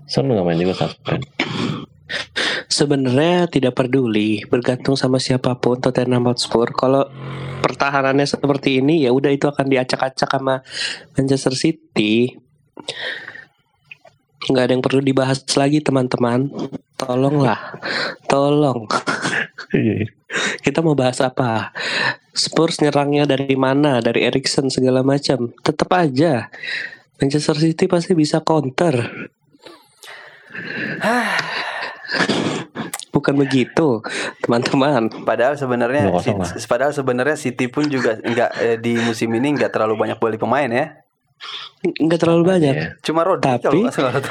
Son 0.07 0.25
nggak 0.25 0.41
main 0.41 0.55
juga 0.57 0.73
suspend. 0.77 1.19
Sebenarnya 2.81 3.45
tidak 3.45 3.77
peduli 3.77 4.41
bergantung 4.49 4.97
sama 4.97 5.21
siapa 5.21 5.53
pun 5.61 5.77
Tottenham 5.77 6.25
Hotspur. 6.25 6.73
Kalau 6.73 7.05
pertahanannya 7.61 8.25
seperti 8.25 8.81
ini 8.81 9.05
ya 9.05 9.13
udah 9.13 9.29
itu 9.29 9.45
akan 9.45 9.69
diacak-acak 9.69 10.25
sama 10.25 10.65
Manchester 11.13 11.53
City. 11.53 12.33
Nggak 14.49 14.63
ada 14.65 14.73
yang 14.73 14.81
perlu 14.81 15.05
dibahas 15.05 15.45
lagi 15.53 15.77
teman-teman. 15.85 16.49
Tolonglah, 16.97 17.77
tolong. 18.25 18.89
Iya, 19.77 20.01
iya. 20.01 20.09
Kita 20.65 20.81
mau 20.81 20.97
bahas 20.97 21.21
apa? 21.21 21.69
Spurs 22.33 22.81
nyerangnya 22.81 23.29
dari 23.29 23.53
mana? 23.53 24.01
Dari 24.01 24.25
Erikson 24.25 24.73
segala 24.73 25.05
macam. 25.05 25.53
Tetap 25.61 25.85
aja 25.93 26.49
Manchester 27.21 27.61
City 27.61 27.85
pasti 27.85 28.17
bisa 28.17 28.41
counter. 28.41 29.29
Bukan 33.11 33.35
begitu, 33.35 33.99
teman-teman. 34.39 35.11
Padahal 35.27 35.59
sebenarnya 35.59 36.15
si- 36.23 36.63
padahal 36.63 36.95
sebenarnya 36.95 37.35
City 37.35 37.67
pun 37.67 37.83
juga 37.91 38.15
enggak 38.23 38.49
eh, 38.57 38.77
di 38.79 38.95
musim 39.03 39.27
ini 39.35 39.51
enggak 39.51 39.75
terlalu 39.75 39.99
banyak 39.99 40.15
beli 40.15 40.39
pemain 40.39 40.71
ya. 40.71 40.95
Nggak 41.81 42.19
terlalu 42.23 42.43
banyak. 42.47 42.75
Iya. 42.77 42.87
Cuma 43.03 43.27
Rodri 43.27 43.51
Tapi- 43.59 43.83
nggak. 43.83 44.23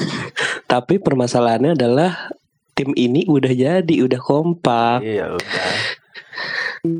Tapi 0.72 0.94
permasalahannya 1.02 1.74
adalah 1.74 2.30
tim 2.72 2.94
ini 2.94 3.26
udah 3.26 3.52
jadi, 3.52 3.94
udah 4.06 4.20
kompak. 4.22 5.02
Iya 5.02 5.34
udah. 5.34 5.66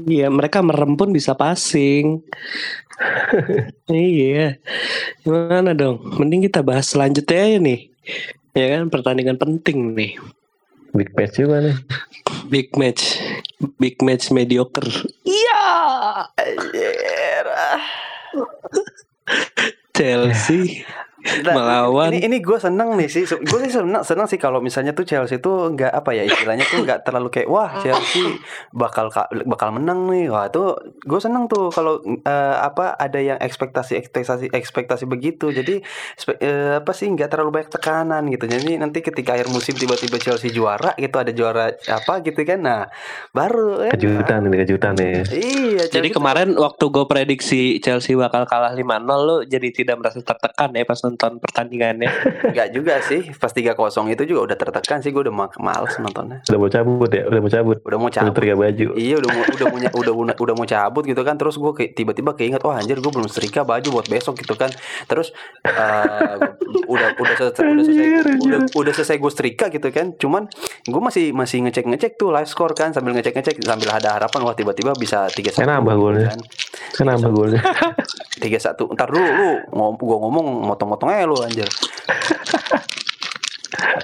Iya, 0.07 0.27
mereka 0.31 0.63
merem 0.63 0.95
pun 0.95 1.11
bisa 1.11 1.35
passing. 1.35 2.23
iya. 3.91 4.59
Gimana 5.23 5.75
dong? 5.75 6.03
Mending 6.19 6.47
kita 6.47 6.63
bahas 6.63 6.91
selanjutnya 6.91 7.39
aja 7.39 7.59
nih. 7.59 7.81
Ya 8.53 8.67
kan 8.69 8.93
pertandingan 8.93 9.41
penting 9.41 9.97
nih. 9.97 10.21
Big 10.93 11.09
patch 11.17 11.41
juga 11.41 11.65
nih. 11.65 11.77
Big 12.53 12.69
match. 12.77 13.17
Big 13.81 13.97
match 14.05 14.29
mediocre. 14.29 15.09
Iya. 15.25 15.65
Anjir. 16.37 17.47
ah. 17.49 17.81
Chelsea 19.97 20.85
Nah, 20.85 21.12
melawan. 21.23 22.11
ini 22.11 22.19
ini 22.25 22.37
gue 22.39 22.59
seneng 22.59 22.95
nih 22.95 23.07
sih. 23.07 23.23
Gue 23.25 23.59
sih 23.63 23.71
seneng 23.71 24.03
seneng 24.03 24.27
sih 24.27 24.37
kalau 24.37 24.59
misalnya 24.59 24.91
tuh 24.91 25.03
Chelsea 25.03 25.39
tuh 25.39 25.71
nggak 25.71 25.89
apa 25.89 26.11
ya 26.13 26.23
istilahnya 26.23 26.67
tuh 26.67 26.83
nggak 26.83 27.03
terlalu 27.03 27.31
kayak 27.31 27.49
wah 27.49 27.79
Chelsea 27.79 28.27
bakal 28.71 29.09
ka- 29.09 29.31
bakal 29.45 29.71
menang 29.71 30.09
nih. 30.09 30.27
Wah 30.27 30.49
tuh 30.49 30.75
gue 30.99 31.21
seneng 31.21 31.47
tuh 31.47 31.71
kalau 31.71 32.03
eh, 32.03 32.57
apa 32.59 32.95
ada 32.95 33.19
yang 33.19 33.39
ekspektasi 33.39 33.95
ekspektasi 33.97 34.51
ekspektasi 34.51 35.05
begitu. 35.07 35.49
Jadi 35.49 35.79
spe- 36.17 36.39
eh, 36.39 36.83
apa 36.83 36.91
sih 36.91 37.07
nggak 37.07 37.29
terlalu 37.29 37.61
banyak 37.61 37.71
tekanan 37.71 38.27
gitu. 38.27 38.45
Jadi 38.45 38.77
nanti 38.77 38.99
ketika 39.01 39.39
akhir 39.39 39.47
musim 39.49 39.79
tiba-tiba 39.79 40.19
Chelsea 40.19 40.51
juara 40.51 40.93
gitu 40.95 41.17
ada 41.17 41.31
juara 41.31 41.71
apa 41.87 42.19
gitu 42.21 42.43
kan 42.43 42.59
nah 42.59 42.83
baru 43.31 43.87
kan. 43.87 43.91
Kejutan 43.95 44.41
ini 44.47 44.57
kejutan 44.59 44.93
nih. 44.97 45.15
iya 45.31 45.85
Jadi 45.87 46.09
kemarin 46.11 46.55
waktu 46.57 46.85
gue 46.85 47.05
prediksi 47.07 47.63
Chelsea 47.79 48.19
bakal 48.19 48.45
kalah 48.45 48.73
5-0 48.73 48.83
lo 49.23 49.37
jadi 49.43 49.69
tidak 49.71 49.97
merasa 49.99 50.19
tertekan 50.19 50.73
ya 50.73 50.83
pas 50.83 50.99
nonton 51.13 51.37
pertandingannya. 51.39 52.09
nggak 52.49 52.69
juga 52.71 52.99
sih 53.01 53.21
pas 53.33 53.49
3-0 53.49 53.77
itu 54.09 54.23
juga 54.27 54.41
udah 54.45 54.57
tertekan 54.57 54.99
sih 54.99 55.11
gue 55.11 55.23
udah 55.23 55.35
ma- 55.35 55.53
males 55.59 55.93
nontonnya 55.95 56.41
Udah 56.45 56.59
mau 56.59 56.69
cabut 56.69 57.09
ya, 57.09 57.23
udah 57.25 57.39
mau 57.39 57.51
cabut. 57.51 57.77
udah 57.79 57.99
mau 57.99 58.07
Udah 58.07 58.17
cabut 58.19 58.33
teriak 58.33 58.57
baju. 58.57 58.87
Iya 58.95 59.15
udah 59.19 59.31
mau 59.31 59.43
udah 59.45 59.67
punya 59.69 59.89
udah 59.91 60.13
udah, 60.15 60.35
udah 60.35 60.55
mau 60.55 60.65
cabut 60.65 61.05
gitu 61.05 61.21
kan 61.21 61.37
terus 61.37 61.55
gue 61.55 61.73
kayak 61.73 61.93
tiba-tiba 61.93 62.31
keinget 62.33 62.61
wah 62.61 62.75
anjir 62.75 62.97
gue 62.97 63.13
belum 63.13 63.27
setrika 63.27 63.63
baju 63.63 63.89
buat 63.93 64.07
besok 64.07 64.37
gitu 64.37 64.55
kan 64.55 64.73
terus 65.05 65.31
eh, 65.63 66.37
udah 66.83 67.09
udah 67.15 67.35
selesai 67.35 67.63
udah 67.63 67.85
selesai 67.85 68.07
udah, 68.41 68.61
udah 68.73 68.93
selesai 68.93 69.17
gue 69.17 69.31
setrika 69.31 69.67
gitu 69.69 69.89
kan 69.89 70.15
cuman 70.15 70.49
gue 70.83 71.03
masih 71.03 71.31
masih 71.31 71.61
ngecek 71.63 71.85
ngecek 71.87 72.13
tuh 72.15 72.31
live 72.31 72.47
score 72.47 72.73
kan 72.73 72.91
sambil 72.91 73.13
ngecek 73.13 73.35
ngecek 73.35 73.57
sambil 73.61 73.91
ada 73.91 74.17
harapan 74.17 74.41
wah 74.43 74.55
tiba-tiba 74.55 74.93
bisa 74.95 75.29
tiga 75.29 75.51
Kan 75.53 75.69
nambah 75.69 75.95
golnya. 75.95 76.29
kan 76.29 76.41
Kan 76.93 77.07
nambah 77.07 77.31
golnya. 77.31 77.61
tiga 78.35 78.59
satu 78.59 78.89
ntar 78.91 79.07
dulu 79.07 79.23
lu 79.23 79.51
gue 79.95 80.17
ngomong 80.19 80.47
motong-motong 80.65 81.02
aja 81.09 81.25
lu 81.25 81.37
anjir 81.41 81.67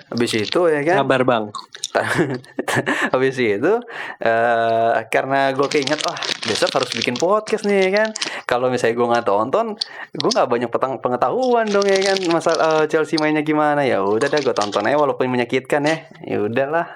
Habis 0.09 0.33
itu 0.35 0.61
ya 0.67 0.81
kan 0.83 1.05
Kabar 1.05 1.23
bang. 1.23 1.45
Habis 3.13 3.37
itu 3.37 3.73
eh 4.19 4.91
karena 5.13 5.53
gue 5.53 5.69
keinget 5.69 6.01
wah 6.05 6.17
besok 6.43 6.73
harus 6.81 6.91
bikin 6.97 7.15
podcast 7.15 7.69
nih 7.69 7.89
ya 7.89 7.91
kan. 7.93 8.09
Kalau 8.49 8.73
misalnya 8.73 8.97
gue 8.97 9.07
nggak 9.13 9.27
tonton, 9.29 9.67
gue 10.11 10.31
nggak 10.33 10.49
banyak 10.49 10.71
petang 10.73 10.97
pengetahuan 10.99 11.69
dong 11.69 11.85
ya 11.85 12.01
kan 12.01 12.19
masa 12.33 12.57
eh, 12.57 12.85
Chelsea 12.89 13.21
mainnya 13.21 13.45
gimana 13.45 13.85
ya. 13.85 14.01
Udah 14.01 14.27
dah 14.27 14.41
gue 14.41 14.55
tonton 14.57 14.89
aja 14.89 14.97
walaupun 14.97 15.29
menyakitkan 15.29 15.85
ya. 15.85 15.97
Ya 16.25 16.39
udahlah. 16.41 16.87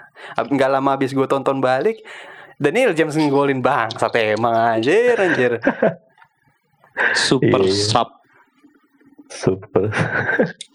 Nggak 0.49 0.71
lama 0.73 0.97
habis 0.97 1.13
gue 1.13 1.27
tonton 1.29 1.61
balik, 1.61 2.01
Daniel 2.57 2.97
James 2.97 3.13
ngegolin 3.15 3.61
bang. 3.61 3.93
Sampai 4.01 4.33
emang 4.35 4.81
anjir 4.81 5.15
anjir. 5.21 5.61
Super 7.29 7.61
Iya. 7.65 7.73
sub. 7.73 8.09
Super. 9.41 9.91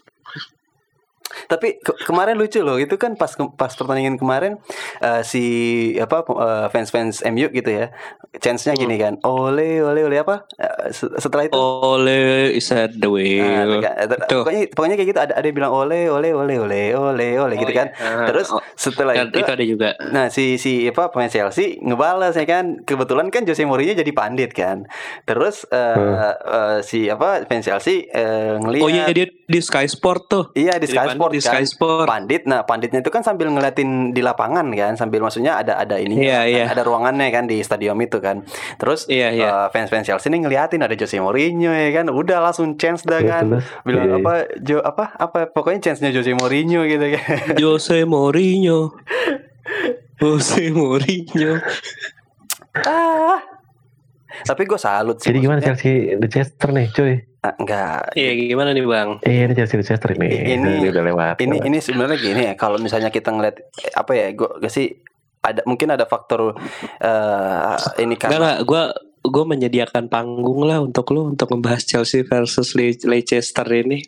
Tapi 1.48 1.78
ke- 1.78 1.98
kemarin 2.04 2.36
lucu 2.36 2.60
loh, 2.60 2.76
itu 2.76 2.96
kan 2.96 3.16
pas 3.16 3.28
pas 3.54 3.72
pertandingan 3.72 4.16
kemarin 4.16 4.60
eh, 5.00 5.22
si 5.22 5.44
apa 5.98 6.22
eh, 6.24 6.68
fans-fans 6.68 7.24
MU 7.26 7.48
gitu 7.50 7.68
ya. 7.68 7.90
Chance-nya 8.38 8.76
gini 8.76 8.96
kan. 8.96 9.18
Ole 9.22 9.80
ole 9.80 10.04
ole 10.04 10.18
apa? 10.18 10.46
Se- 10.90 11.10
setelah 11.18 11.46
itu 11.46 11.56
Ole 11.56 12.20
is 12.52 12.68
at 12.70 12.94
the 12.94 13.08
wheel. 13.08 13.80
Nah, 13.80 14.06
Tuh. 14.28 14.44
pokoknya 14.44 14.62
pokoknya 14.70 14.96
kayak 14.96 15.10
gitu 15.10 15.20
ada 15.22 15.34
ada 15.34 15.44
yang 15.44 15.56
bilang 15.56 15.72
ole 15.72 16.06
ole 16.06 16.30
ole 16.30 16.56
ole 16.56 16.82
ole 16.94 17.28
ole 17.38 17.54
gitu 17.56 17.74
kan. 17.74 17.90
iya. 17.92 18.28
Terus 18.28 18.48
Oh, 18.48 18.64
setelah 18.74 19.14
Kan 19.14 19.28
itu 19.28 19.40
itu 19.40 19.52
ada 19.52 19.66
juga. 19.66 19.90
Nah 20.08 20.28
si 20.28 20.56
si 20.56 20.86
apa 20.86 21.10
pemain 21.10 21.28
Chelsea 21.28 21.80
ngebales 21.80 22.34
ya 22.34 22.46
kan 22.46 22.80
kebetulan 22.82 23.28
kan 23.28 23.44
Jose 23.44 23.64
Mourinho 23.64 23.92
jadi 23.94 24.12
pandit 24.12 24.52
kan 24.52 24.88
terus 25.24 25.68
eh, 25.68 25.96
eh, 26.38 26.80
si 26.82 27.08
apa 27.08 27.44
fans 27.44 27.64
Chelsea 27.64 28.08
eh, 28.08 28.56
ngelihat 28.58 28.84
Oh 28.84 28.90
iya 28.90 29.06
dia 29.10 29.28
di 29.28 29.60
Sky 29.60 29.86
Sport 29.86 30.22
tuh. 30.28 30.44
Iya 30.54 30.76
di 30.76 30.86
Sky 30.86 31.08
Sport 31.10 31.32
di 31.38 31.42
kan. 31.46 31.62
Sky 31.62 31.66
Sport. 31.70 32.06
Pandit. 32.10 32.42
Nah, 32.50 32.66
panditnya 32.66 33.00
itu 33.00 33.14
kan 33.14 33.22
sambil 33.22 33.54
ngeliatin 33.54 34.12
di 34.12 34.26
lapangan 34.26 34.66
kan, 34.74 34.98
sambil 34.98 35.22
maksudnya 35.22 35.62
ada 35.62 35.78
ada 35.78 36.02
ininya, 36.02 36.26
Iya, 36.26 36.40
kan, 36.42 36.50
iya. 36.50 36.66
ada 36.74 36.82
ruangannya 36.82 37.30
kan 37.30 37.46
di 37.46 37.62
stadion 37.62 37.96
itu 38.02 38.18
kan. 38.18 38.42
Terus 38.76 39.06
Iya, 39.06 39.30
iya. 39.32 39.48
eh, 39.48 39.68
fans-fans 39.70 40.10
Chelsea 40.10 40.28
nih 40.28 40.42
ngeliatin 40.44 40.82
ada 40.82 40.98
Jose 40.98 41.22
Mourinho 41.22 41.70
ya 41.70 41.90
kan, 41.94 42.10
udah 42.10 42.42
langsung 42.42 42.74
chance 42.76 43.06
dah 43.06 43.22
Terus, 43.22 43.30
kan. 43.30 43.44
Bilang 43.86 44.06
Iya, 44.10 44.18
iya. 44.18 44.26
apa 44.26 44.34
Jo 44.60 44.78
apa 44.82 45.04
apa 45.16 45.40
pokoknya 45.54 45.92
chance-nya 45.94 46.10
Jose 46.10 46.34
Mourinho 46.34 46.82
gitu 46.84 47.06
kan. 47.14 47.24
Jose 47.62 48.02
Mourinho. 48.04 48.98
Jose 50.18 50.74
Mourinho. 50.74 51.62
ah. 52.84 53.38
Tapi 54.38 54.70
gue 54.70 54.78
salut 54.78 55.18
sih. 55.18 55.34
Jadi 55.34 55.38
gimana 55.42 55.60
maksudnya. 55.60 55.78
Chelsea 55.82 56.14
Leicester 56.18 56.70
nih 56.70 56.88
cuy? 56.94 57.14
Ah, 57.48 57.54
enggak. 57.56 58.12
Iya 58.12 58.32
gimana 58.36 58.70
nih 58.72 58.84
bang? 58.84 59.10
Iya 59.22 59.42
ini 59.46 59.54
Chelsea 59.56 59.78
Leicester 59.78 60.12
ini. 60.12 60.28
Ini- 60.28 60.84
Ini 60.84 60.88
udah 60.90 61.04
lewat. 61.06 61.36
ini 61.40 61.58
ini 61.62 61.78
sebenarnya 61.78 62.18
gini 62.18 62.42
ya 62.44 62.54
kalau 62.54 62.76
misalnya 62.78 63.08
kita 63.08 63.32
ngeliat 63.32 63.56
eh, 63.58 63.92
apa 63.94 64.12
ya 64.12 64.28
gue 64.32 64.50
gak 64.60 64.68
sih 64.68 64.92
ada 65.40 65.64
mungkin 65.64 65.88
ada 65.90 66.04
faktor 66.04 66.60
eh 66.98 67.76
ini 67.98 68.14
Enggak 68.14 68.30
kan 68.30 68.42
lah, 68.42 68.56
gue 68.62 68.84
gue 69.24 69.44
menyediakan 69.46 70.08
panggung 70.08 70.64
lah 70.64 70.80
untuk 70.80 71.08
lu 71.10 71.30
untuk 71.30 71.48
membahas 71.50 71.84
Chelsea 71.84 72.24
versus 72.24 72.74
Le- 72.74 73.00
Leicester 73.02 73.64
ini. 73.70 74.04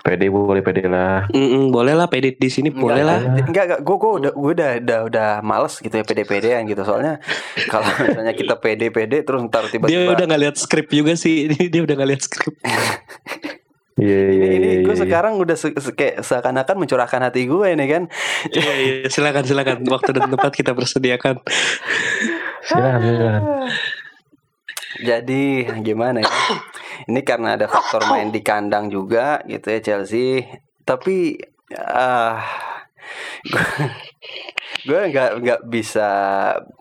Pede 0.00 0.32
boleh 0.32 0.64
pede 0.64 0.88
lah. 0.88 1.28
Mm-mm, 1.28 1.68
boleh 1.68 1.92
lah, 1.92 2.08
pede 2.08 2.32
di 2.32 2.48
sini 2.48 2.72
boleh 2.72 3.04
lah. 3.04 3.20
enggak 3.44 3.64
enggak 3.68 3.80
gue 3.84 3.96
gue 4.00 4.10
udah 4.18 4.32
gue 4.32 4.52
udah 4.56 4.70
udah 4.80 4.98
udah 5.12 5.28
males 5.44 5.76
gitu 5.78 5.92
ya 5.92 6.02
pede-pedean 6.02 6.64
gitu 6.64 6.82
soalnya 6.82 7.20
kalau 7.68 7.84
misalnya 8.08 8.34
kita 8.34 8.56
pede-pede 8.56 9.22
terus 9.22 9.44
ntar 9.46 9.68
Dia 9.68 9.78
tiba-tiba 9.78 10.12
udah 10.16 10.24
nggak 10.26 10.42
lihat 10.42 10.56
skrip 10.56 10.88
juga 10.88 11.12
sih. 11.14 11.46
Dia 11.52 11.84
udah 11.84 11.94
nggak 11.94 12.10
lihat 12.16 12.22
skrip. 12.24 12.54
Iya 13.92 14.18
ini, 14.24 14.32
iya 14.34 14.46
ini 14.56 14.68
iya. 14.72 14.80
gue 14.88 14.94
iya. 14.96 15.02
sekarang 15.04 15.36
udah 15.36 15.52
se- 15.52 15.76
se- 15.76 15.92
kayak 15.92 16.24
seakan-akan 16.24 16.80
mencurahkan 16.80 17.20
hati 17.28 17.44
gue 17.44 17.66
ini 17.76 17.84
kan 17.86 18.08
Iya, 18.48 18.72
iya, 18.80 18.94
silakan 19.06 19.44
silakan. 19.44 19.84
Waktu 19.84 20.16
dan 20.16 20.32
tempat 20.32 20.48
kita 20.56 20.72
bersediakan. 20.72 21.44
Silakan 22.64 23.00
silakan. 23.04 23.42
Jadi 25.00 25.64
gimana 25.80 26.20
ya? 26.20 26.28
Ini 27.08 27.20
karena 27.24 27.56
ada 27.56 27.64
faktor 27.70 28.04
main 28.12 28.28
di 28.28 28.44
kandang 28.44 28.92
juga 28.92 29.40
gitu 29.48 29.72
ya 29.72 29.80
Chelsea. 29.80 30.44
Tapi 30.84 31.40
ah 31.80 32.42
gue 34.82 35.00
nggak 35.10 35.30
nggak 35.40 35.60
bisa 35.66 36.08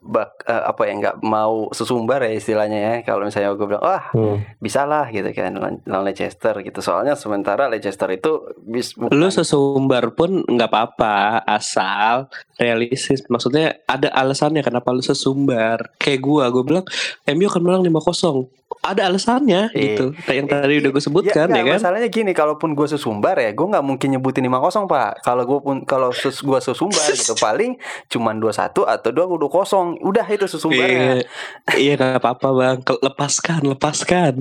bak 0.02 0.44
eh, 0.44 0.64
apa 0.66 0.82
ya 0.90 0.94
nggak 0.98 1.18
mau 1.22 1.70
sesumbar 1.70 2.26
ya 2.26 2.34
istilahnya 2.34 2.80
ya 2.80 2.96
kalau 3.06 3.26
misalnya 3.26 3.54
gue 3.54 3.68
bilang 3.68 3.84
wah 3.86 4.04
Hmm. 4.12 4.44
bisa 4.60 4.84
lah 4.84 5.08
gitu 5.14 5.30
kan 5.32 5.56
lawan 5.56 6.04
Leicester 6.04 6.58
gitu 6.60 6.84
soalnya 6.84 7.16
sementara 7.16 7.70
Leicester 7.70 8.10
itu 8.12 8.44
bis 8.60 8.98
Lu 8.98 9.28
sesumbar 9.30 10.12
pun 10.14 10.44
nggak 10.44 10.70
apa-apa 10.70 11.46
asal 11.46 12.28
realistis. 12.58 13.24
Maksudnya 13.28 13.82
ada 13.88 14.14
alasannya 14.14 14.62
kenapa 14.62 14.94
lu 14.94 15.02
sesumbar. 15.02 15.94
Kayak 15.98 16.22
gua, 16.22 16.44
gue 16.54 16.64
bilang 16.64 16.86
MU 17.28 17.46
akan 17.50 17.62
menang 17.66 17.84
5-0. 17.88 18.61
Ada 18.80 19.12
alasannya 19.12 19.76
Iya. 19.76 19.84
gitu. 19.84 20.06
Kayak 20.24 20.38
yang 20.40 20.48
tadi 20.48 20.74
udah 20.80 20.90
gue 20.96 21.04
sebutkan 21.04 21.48
ya, 21.52 21.54
nggak, 21.60 21.64
kan. 21.68 21.78
Masalahnya 21.84 22.10
gini, 22.10 22.32
kalaupun 22.32 22.72
gue 22.72 22.88
sesumbar 22.88 23.36
ya, 23.38 23.52
gue 23.52 23.68
nggak 23.68 23.86
mungkin 23.86 24.08
nyebutin 24.16 24.48
5-0 24.48 24.88
pak. 24.88 25.22
Kalau 25.22 25.44
gue 25.44 25.60
pun 25.60 25.76
kalau 25.84 26.10
sus, 26.16 26.40
gue 26.40 26.60
sesumbar 26.64 27.12
gitu, 27.12 27.36
paling 27.46 27.76
cuman 28.08 28.40
2-1 28.40 28.88
atau 28.88 29.10
2-0. 29.12 30.00
Udah 30.02 30.26
itu 30.26 30.46
sesumbarnya. 30.48 31.22
Iya, 31.22 31.76
iya 31.76 31.94
nggak 32.00 32.24
apa-apa 32.24 32.48
bang. 32.56 32.78
Lepaskan, 33.04 33.62
lepaskan. 33.68 34.34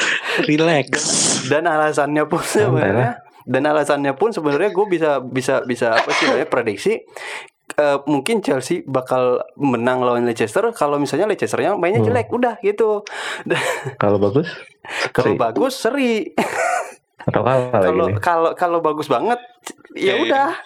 Relax. 0.48 0.86
Dan 1.48 1.66
alasannya 1.66 2.24
pun 2.24 2.40
sebenarnya, 2.40 3.20
dan 3.44 3.62
alasannya 3.66 4.12
pun 4.16 4.30
sebenarnya 4.30 4.70
gue 4.70 4.86
bisa 4.88 5.10
bisa 5.20 5.60
bisa 5.66 5.98
apa 5.98 6.10
sih 6.14 6.30
namanya 6.30 6.48
prediksi. 6.48 7.02
Eh, 7.76 7.98
mungkin 8.04 8.40
Chelsea 8.40 8.82
bakal 8.82 9.38
menang 9.54 10.00
lawan 10.00 10.24
Leicester 10.24 10.64
kalau 10.72 10.96
misalnya 10.96 11.26
Leicesternya 11.26 11.76
mainnya 11.76 12.00
Hmm. 12.00 12.08
jelek 12.10 12.28
udah 12.30 12.54
gitu 12.60 13.04
Kalau 13.96 14.18
bagus? 14.18 14.48
kalau 15.16 15.36
bagus 15.36 15.74
seri 15.76 16.32
Atau 17.20 17.44
kalah 17.44 17.68
kalau 17.68 18.06
kalau 18.16 18.50
kalau 18.56 18.78
bagus 18.80 19.04
banget 19.06 19.36
ya 19.92 20.16
Eh, 20.16 20.24
udah 20.24 20.56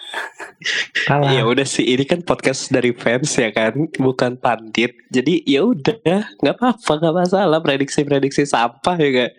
Kalah. 1.05 1.29
Ya 1.29 1.43
udah 1.45 1.67
sih, 1.67 1.83
ini 1.85 2.07
kan 2.07 2.23
podcast 2.23 2.71
dari 2.71 2.89
fans 2.89 3.37
ya 3.37 3.51
kan, 3.53 3.75
bukan 3.99 4.39
pandit. 4.39 4.95
Jadi 5.11 5.43
ya 5.45 5.61
udah, 5.61 6.25
nggak 6.41 6.55
apa-apa, 6.57 6.91
nggak 6.97 7.15
masalah. 7.27 7.59
Prediksi-prediksi 7.61 8.47
sampah 8.47 8.95
ya 8.97 9.11
kan. 9.13 9.31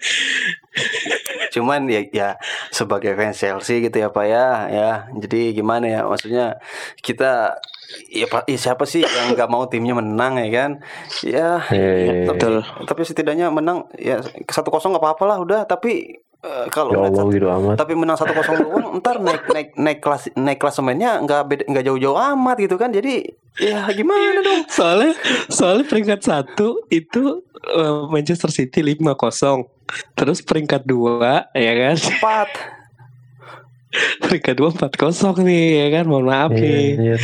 Cuman 1.56 1.88
ya 1.88 2.04
ya 2.12 2.28
sebagai 2.68 3.16
fans 3.16 3.40
Chelsea 3.40 3.80
gitu 3.80 3.96
ya 3.96 4.12
Pak 4.12 4.26
ya 4.28 4.46
ya 4.68 4.90
jadi 5.16 5.56
gimana 5.56 5.88
ya 5.88 6.00
maksudnya 6.04 6.60
kita 7.00 7.56
ya 8.12 8.26
Pak 8.28 8.44
ya 8.44 8.58
siapa 8.60 8.84
sih 8.84 9.00
yang 9.00 9.32
nggak 9.32 9.48
mau 9.48 9.64
timnya 9.66 9.96
menang 9.96 10.36
ya 10.36 10.48
kan 10.52 10.70
ya 11.24 11.64
Iya, 11.72 11.90
iya, 11.96 12.12
iya. 12.20 12.24
Betul. 12.28 12.60
tapi 12.84 13.02
setidaknya 13.06 13.48
menang 13.48 13.88
ya 13.96 14.20
satu 14.46 14.68
kosong 14.68 14.92
nggak 14.92 15.02
apa-apa 15.02 15.24
lah 15.24 15.38
udah 15.40 15.60
tapi 15.64 16.20
eh, 16.38 16.66
kalau 16.68 16.90
Ya 16.90 16.98
menang 17.02 17.14
Allah 17.18 17.32
gitu 17.32 17.46
amat. 17.48 17.76
tapi 17.76 17.92
menang 17.92 18.14
satu 18.14 18.32
kosong 18.32 18.56
doang 18.60 18.84
ntar 18.96 19.16
naik 19.18 19.42
naik 19.46 19.68
naik 19.74 19.98
kelas 19.98 20.22
naik 20.34 20.56
klasemennya 20.56 21.20
nggak 21.20 21.42
beda 21.44 21.62
nggak 21.66 21.84
jauh-jauh 21.84 22.18
amat 22.34 22.56
gitu 22.58 22.74
kan 22.74 22.90
jadi 22.90 23.24
ya 23.56 23.88
gimana 23.90 24.40
dong 24.40 24.68
Soalnya, 24.68 25.16
soalnya 25.48 25.84
peringkat 25.84 26.20
satu 26.20 26.84
itu 26.86 27.40
eh, 27.66 28.02
Manchester 28.06 28.48
City 28.48 28.84
5-0. 28.84 29.64
Terus 30.12 30.38
peringkat 30.40 30.82
dua 30.82 31.46
ya 31.50 31.72
kan, 31.74 31.96
empat 31.96 32.48
peringkat 34.18 34.54
dua 34.54 34.70
4-0 34.70 34.92
nih 35.40 35.64
ya 35.78 35.88
kan. 35.90 36.04
Mohon 36.04 36.26
maaf 36.26 36.50
Iya, 36.52 36.60
nih. 36.60 36.88
iya. 36.98 37.16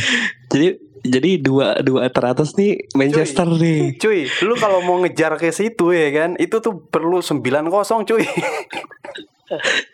Jadi 0.47 0.67
jadi 1.03 1.35
dua 1.43 1.83
dua 1.83 2.07
teratas 2.07 2.55
nih 2.55 2.87
Manchester 2.95 3.47
nih. 3.47 3.93
cuy 4.03 4.25
lu 4.47 4.55
kalau 4.55 4.79
mau 4.87 5.03
ngejar 5.03 5.35
ke 5.35 5.51
situ 5.51 5.91
ya 5.91 6.09
kan 6.15 6.39
itu 6.39 6.63
tuh 6.63 6.87
perlu 6.87 7.19
9 7.19 7.43
kosong 7.67 8.07
cuy 8.07 8.23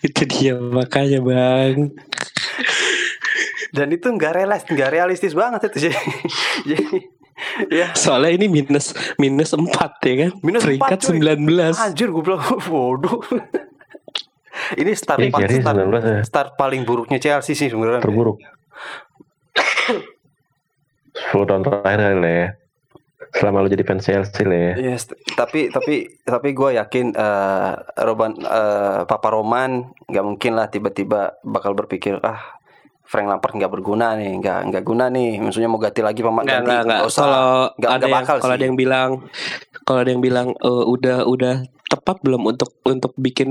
Itu 0.06 0.24
dia 0.24 0.56
makanya 0.56 1.20
bang. 1.20 1.92
dan 3.76 3.88
itu 3.92 4.08
nggak 4.08 4.34
realistis 4.40 4.72
nggak 4.72 4.92
realistis 4.94 5.34
banget 5.36 5.68
itu 5.68 5.90
jadi 5.90 6.00
jadi 6.64 6.98
ya 7.68 7.88
Soalnya 7.92 8.40
ini 8.40 8.48
minus 8.48 8.96
minus 9.20 9.52
4 9.52 9.68
ya 10.08 10.16
kan. 10.26 10.32
Minus 10.46 10.62
peringkat 10.64 10.98
4, 11.02 11.06
cuy. 11.10 11.18
19. 11.20 11.76
anjir 11.76 12.08
gue 12.08 12.24
bilang 12.24 12.42
waduh 12.72 13.20
ini 14.78 14.92
start 14.94 15.24
Jerry 15.24 15.64
start, 15.64 15.76
19 15.76 16.04
ya. 16.04 16.20
start 16.28 16.50
paling 16.60 16.84
buruknya 16.84 17.18
Chelsea 17.18 17.56
sih 17.56 17.72
sebenarnya 17.72 18.04
Terburuk. 18.04 18.38
10 21.28 21.44
tahun 21.46 21.62
terakhir 21.62 22.00
kali 22.00 22.18
lah 22.18 22.34
ya. 22.36 22.48
Selama 23.30 23.62
lu 23.62 23.70
jadi 23.70 23.84
fans 23.84 24.04
Chelsea 24.04 24.42
lah 24.42 24.58
ya. 24.58 24.74
Yes, 24.90 25.06
tapi 25.36 25.70
tapi 25.70 26.18
tapi 26.20 26.50
gue 26.52 26.70
yakin 26.76 27.14
eh 27.14 27.72
Roban 28.00 28.34
eh, 28.36 29.02
Papa 29.06 29.30
Roman 29.30 29.72
nggak 30.04 30.26
mungkin 30.26 30.52
lah 30.54 30.66
tiba-tiba 30.66 31.38
bakal 31.44 31.78
berpikir 31.78 32.18
ah 32.20 32.58
Frank 33.06 33.26
Lampard 33.26 33.54
nggak 33.54 33.70
berguna 33.70 34.14
nih, 34.14 34.38
nggak 34.38 34.60
nggak 34.70 34.84
guna 34.84 35.10
nih. 35.10 35.42
Maksudnya 35.42 35.66
mau 35.66 35.78
ganti 35.78 36.02
lagi 36.02 36.22
pemain 36.22 36.46
ganti, 36.46 36.70
nggak 36.70 37.06
usah. 37.06 37.22
Kalau 37.22 37.50
Nggak- 37.74 37.92
ada 37.92 38.06
yang 38.06 38.16
bakal 38.18 38.36
kalau 38.38 38.54
ada 38.54 38.66
yang 38.66 38.78
bilang 38.78 39.10
kalau 39.90 40.06
ada 40.06 40.14
yang 40.14 40.22
bilang 40.22 40.54
eh, 40.54 40.86
udah 40.86 41.26
udah 41.26 41.66
tepat 41.90 42.22
belum 42.22 42.46
untuk 42.46 42.78
untuk 42.86 43.18
bikin 43.18 43.50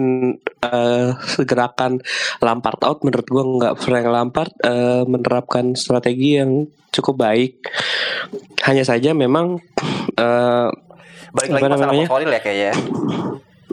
eh, 0.62 1.10
gerakan 1.50 1.98
Lampard 2.38 2.78
out 2.86 3.02
menurut 3.02 3.26
gua 3.26 3.42
nggak 3.42 3.74
Frank 3.82 4.06
Lampard 4.06 4.54
eh, 4.62 5.02
menerapkan 5.02 5.74
strategi 5.74 6.38
yang 6.38 6.70
cukup 6.94 7.26
baik. 7.26 7.66
Hanya 8.62 8.86
saja 8.86 9.10
memang 9.18 9.58
eh, 10.14 10.68
Balik 11.34 11.50
lagi 11.58 11.62
masalah 11.66 11.90
namanya? 11.90 12.06
ya 12.06 12.40
kayaknya. 12.40 12.72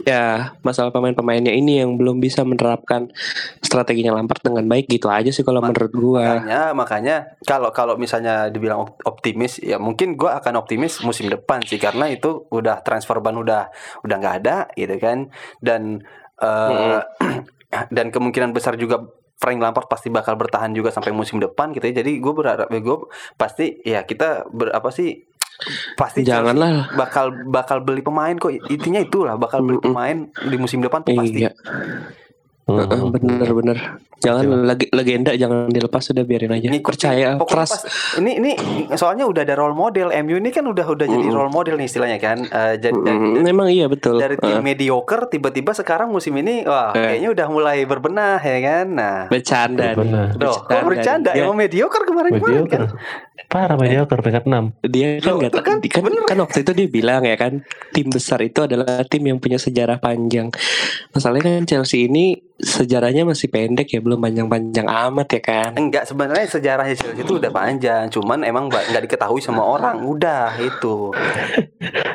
Ya 0.04 0.52
masalah 0.60 0.92
pemain-pemainnya 0.92 1.54
ini 1.56 1.80
yang 1.80 1.96
belum 1.96 2.20
bisa 2.20 2.44
menerapkan 2.44 3.08
strateginya 3.64 4.12
Lampard 4.12 4.44
dengan 4.44 4.68
baik 4.68 4.92
gitu 4.92 5.08
aja 5.08 5.32
sih 5.32 5.40
kalau 5.40 5.64
menurut 5.64 5.92
gua. 5.96 6.42
Makanya 6.42 6.60
makanya 6.76 7.16
kalau 7.48 7.72
kalau 7.72 7.94
misalnya 7.96 8.52
dibilang 8.52 8.84
op- 8.84 9.00
optimis 9.06 9.62
ya 9.64 9.80
mungkin 9.80 10.18
gue 10.20 10.28
akan 10.28 10.60
optimis 10.60 11.00
musim 11.00 11.32
depan 11.32 11.64
sih 11.64 11.80
karena 11.80 12.12
itu 12.12 12.44
udah 12.52 12.84
transfer 12.84 13.16
ban 13.24 13.38
udah 13.40 13.72
udah 14.04 14.16
nggak 14.20 14.36
ada 14.44 14.56
gitu 14.76 14.96
kan 15.00 15.32
dan 15.64 16.04
eh, 16.42 17.00
dan 17.96 18.06
kemungkinan 18.12 18.52
besar 18.52 18.76
juga 18.76 19.00
Frank 19.36 19.60
Lampard 19.60 19.88
pasti 19.92 20.08
bakal 20.08 20.32
bertahan 20.40 20.72
juga 20.72 20.88
sampai 20.88 21.12
musim 21.12 21.36
depan 21.36 21.68
gitu 21.76 21.84
ya. 21.92 22.00
Jadi 22.00 22.24
gue 22.24 22.32
berharap 22.32 22.72
gue 22.72 22.96
pasti 23.36 23.84
ya 23.84 24.08
kita 24.08 24.48
ber, 24.48 24.72
apa 24.72 24.88
sih 24.88 25.28
pasti 25.96 26.20
Janganlah. 26.22 26.92
bakal 26.94 27.32
bakal 27.48 27.80
beli 27.80 28.04
pemain 28.04 28.36
kok 28.36 28.52
intinya 28.68 29.00
itulah 29.00 29.34
bakal 29.40 29.64
beli 29.64 29.80
pemain 29.80 30.28
di 30.28 30.56
musim 30.60 30.84
depan 30.84 31.00
tuh 31.02 31.16
pasti. 31.16 31.44
Iya, 31.44 31.52
Heeh, 32.66 32.98
bener-bener. 33.08 33.78
Jangan 34.16 34.42
legi- 34.66 34.90
legenda 34.90 35.30
jangan 35.32 35.70
dilepas 35.70 36.02
sudah 36.02 36.26
biarin 36.26 36.50
aja. 36.50 36.66
Ngikutin. 36.66 36.82
Percaya, 36.82 37.28
pas- 37.38 37.84
ini 38.16 38.42
ini 38.42 38.52
soalnya 38.90 39.22
udah 39.22 39.38
ada 39.40 39.54
role 39.54 39.70
model 39.70 40.10
MU 40.10 40.34
ini 40.34 40.50
kan 40.50 40.66
udah 40.66 40.82
udah 40.82 41.06
jadi 41.06 41.26
role 41.28 41.52
model 41.52 41.78
nih 41.78 41.86
istilahnya 41.86 42.18
kan. 42.18 42.42
Eh, 42.42 42.74
jadi 42.80 42.96
Mm, 42.96 43.44
Memang 43.44 43.70
iya 43.70 43.86
betul. 43.86 44.18
dari 44.18 44.34
tim 44.34 44.50
Heeh. 44.50 44.64
mediocre 44.64 45.30
tiba-tiba 45.30 45.70
sekarang 45.70 46.10
musim 46.10 46.34
ini 46.34 46.66
wah 46.66 46.90
Eh. 46.90 47.14
kayaknya 47.14 47.28
udah 47.30 47.46
mulai 47.46 47.78
berbenah 47.84 48.40
ya 48.40 48.58
kan. 48.58 48.86
Nah, 48.88 49.18
bercanda. 49.28 49.94
Doh, 50.34 50.58
kok 50.58 50.82
bercanda 50.82 51.30
Dia, 51.30 51.46
emang 51.46 51.54
mediocre 51.56 52.02
kemarin-kemarin 52.02 52.66
kan. 52.66 52.82
Mediocre. 52.82 52.98
Parah 53.46 53.78
mediocre 53.78 54.18
peringkat 54.18 54.44
6. 54.44 54.74
dia 54.82 55.22
kan 55.22 55.28
Loh, 55.28 55.36
nggak 55.38 55.50
itu 55.54 55.60
kan 55.60 55.76
kan, 55.78 56.02
kan, 56.02 56.24
kan 56.26 56.38
waktu 56.40 56.58
itu 56.66 56.72
dia 56.74 56.88
bilang 56.88 57.22
ya 57.22 57.36
kan 57.36 57.62
tim 57.92 58.10
besar 58.10 58.42
itu 58.42 58.58
adalah 58.60 59.06
tim 59.06 59.22
yang 59.22 59.38
punya 59.38 59.54
sejarah 59.54 60.02
panjang. 60.02 60.50
Masalahnya 61.14 61.62
kan 61.62 61.64
Chelsea 61.64 62.10
ini 62.10 62.42
sejarahnya 62.56 63.22
masih 63.22 63.46
pendek 63.46 63.84
ya 63.86 64.00
belum 64.00 64.16
panjang-panjang 64.16 64.88
amat 64.88 65.28
ya 65.28 65.40
kan. 65.40 65.70
Enggak 65.74 66.08
sebenarnya 66.08 66.48
sejarahnya 66.48 66.96
Chelsea 66.96 67.20
itu 67.20 67.36
udah 67.36 67.48
panjang, 67.48 68.08
cuman 68.08 68.40
emang 68.42 68.66
nggak 68.66 69.02
diketahui 69.02 69.38
sama 69.38 69.60
orang. 69.60 70.00
Udah 70.00 70.56
itu. 70.56 71.12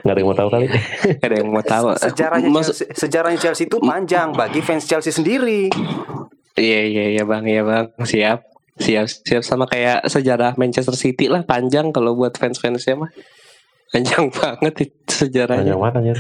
Gak 0.02 0.08
ada 0.08 0.18
yang 0.18 0.28
mau 0.28 0.36
tahu 0.36 0.50
kali. 0.50 0.66
Gak 0.68 1.28
ada 1.30 1.36
yang 1.38 1.50
mau 1.50 1.62
tahu. 1.62 1.86
Sejarahnya 1.96 2.50
Maksud- 2.50 2.74
Chelsea, 2.74 2.98
sejarahnya 2.98 3.40
Chelsea 3.40 3.66
itu 3.66 3.78
panjang 3.78 4.34
bagi 4.34 4.60
fans 4.60 4.84
Chelsea 4.84 5.14
sendiri. 5.14 5.70
Iya 6.52 6.80
iya 6.84 7.04
iya 7.12 7.24
bang 7.24 7.46
iya 7.46 7.62
bang 7.62 7.86
siap 8.04 8.44
siap 8.76 9.08
siap 9.08 9.40
sama 9.40 9.64
kayak 9.66 10.04
sejarah 10.06 10.58
Manchester 10.58 10.94
City 10.94 11.30
lah 11.30 11.46
panjang 11.46 11.94
kalau 11.94 12.12
buat 12.12 12.34
fans-fansnya 12.34 12.98
mah 12.98 13.12
panjang 13.88 14.28
banget 14.36 14.90
sejarahnya. 15.06 15.78
Panjang 15.78 15.80
banget. 15.80 16.18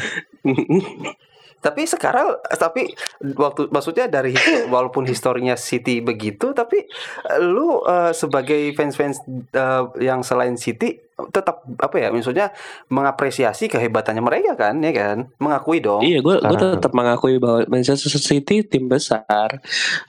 Tapi 1.62 1.86
sekarang 1.86 2.42
tapi 2.58 2.92
waktu 3.38 3.70
maksudnya 3.70 4.10
dari 4.10 4.34
walaupun 4.74 5.06
historinya 5.06 5.54
City 5.54 6.02
begitu 6.02 6.52
tapi 6.58 6.84
eh, 7.30 7.40
lu 7.40 7.86
eh, 7.86 8.12
sebagai 8.12 8.74
fans-fans 8.74 9.22
eh, 9.54 9.84
yang 10.02 10.26
selain 10.26 10.58
City 10.58 11.12
tetap 11.30 11.62
apa 11.78 12.02
ya 12.02 12.10
maksudnya 12.10 12.50
mengapresiasi 12.90 13.70
kehebatannya 13.70 14.26
mereka 14.26 14.58
kan 14.58 14.82
ya 14.82 14.90
kan? 14.90 15.30
Mengakui 15.38 15.78
dong 15.78 16.02
Iya, 16.02 16.18
gue 16.26 16.42
gue 16.42 16.58
tetap 16.58 16.98
mengakui 16.98 17.38
bahwa 17.38 17.62
Manchester 17.70 18.10
City 18.18 18.66
tim 18.66 18.90
besar, 18.90 19.62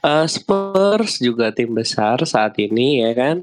Eh, 0.03 0.27
Spurs 0.31 1.21
juga 1.21 1.53
tim 1.53 1.77
besar 1.77 2.25
saat 2.25 2.57
ini 2.57 3.05
ya 3.05 3.13
kan, 3.13 3.37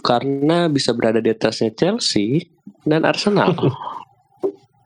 karena 0.00 0.70
bisa 0.72 0.96
berada 0.96 1.20
di 1.20 1.28
atasnya 1.28 1.74
Chelsea 1.76 2.48
dan 2.88 3.04
Arsenal. 3.04 3.52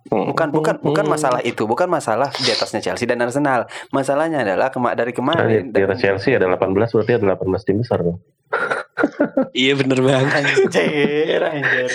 bukan 0.08 0.48
bukan 0.50 0.74
bukan 0.80 1.04
masalah 1.04 1.40
itu 1.44 1.62
bukan 1.64 1.86
masalah 1.86 2.32
di 2.34 2.48
atasnya 2.48 2.80
Chelsea 2.80 3.04
dan 3.04 3.20
Arsenal 3.20 3.68
masalahnya 3.92 4.40
adalah 4.42 4.72
kema 4.72 4.96
dari 4.96 5.12
Nah, 5.12 5.16
kemarin 5.20 5.68
di 5.68 5.80
atas 5.80 5.98
Chelsea 6.00 6.32
ada 6.32 6.48
18 6.48 6.72
berarti 6.74 7.12
ada 7.16 7.36
18 7.36 7.66
tim 7.66 7.76
besar 7.80 8.00
dong. 8.00 8.18
Iya 9.54 9.78
bener 9.78 10.02
banget. 10.02 10.32
anjir 10.42 11.38
anjir 11.38 11.90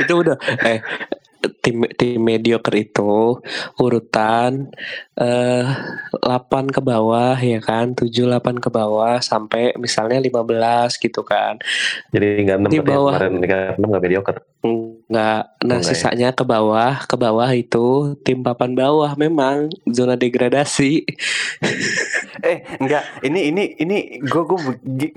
itu 0.00 0.12
udah 0.14 0.36
eh 0.62 0.78
tim 1.60 1.84
tim 1.96 2.20
mediocre 2.20 2.76
itu 2.78 3.36
urutan 3.76 4.70
eh 5.18 5.66
8 6.22 6.70
ke 6.70 6.80
bawah 6.80 7.36
ya 7.36 7.58
kan 7.60 7.92
7 7.92 8.06
8 8.06 8.64
ke 8.64 8.68
bawah 8.70 9.18
sampai 9.18 9.74
misalnya 9.76 10.22
15 10.22 10.96
gitu 11.00 11.20
kan 11.20 11.58
Jadi 12.12 12.44
enggak 12.46 12.58
6 12.64 12.70
Di 12.70 12.78
ya, 12.78 12.84
bawah. 12.84 13.12
kemarin 13.18 13.32
peringkat 13.42 13.74
6 13.76 13.84
enggak 13.84 14.02
mediocre. 14.02 14.38
Enggak, 15.04 15.40
nah 15.60 15.76
Enggak 15.76 15.80
ya? 15.80 15.88
sisanya 15.90 16.28
ke 16.32 16.42
bawah, 16.42 17.04
ke 17.04 17.14
bawah 17.14 17.50
itu 17.52 17.86
tim 18.20 18.40
papan 18.40 18.72
bawah 18.72 19.12
memang 19.14 19.68
zona 19.86 20.14
degradasi. 20.14 21.04
Eh 22.44 22.60
enggak 22.76 23.24
ini 23.24 23.48
ini 23.48 23.64
ini 23.78 23.96
gue 24.20 24.42
gue 24.44 24.58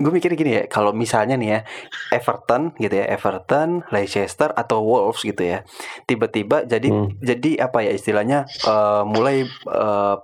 gue 0.00 0.12
mikir 0.14 0.32
gini 0.32 0.54
ya 0.54 0.64
kalau 0.64 0.96
misalnya 0.96 1.36
nih 1.36 1.50
ya 1.50 1.60
Everton 2.08 2.72
gitu 2.78 2.94
ya 2.94 3.04
Everton 3.04 3.84
Leicester 3.92 4.48
atau 4.50 4.80
Wolves 4.80 5.20
gitu 5.20 5.42
ya 5.42 5.60
tiba-tiba 6.04 6.64
jadi 6.64 6.88
Hmm. 6.88 7.12
jadi 7.20 7.60
apa 7.60 7.84
ya 7.84 7.92
istilahnya 7.92 8.38
eh, 8.48 9.02
mulai 9.04 9.44
eh, 9.44 10.16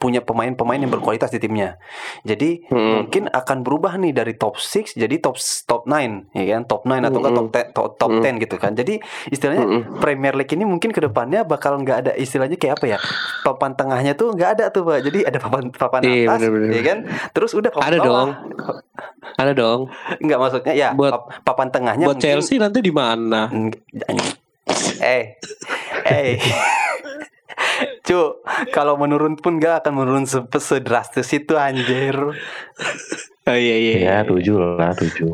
punya 0.00 0.18
pemain-pemain 0.18 0.80
yang 0.80 0.88
berkualitas 0.88 1.28
di 1.28 1.36
timnya 1.36 1.76
jadi 2.22 2.64
Hmm. 2.66 3.04
mungkin 3.04 3.28
akan 3.28 3.60
berubah 3.60 3.94
nih 3.94 4.12
dari 4.12 4.32
top 4.32 4.56
6 4.56 4.96
jadi 4.96 5.12
top 5.18 5.36
top 5.62 5.84
9 5.84 6.32
ya 6.32 6.44
kan 6.50 6.64
top 6.64 6.82
9 6.82 7.04
atau 7.04 7.18
enggak 7.20 7.34
top 7.34 7.46
10 7.46 7.68
top, 7.70 7.88
top 7.94 8.10
Mm. 8.10 8.22
10 8.32 8.40
gitu 8.40 8.56
kan 8.56 8.72
jadi 8.72 8.94
istilahnya 9.28 9.60
Mm-mm. 9.62 9.82
Premier 9.98 10.32
League 10.32 10.48
ini 10.48 10.64
mungkin 10.64 10.88
ke 10.88 10.98
depannya 10.98 11.44
bakal 11.44 11.76
nggak 11.76 11.98
ada 12.00 12.12
istilahnya 12.14 12.56
kayak 12.56 12.80
apa 12.80 12.86
ya 12.86 12.98
papan 13.42 13.72
tengahnya 13.74 14.12
tuh 14.14 14.32
nggak 14.32 14.50
ada 14.56 14.64
tuh 14.70 14.82
pak 14.82 14.98
jadi 15.02 15.18
ada 15.26 15.38
papan 15.38 15.68
papan 15.70 16.00
Iya, 16.02 16.24
atas 16.26 16.40
bener-bener. 16.40 16.70
ya 16.70 16.82
kan 16.82 16.98
terus 17.30 17.52
udah 17.52 17.70
papan 17.70 17.86
Ada 17.86 17.98
bawah 17.98 18.08
dong. 18.08 18.30
Ada 19.36 19.52
dong. 19.52 19.80
nggak 20.24 20.38
maksudnya 20.38 20.72
ya 20.72 20.88
Buat- 20.92 21.12
pap- 21.12 21.28
papan 21.44 21.68
tengahnya 21.68 22.04
Buat 22.04 22.16
mungkin- 22.16 22.40
Chelsea 22.40 22.56
nanti 22.56 22.80
di 22.80 22.90
mana? 22.90 23.52
Eh 24.98 25.36
eh 26.06 26.34
Cu, 28.00 28.40
kalau 28.72 28.96
menurun 28.96 29.36
pun 29.36 29.60
nggak 29.60 29.84
akan 29.84 29.92
menurun 29.92 30.24
se 30.24 30.40
sedrastis 30.58 31.28
itu 31.36 31.54
anjir. 31.56 32.16
Oh 33.48 33.56
iya 33.56 33.76
iya. 33.76 33.96
Ya, 34.00 34.16
7 34.24 34.40
lah, 34.78 34.92
7. 34.96 35.32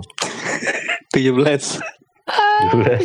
17. 1.13 1.15
17. 1.15 1.81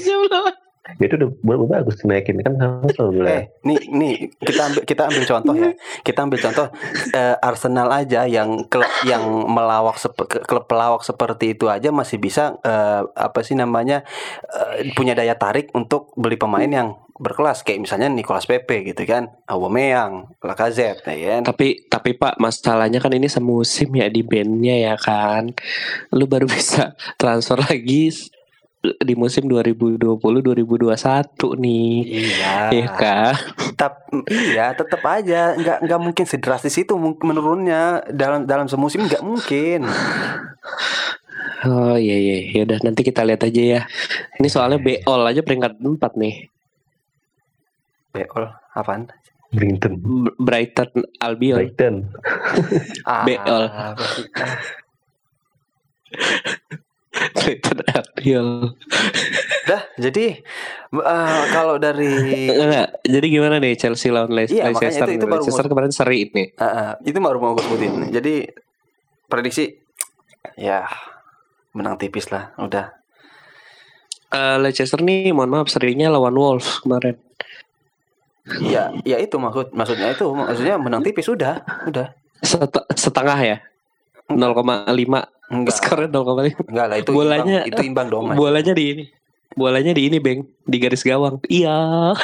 17. 0.02 0.62
Itu 1.00 1.14
udah 1.16 1.30
baru 1.46 1.66
bagus 1.70 2.04
naikin 2.04 2.42
kan 2.42 2.58
harus 2.58 2.94
selalu 2.98 3.12
bilang. 3.22 3.32
Eh, 3.32 3.44
nih 3.64 3.80
nih 3.90 4.14
kita 4.42 4.62
ambil 4.68 4.82
kita 4.84 5.02
ambil 5.08 5.24
contoh 5.24 5.56
ya. 5.56 5.72
Kita 6.04 6.20
ambil 6.26 6.40
contoh 6.42 6.68
eh, 7.16 7.36
Arsenal 7.40 7.88
aja 7.94 8.22
yang 8.28 8.50
klub 8.68 8.90
yang 9.08 9.24
melawak 9.48 9.98
klub 10.26 10.66
pelawak 10.66 11.06
seperti 11.06 11.54
itu 11.56 11.70
aja 11.72 11.94
masih 11.94 12.18
bisa 12.18 12.58
eh, 12.66 13.02
apa 13.08 13.40
sih 13.46 13.56
namanya 13.56 14.04
eh, 14.52 14.92
punya 14.98 15.14
daya 15.16 15.38
tarik 15.38 15.72
untuk 15.78 16.12
beli 16.18 16.36
pemain 16.36 16.70
yang 16.70 16.98
berkelas 17.22 17.62
kayak 17.62 17.86
misalnya 17.86 18.10
Nicolas 18.10 18.50
Pepe 18.50 18.82
gitu 18.82 19.06
kan, 19.06 19.30
Aubameyang, 19.46 20.34
Lacazette 20.42 21.06
ya 21.14 21.38
kan. 21.38 21.42
Tapi 21.54 21.86
tapi 21.86 22.18
Pak 22.18 22.42
masalahnya 22.42 22.98
kan 22.98 23.14
ini 23.14 23.30
semusim 23.30 23.94
ya 23.94 24.10
di 24.10 24.26
bandnya 24.26 24.92
ya 24.92 24.96
kan. 24.98 25.54
Lu 26.12 26.26
baru 26.26 26.50
bisa 26.56 26.98
transfer 27.22 27.62
lagi 27.62 28.10
di 28.82 29.14
musim 29.14 29.46
2020 29.46 30.18
2021 30.18 31.62
nih. 31.62 31.94
Iya. 32.02 32.56
Iya 32.74 32.88
kan? 32.98 33.34
Tetap 33.78 33.94
iya, 34.34 34.66
tetap 34.74 35.02
aja 35.06 35.54
nggak 35.54 35.78
nggak 35.86 36.00
mungkin 36.02 36.26
sedrastis 36.26 36.82
itu 36.82 36.98
menurunnya 37.22 38.10
dalam 38.10 38.50
dalam 38.50 38.66
semusim 38.66 39.06
nggak 39.06 39.22
mungkin. 39.22 39.86
Oh 41.62 41.94
iya 41.94 42.18
iya 42.18 42.38
ya 42.58 42.62
udah 42.66 42.82
nanti 42.82 43.06
kita 43.06 43.22
lihat 43.22 43.46
aja 43.46 43.62
ya. 43.62 43.82
Ini 44.42 44.50
soalnya 44.50 44.82
Beol 44.82 45.22
aja 45.30 45.46
peringkat 45.46 45.78
4 45.78 46.18
nih. 46.18 46.51
Beol 48.12 48.46
apaan? 48.72 49.08
Brinton. 49.52 50.00
B- 50.00 50.36
Brighton 50.38 50.88
Albion. 51.20 51.60
Brighton. 51.60 51.96
Ah, 53.06 53.24
Beol. 53.24 53.64
Brighton 57.12 57.80
Albion. 57.90 58.48
Dah, 59.64 59.82
jadi 59.96 60.40
eh, 60.92 61.42
kalau 61.50 61.76
dari 61.78 62.08
Enggak, 62.50 63.00
jadi 63.04 63.26
gimana 63.28 63.56
nih 63.58 63.76
Chelsea 63.76 64.10
lawan 64.10 64.32
Leicester? 64.32 64.58
Iya, 64.58 64.66
makanya 64.70 64.80
Leicester, 64.82 65.08
itu- 65.08 65.18
itu 65.18 65.26
baru 65.28 65.42
Leicester 65.42 65.66
mau- 65.66 65.72
kemarin 65.72 65.92
seri 65.92 66.18
ini. 66.26 66.44
eh, 66.50 66.64
eh, 66.64 66.92
itu 67.06 67.18
baru 67.18 67.38
mau 67.38 67.52
gue 67.54 67.62
sebutin. 67.62 67.94
Jadi 68.10 68.34
prediksi 69.26 69.76
ya 70.56 70.88
menang 71.72 71.96
tipis 71.96 72.28
lah, 72.28 72.56
udah. 72.58 72.92
Eh, 74.30 74.58
Leicester 74.58 75.00
nih 75.00 75.32
mohon 75.32 75.52
maaf 75.52 75.68
serinya 75.68 76.08
lawan 76.10 76.34
Wolves 76.34 76.80
kemarin. 76.80 77.20
Ya, 78.62 78.90
ya 79.06 79.18
itu 79.22 79.38
maksud 79.38 79.70
maksudnya 79.72 80.12
itu 80.12 80.26
maksudnya 80.34 80.76
menang 80.82 81.06
tipis 81.06 81.30
udah, 81.30 81.62
udah. 81.86 82.10
Set- 82.42 82.90
setengah 82.98 83.38
ya. 83.38 83.58
0,5 84.32 85.28
Enggak, 85.52 85.76
skornya 85.76 86.08
0,5 86.08 86.72
enggak 86.72 86.86
lah 86.88 86.98
itu 86.98 87.12
Bolanya- 87.12 87.62
imbang, 87.62 87.72
itu 87.76 87.82
imbang 87.84 88.08
dong. 88.08 88.26
Bolanya 88.34 88.72
di 88.72 88.84
ini. 88.88 89.04
Bolanya 89.52 89.92
di 89.92 90.08
ini 90.08 90.18
beng. 90.18 90.48
Di 90.64 90.78
garis 90.80 91.04
gawang. 91.04 91.44
Iya. 91.46 92.16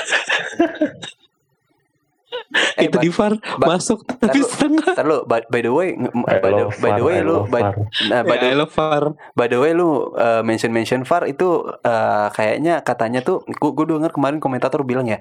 Eh, 2.78 2.88
itu 2.88 2.98
di 3.00 3.10
VAR 3.12 3.36
ba- 3.60 3.76
masuk 3.76 4.08
tapi 4.08 4.40
lu- 4.40 4.48
setengah. 4.48 4.96
Ntar 4.96 5.04
lu, 5.04 5.18
by, 5.28 5.44
by 5.50 5.60
the 5.60 5.72
way, 5.72 6.00
by 6.24 6.40
the, 6.40 6.66
by 6.80 6.92
the 6.96 7.04
way 7.04 7.20
lu, 7.20 7.44
by, 7.46 7.60
nah, 8.08 8.22
by, 8.24 8.38
the, 8.40 8.48
I 8.52 8.56
love 8.56 8.72
VAR. 8.72 9.12
by 9.36 9.52
the 9.52 9.60
way 9.60 9.76
lu 9.76 10.16
uh, 10.16 10.42
mention 10.42 10.72
mention 10.72 11.04
VAR 11.04 11.28
itu 11.28 11.48
uh, 11.68 12.28
kayaknya 12.32 12.80
katanya 12.82 13.20
tuh, 13.20 13.44
gua, 13.58 13.72
gua 13.74 13.86
denger 13.90 14.12
kemarin 14.12 14.40
komentator 14.40 14.80
bilang 14.84 15.10
ya, 15.10 15.20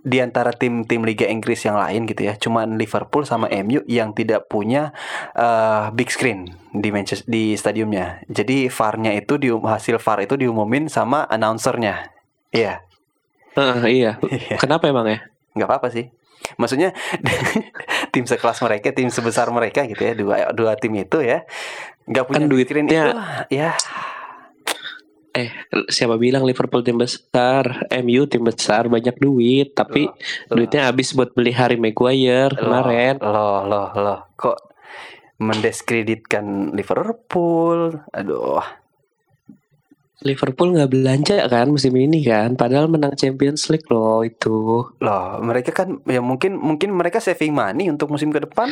di 0.00 0.18
antara 0.18 0.52
tim-tim 0.56 1.04
Liga 1.04 1.28
Inggris 1.28 1.60
yang 1.64 1.76
lain 1.76 2.08
gitu 2.08 2.24
ya, 2.24 2.34
cuman 2.40 2.80
Liverpool 2.80 3.28
sama 3.28 3.52
MU 3.64 3.84
yang 3.84 4.16
tidak 4.16 4.48
punya 4.48 4.96
eh, 5.36 5.92
big 5.92 6.08
screen 6.08 6.56
di 6.72 6.88
Manchester 6.88 7.28
di 7.28 7.52
stadiumnya. 7.56 8.24
Jadi 8.28 8.72
VAR-nya 8.72 9.12
itu 9.16 9.36
di 9.36 9.52
hasil 9.52 10.00
VAR 10.00 10.24
itu 10.24 10.34
diumumin 10.40 10.88
sama 10.88 11.28
announcernya. 11.28 12.12
Iya, 12.50 12.82
Heeh, 13.54 13.82
iya. 13.90 14.12
Kenapa 14.62 14.86
emang 14.86 15.06
ya? 15.06 15.20
nggak 15.54 15.66
apa-apa 15.66 15.88
sih. 15.90 16.08
Maksudnya 16.56 16.96
tim 18.14 18.24
sekelas 18.24 18.64
mereka, 18.64 18.94
tim 18.96 19.12
sebesar 19.12 19.52
mereka 19.52 19.84
gitu 19.84 20.00
ya, 20.00 20.12
dua 20.16 20.36
dua 20.56 20.72
tim 20.80 20.96
itu 20.96 21.20
ya, 21.20 21.44
nggak 22.08 22.24
punya 22.24 22.38
Kan 22.40 22.48
big 22.48 22.64
screen 22.64 22.86
itu, 22.88 22.96
ya 23.52 23.76
Eh, 25.40 25.48
siapa 25.88 26.20
bilang 26.20 26.44
Liverpool 26.44 26.84
tim 26.84 27.00
besar, 27.00 27.88
MU 28.04 28.28
tim 28.28 28.44
besar, 28.44 28.92
banyak 28.92 29.16
duit, 29.16 29.72
tapi 29.72 30.04
Loh, 30.04 30.12
loh. 30.12 30.56
duitnya 30.60 30.92
habis 30.92 31.16
buat 31.16 31.32
beli 31.32 31.56
Harry 31.56 31.80
Maguire 31.80 32.52
kemarin. 32.52 33.16
Loh, 33.24 33.64
loh, 33.64 33.88
loh, 33.96 34.20
kok 34.36 34.58
mendiskreditkan 35.40 36.76
Liverpool? 36.76 38.04
Aduh, 38.12 38.60
Liverpool 40.20 40.76
nggak 40.76 40.92
belanja 40.92 41.36
kan 41.48 41.72
musim 41.72 41.96
ini 41.96 42.20
kan, 42.20 42.52
padahal 42.52 42.92
menang 42.92 43.16
Champions 43.16 43.72
League 43.72 43.88
loh 43.88 44.20
itu. 44.20 44.84
loh, 45.00 45.26
mereka 45.40 45.72
kan 45.72 45.96
ya 46.04 46.20
mungkin 46.20 46.60
mungkin 46.60 46.92
mereka 46.92 47.24
saving 47.24 47.56
money 47.56 47.88
untuk 47.88 48.12
musim 48.12 48.28
ke 48.28 48.44
depan. 48.44 48.68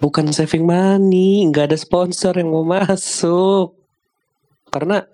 Bukan 0.00 0.32
saving 0.32 0.64
money, 0.64 1.44
nggak 1.52 1.68
ada 1.68 1.76
sponsor 1.76 2.32
yang 2.40 2.48
mau 2.48 2.64
masuk. 2.64 3.76
Karena 4.72 5.04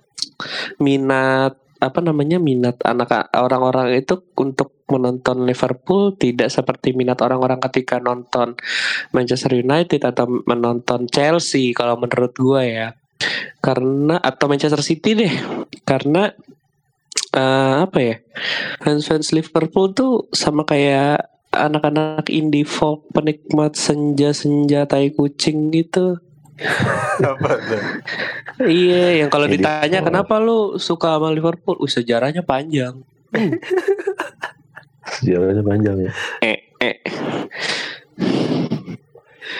minat 0.79 1.59
apa 1.85 2.01
namanya 2.01 2.41
minat 2.41 2.81
anak 2.81 3.29
orang-orang 3.37 4.01
itu 4.01 4.25
untuk 4.41 4.73
menonton 4.89 5.45
Liverpool 5.45 6.17
tidak 6.17 6.49
seperti 6.49 6.97
minat 6.97 7.21
orang-orang 7.21 7.61
ketika 7.69 8.01
nonton 8.01 8.57
Manchester 9.13 9.53
United 9.61 10.01
atau 10.01 10.29
menonton 10.49 11.05
Chelsea 11.13 11.77
kalau 11.77 12.01
menurut 12.01 12.33
gua 12.37 12.65
ya. 12.65 12.89
Karena 13.61 14.21
atau 14.21 14.49
Manchester 14.49 14.81
City 14.85 15.17
deh. 15.17 15.35
Karena 15.85 16.33
eh, 17.33 17.75
apa 17.85 17.99
ya 18.01 18.17
fans-fans 18.81 19.33
Liverpool 19.37 19.93
tuh 19.93 20.13
sama 20.33 20.65
kayak 20.65 21.35
anak-anak 21.55 22.27
indie 22.35 22.67
folk 22.67 23.07
penikmat 23.15 23.79
senja-senja 23.79 24.91
tai 24.91 25.15
kucing 25.15 25.71
gitu 25.71 26.19
Apa 27.35 27.51
tuh? 27.59 27.83
Iya, 28.63 29.25
yang 29.25 29.31
kalau 29.31 29.51
Jadi, 29.51 29.59
ditanya 29.59 29.99
oh. 30.03 30.05
kenapa 30.07 30.35
lu 30.39 30.59
suka 30.79 31.19
sama 31.19 31.35
Liverpool, 31.35 31.77
uh, 31.83 31.91
sejarahnya 31.91 32.47
panjang. 32.47 33.03
Sejarahnya 35.19 35.63
panjang 35.67 35.97
ya. 36.09 36.11
Eh, 36.41 36.59
eh. 36.81 36.97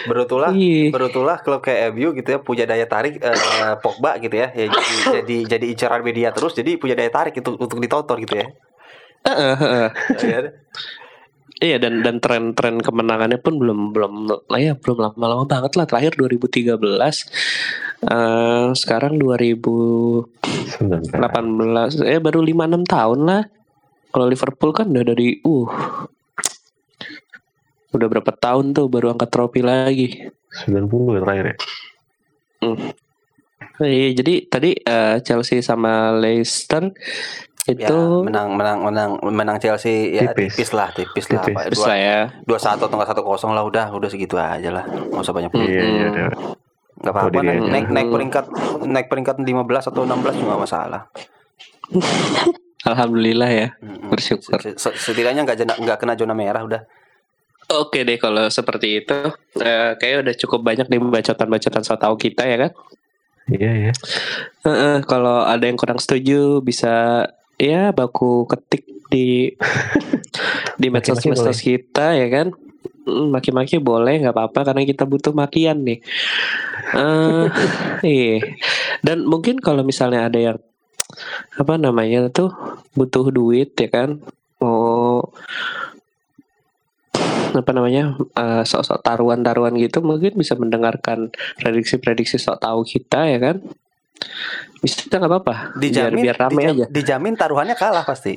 Berutulah, 0.05 0.53
Iya. 0.53 0.93
berutulah 0.93 1.41
klub 1.41 1.65
kayak 1.65 1.97
MU 1.97 2.13
gitu 2.13 2.29
ya 2.37 2.39
punya 2.41 2.65
daya 2.69 2.85
tarik 2.85 3.17
eh, 3.25 3.75
Pogba 3.81 4.21
gitu 4.21 4.37
ya, 4.37 4.53
ya 4.53 4.69
jadi 4.69 4.95
jadi 5.21 5.37
jadi 5.57 5.67
incaran 5.73 6.03
media 6.05 6.29
terus, 6.31 6.53
jadi 6.53 6.77
punya 6.77 6.95
daya 6.95 7.11
tarik 7.11 7.35
itu 7.35 7.51
untuk 7.57 7.81
ditonton 7.81 8.21
gitu 8.23 8.35
ya. 8.39 8.47
Heeh, 9.25 9.55
heeh. 9.57 9.89
Iya. 10.21 10.41
Iya 11.63 11.79
dan 11.79 12.03
dan 12.03 12.19
tren-tren 12.19 12.83
kemenangannya 12.83 13.39
pun 13.39 13.63
belum 13.63 13.95
belum 13.95 14.13
lah 14.51 14.59
ya 14.59 14.75
belum 14.75 14.99
lama-lama 14.99 15.47
banget 15.47 15.79
lah 15.79 15.87
terakhir 15.87 16.19
2013 16.19 16.75
eh 18.05 18.67
sekarang 18.75 19.23
2018 19.23 20.75
Sebentar. 20.75 21.23
eh 22.03 22.19
baru 22.19 22.43
5 22.43 22.51
6 22.51 22.85
tahun 22.91 23.21
lah. 23.23 23.43
Kalau 24.11 24.27
Liverpool 24.27 24.71
kan 24.75 24.91
udah 24.91 25.05
dari 25.07 25.39
uh 25.47 25.71
udah 27.95 28.07
berapa 28.11 28.33
tahun 28.35 28.75
tuh 28.75 28.91
baru 28.91 29.15
angkat 29.15 29.31
trofi 29.31 29.63
lagi. 29.63 30.27
90 30.67 31.15
ya 31.15 31.21
terakhir 31.23 31.45
ya. 31.47 31.57
Iya, 33.75 34.23
jadi 34.23 34.35
tadi 34.47 34.71
eh, 34.79 35.17
Chelsea 35.27 35.59
sama 35.59 36.15
Leicester 36.15 36.95
itu 37.67 37.81
Ya, 37.81 37.91
menang 38.21 38.53
menang 38.53 38.79
menang 38.83 39.11
menang 39.25 39.57
Chelsea 39.57 40.13
ya 40.13 40.29
tipis, 40.31 40.53
Tipis. 40.55 40.71
lah, 40.71 40.89
tipis, 40.91 41.25
lah. 41.27 41.41
Tipis. 41.41 41.55
Pak. 41.55 41.63
Terus 41.67 41.79
Dua, 41.79 41.89
lah 41.89 41.99
ya. 41.99 42.19
dua 42.43 42.59
satu 42.59 42.83
atau 42.83 42.95
nggak 42.95 43.11
satu 43.11 43.23
kosong 43.23 43.53
lah 43.53 43.63
udah 43.63 43.89
udah 43.91 44.07
segitu 44.07 44.37
aja 44.37 44.69
lah 44.71 44.85
nggak 44.85 45.19
usah 45.19 45.33
banyak 45.33 45.49
Hmm. 45.51 45.65
Iya 45.65 45.83
iya 45.83 46.07
iya. 46.11 46.29
nggak 46.95 47.11
apa-apa 47.11 47.39
naik, 47.39 47.59
dia- 47.59 47.71
naik 47.71 47.87
naik 47.91 48.09
peringkat 48.09 48.45
naik 48.85 49.07
peringkat 49.09 49.37
15 49.39 49.51
atau 49.87 50.03
16 50.03 50.15
juga 50.37 50.55
masalah 50.57 51.03
Alhamdulillah 52.85 53.49
ya. 53.49 53.69
Bersyukur. 54.05 54.61
Se- 54.61 54.77
se- 54.77 54.93
setidaknya 54.95 55.41
nggak 55.43 55.57
jena- 55.57 55.79
nggak 55.79 55.97
kena 55.97 56.15
zona 56.15 56.33
merah 56.33 56.61
udah 56.63 56.83
Oke 57.67 58.05
deh 58.05 58.21
kalau 58.21 58.45
seperti 58.47 59.01
itu, 59.01 59.17
eh, 59.57 59.97
kayaknya 59.97 60.19
udah 60.21 60.35
cukup 60.37 60.61
banyak 60.63 60.85
nih 60.85 61.01
bacotan-bacotan 61.01 61.81
so 61.81 61.97
tahu 61.97 62.13
kita 62.15 62.45
ya 62.45 62.61
kan. 62.61 62.71
Iya 63.47 63.71
iya. 63.75 63.93
Heeh, 64.63 64.97
kalau 65.03 65.41
ada 65.41 65.65
yang 65.65 65.73
kurang 65.75 65.97
setuju 65.97 66.61
bisa 66.61 67.25
ya 67.59 67.95
baku 67.95 68.49
ketik 68.51 68.85
di 69.09 69.55
di 70.81 70.87
medsos 70.91 71.21
Maki-maki 71.23 71.31
medsos 71.31 71.59
kita 71.63 72.07
ya 72.19 72.29
kan. 72.31 72.47
Mm, 73.05 73.37
Maki-maki 73.37 73.77
boleh 73.79 74.25
nggak 74.25 74.35
apa-apa 74.35 74.73
karena 74.73 74.83
kita 74.89 75.05
butuh 75.05 75.37
makian 75.37 75.85
nih. 75.85 76.01
Eh, 76.95 77.47
iya. 78.07 78.39
Dan 79.05 79.29
mungkin 79.29 79.61
kalau 79.61 79.85
misalnya 79.85 80.27
ada 80.27 80.39
yang 80.41 80.59
apa 81.55 81.75
namanya 81.79 82.27
tuh 82.33 82.51
butuh 82.99 83.31
duit 83.31 83.77
ya 83.79 83.87
kan 83.87 84.19
mau 84.59 85.23
apa 87.55 87.71
namanya 87.71 88.19
eh, 88.35 88.63
sok-sok 88.67 88.99
taruhan-taruhan 89.07 89.79
gitu 89.79 90.03
mungkin 90.03 90.35
bisa 90.35 90.59
mendengarkan 90.59 91.31
prediksi-prediksi 91.63 92.43
sok 92.43 92.59
tahu 92.59 92.83
kita 92.83 93.31
ya 93.31 93.39
kan 93.39 93.57
bisa 94.79 95.09
nggak 95.11 95.27
apa-apa. 95.27 95.55
Biar 95.75 96.11
dijamin 96.11 96.23
biar 96.23 96.37
rame 96.37 96.55
dijam- 96.55 96.75
aja. 96.75 96.87
dijamin 96.89 97.35
taruhannya 97.35 97.75
kalah 97.75 98.05
pasti. 98.05 98.37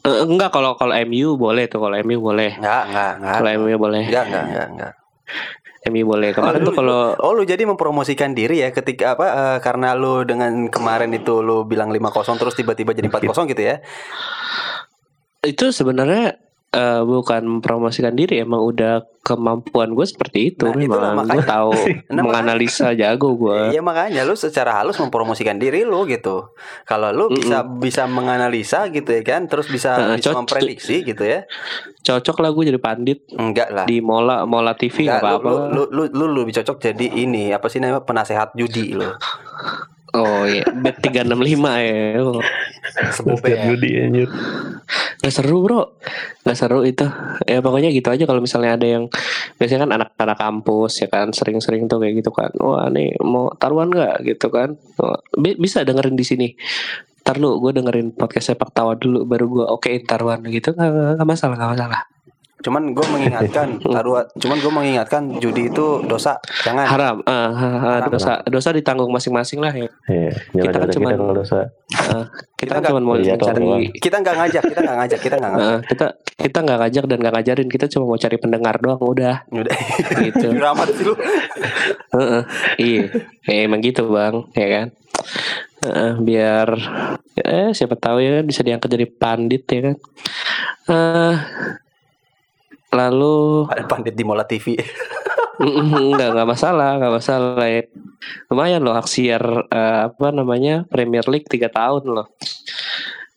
Eh, 0.00 0.18
enggak 0.22 0.48
kalau 0.48 0.74
kalau 0.74 0.92
MU 1.02 1.36
boleh 1.36 1.64
tuh 1.66 1.78
kalau 1.78 1.96
MU 1.98 2.18
boleh. 2.18 2.56
Nggak 2.56 2.82
nggak 2.88 3.12
nggak 3.20 3.34
kalau 3.36 3.50
MU 3.58 3.76
boleh. 3.76 4.02
Nggak 4.04 4.24
nggak 4.26 4.44
nggak 4.46 4.68
nggak 4.74 4.92
MU 5.86 6.02
boleh. 6.06 6.30
Kemarin 6.32 6.60
lu- 6.60 6.66
tuh 6.66 6.74
kalau 6.74 7.00
Oh 7.18 7.32
lu 7.32 7.42
jadi 7.42 7.62
mempromosikan 7.62 8.32
diri 8.32 8.60
ya 8.60 8.70
ketika 8.70 9.14
apa 9.14 9.24
eh, 9.26 9.58
karena 9.60 9.92
lu 9.92 10.24
dengan 10.24 10.68
kemarin 10.68 11.12
itu 11.12 11.40
lu 11.40 11.62
bilang 11.62 11.88
5-0 11.88 12.00
terus 12.34 12.54
tiba-tiba 12.54 12.90
jadi 12.90 13.06
4-0 13.06 13.44
gitu 13.46 13.62
ya. 13.62 13.84
itu 15.42 15.68
sebenarnya 15.68 16.40
eh, 16.74 17.00
bukan 17.00 17.42
mempromosikan 17.48 18.12
diri 18.12 18.38
emang 18.38 18.60
udah 18.60 18.94
kemampuan 19.20 19.88
gue 19.90 20.04
seperti 20.04 20.52
itu 20.52 20.68
Nah, 20.68 20.76
memang 20.76 21.24
gue 21.24 21.40
tahu 21.40 21.72
Nah, 22.12 22.20
menganalisa 22.20 22.92
jago 22.92 23.32
gue 23.34 23.72
Iya 23.72 23.80
makanya 23.80 24.20
lu 24.22 24.34
secara 24.34 24.76
halus 24.76 24.98
mempromosikan 24.98 25.56
diri 25.56 25.80
lu 25.80 26.04
gitu. 26.04 26.52
Kalau 26.84 27.08
lu 27.08 27.30
Mm-mm. 27.30 27.38
bisa 27.38 27.58
bisa 27.64 28.02
menganalisa 28.04 28.90
gitu 28.90 29.08
ya 29.08 29.22
kan, 29.22 29.48
terus 29.48 29.64
bisa 29.66 29.96
Heeh, 29.96 30.20
bisa 30.20 30.34
memprediksi 30.34 31.00
gitu 31.02 31.24
ya. 31.24 31.48
cocok 32.02 32.36
lah 32.36 32.50
gue 32.50 32.64
jadi 32.68 32.76
pandit 32.76 33.24
Enggak 33.32 33.72
lah. 33.72 33.86
di 33.88 34.04
Mola 34.04 34.44
Mola 34.44 34.76
TV 34.76 35.08
Enggak, 35.08 35.08
nggak 35.08 35.22
lu, 35.24 35.36
apa-apa 35.40 35.48
lu, 35.48 35.56
lu, 35.56 35.82
lu, 35.88 36.02
lu, 36.12 36.24
lu 36.28 36.44
lebih 36.44 36.52
cocok 36.54 36.76
jadi 36.82 37.06
ini 37.16 37.48
apa 37.48 37.72
sih 37.72 37.80
namanya 37.80 38.04
penasehat 38.04 38.52
judi 38.52 38.92
lu. 38.92 39.08
Oh 40.14 40.46
iya, 40.46 40.62
bet 40.70 41.02
365 41.02 41.58
ya. 41.82 42.22
Oh. 42.22 42.38
Sebut 43.10 43.42
Setiap 43.42 43.58
ya. 43.58 43.66
judi 43.66 43.90
anjir. 43.98 44.30
Gak 45.24 45.32
seru 45.32 45.64
bro 45.64 45.96
Gak 46.44 46.52
seru 46.52 46.84
itu 46.84 47.08
Ya 47.48 47.64
pokoknya 47.64 47.88
gitu 47.88 48.12
aja 48.12 48.28
kalau 48.28 48.44
misalnya 48.44 48.76
ada 48.76 48.84
yang 48.84 49.08
Biasanya 49.56 49.88
kan 49.88 49.90
anak-anak 49.96 50.36
kampus 50.36 51.00
ya 51.00 51.08
kan 51.08 51.32
Sering-sering 51.32 51.88
tuh 51.88 51.96
kayak 51.96 52.20
gitu 52.20 52.28
kan 52.28 52.52
Wah 52.60 52.92
nih 52.92 53.16
mau 53.24 53.48
taruhan 53.56 53.88
gak 53.88 54.20
gitu 54.28 54.52
kan 54.52 54.76
Wah, 55.00 55.16
Bisa 55.40 55.80
dengerin 55.80 56.12
di 56.12 56.28
sini 56.28 56.48
Ntar 57.24 57.40
lu 57.40 57.56
gue 57.56 57.72
dengerin 57.72 58.12
podcast 58.12 58.52
sepak 58.52 58.76
tawa 58.76 59.00
dulu 59.00 59.24
Baru 59.24 59.48
gue 59.48 59.64
okein 59.64 60.04
taruhan 60.04 60.44
gitu 60.44 60.76
Gak, 60.76 61.16
gak 61.16 61.24
masalah 61.24 61.56
gak 61.56 61.72
masalah 61.72 62.04
Cuman 62.64 62.96
gue 62.96 63.06
mengingatkan 63.06 63.76
taruh 63.94 64.24
cuman 64.34 64.56
gue 64.56 64.72
mengingatkan 64.72 65.22
judi 65.36 65.68
itu 65.68 66.00
dosa. 66.02 66.40
Jangan. 66.64 66.88
Haram 66.88 67.16
ah, 67.22 67.50
Haram. 67.52 68.08
dosa, 68.08 68.40
dosa 68.42 68.72
ditanggung 68.72 69.12
masing-masing 69.12 69.60
lah 69.60 69.68
ya 69.70 69.88
Iya, 70.08 70.32
Kita 70.64 70.80
kan 70.80 70.88
kalau 70.88 71.36
dosa. 71.36 71.68
Ah, 71.94 72.24
Kita 72.56 72.56
Kita 72.56 72.72
kan 72.72 72.80
nggak- 72.80 72.90
cuma 72.90 73.00
mau 73.04 73.14
Iya, 73.14 73.36
doang. 73.36 73.84
Kita 73.92 74.16
nggak 74.18 74.34
ngajak, 74.34 74.62
kita 74.64 74.80
nggak 74.80 74.96
ngajak, 74.96 75.20
kita 75.20 75.34
nggak 75.36 75.52
ngajak. 75.52 75.68
Ah, 75.68 75.80
kita 75.84 76.06
kita 76.34 76.58
nggak 76.60 76.78
ngajak 76.80 77.04
dan 77.04 77.18
nggak 77.20 77.34
ngajarin 77.36 77.68
kita 77.68 77.86
cuma 77.86 78.04
mau 78.06 78.18
cari 78.18 78.36
pendengar 78.36 78.74
doang 78.80 78.98
udah 78.98 79.36
Udah. 79.50 79.76
gitu 80.18 80.46
Drama 80.58 80.82
sih 80.88 81.04
lu. 81.04 81.14
Heeh, 82.10 82.42
iya, 82.78 83.02
ya, 83.44 83.60
emang 83.62 83.78
gitu 83.78 84.08
bang, 84.08 84.34
ya 84.52 84.68
kan. 84.70 84.86
Heeh, 85.84 86.12
biar 86.18 86.68
eh 87.36 87.68
siapa 87.70 87.92
tahu 87.94 88.18
ya 88.18 88.40
kan 88.40 88.44
bisa 88.46 88.62
diangkat 88.62 88.88
jadi 88.88 89.06
pandit 89.10 89.62
ya 89.66 89.80
kan. 89.84 89.96
Eh 90.86 91.34
lalu 92.94 93.66
Ada 93.66 93.84
pandit 93.90 94.14
di 94.14 94.22
Mola 94.22 94.46
TV. 94.46 94.78
enggak 95.60 96.34
enggak 96.34 96.48
masalah, 96.48 96.98
enggak 96.98 97.14
masalah 97.18 97.66
ya. 97.66 97.82
Lumayan 98.50 98.82
loh 98.82 98.96
aksiar 98.96 99.42
eh, 99.68 99.98
apa 100.10 100.28
namanya 100.30 100.86
Premier 100.86 101.26
League 101.26 101.50
tiga 101.50 101.68
tahun 101.68 102.06
loh. 102.06 102.26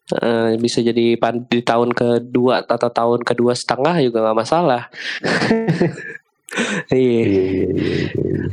Eh, 0.07 0.55
bisa 0.61 0.79
jadi 0.79 1.19
di 1.51 1.59
tahun 1.65 1.91
kedua 1.91 2.63
atau 2.63 2.87
tahun 2.87 3.27
kedua 3.27 3.51
setengah 3.51 3.99
juga 3.99 4.23
nggak 4.23 4.37
masalah. 4.37 4.87
Iya. 6.87 7.23
Iya. 7.27 7.67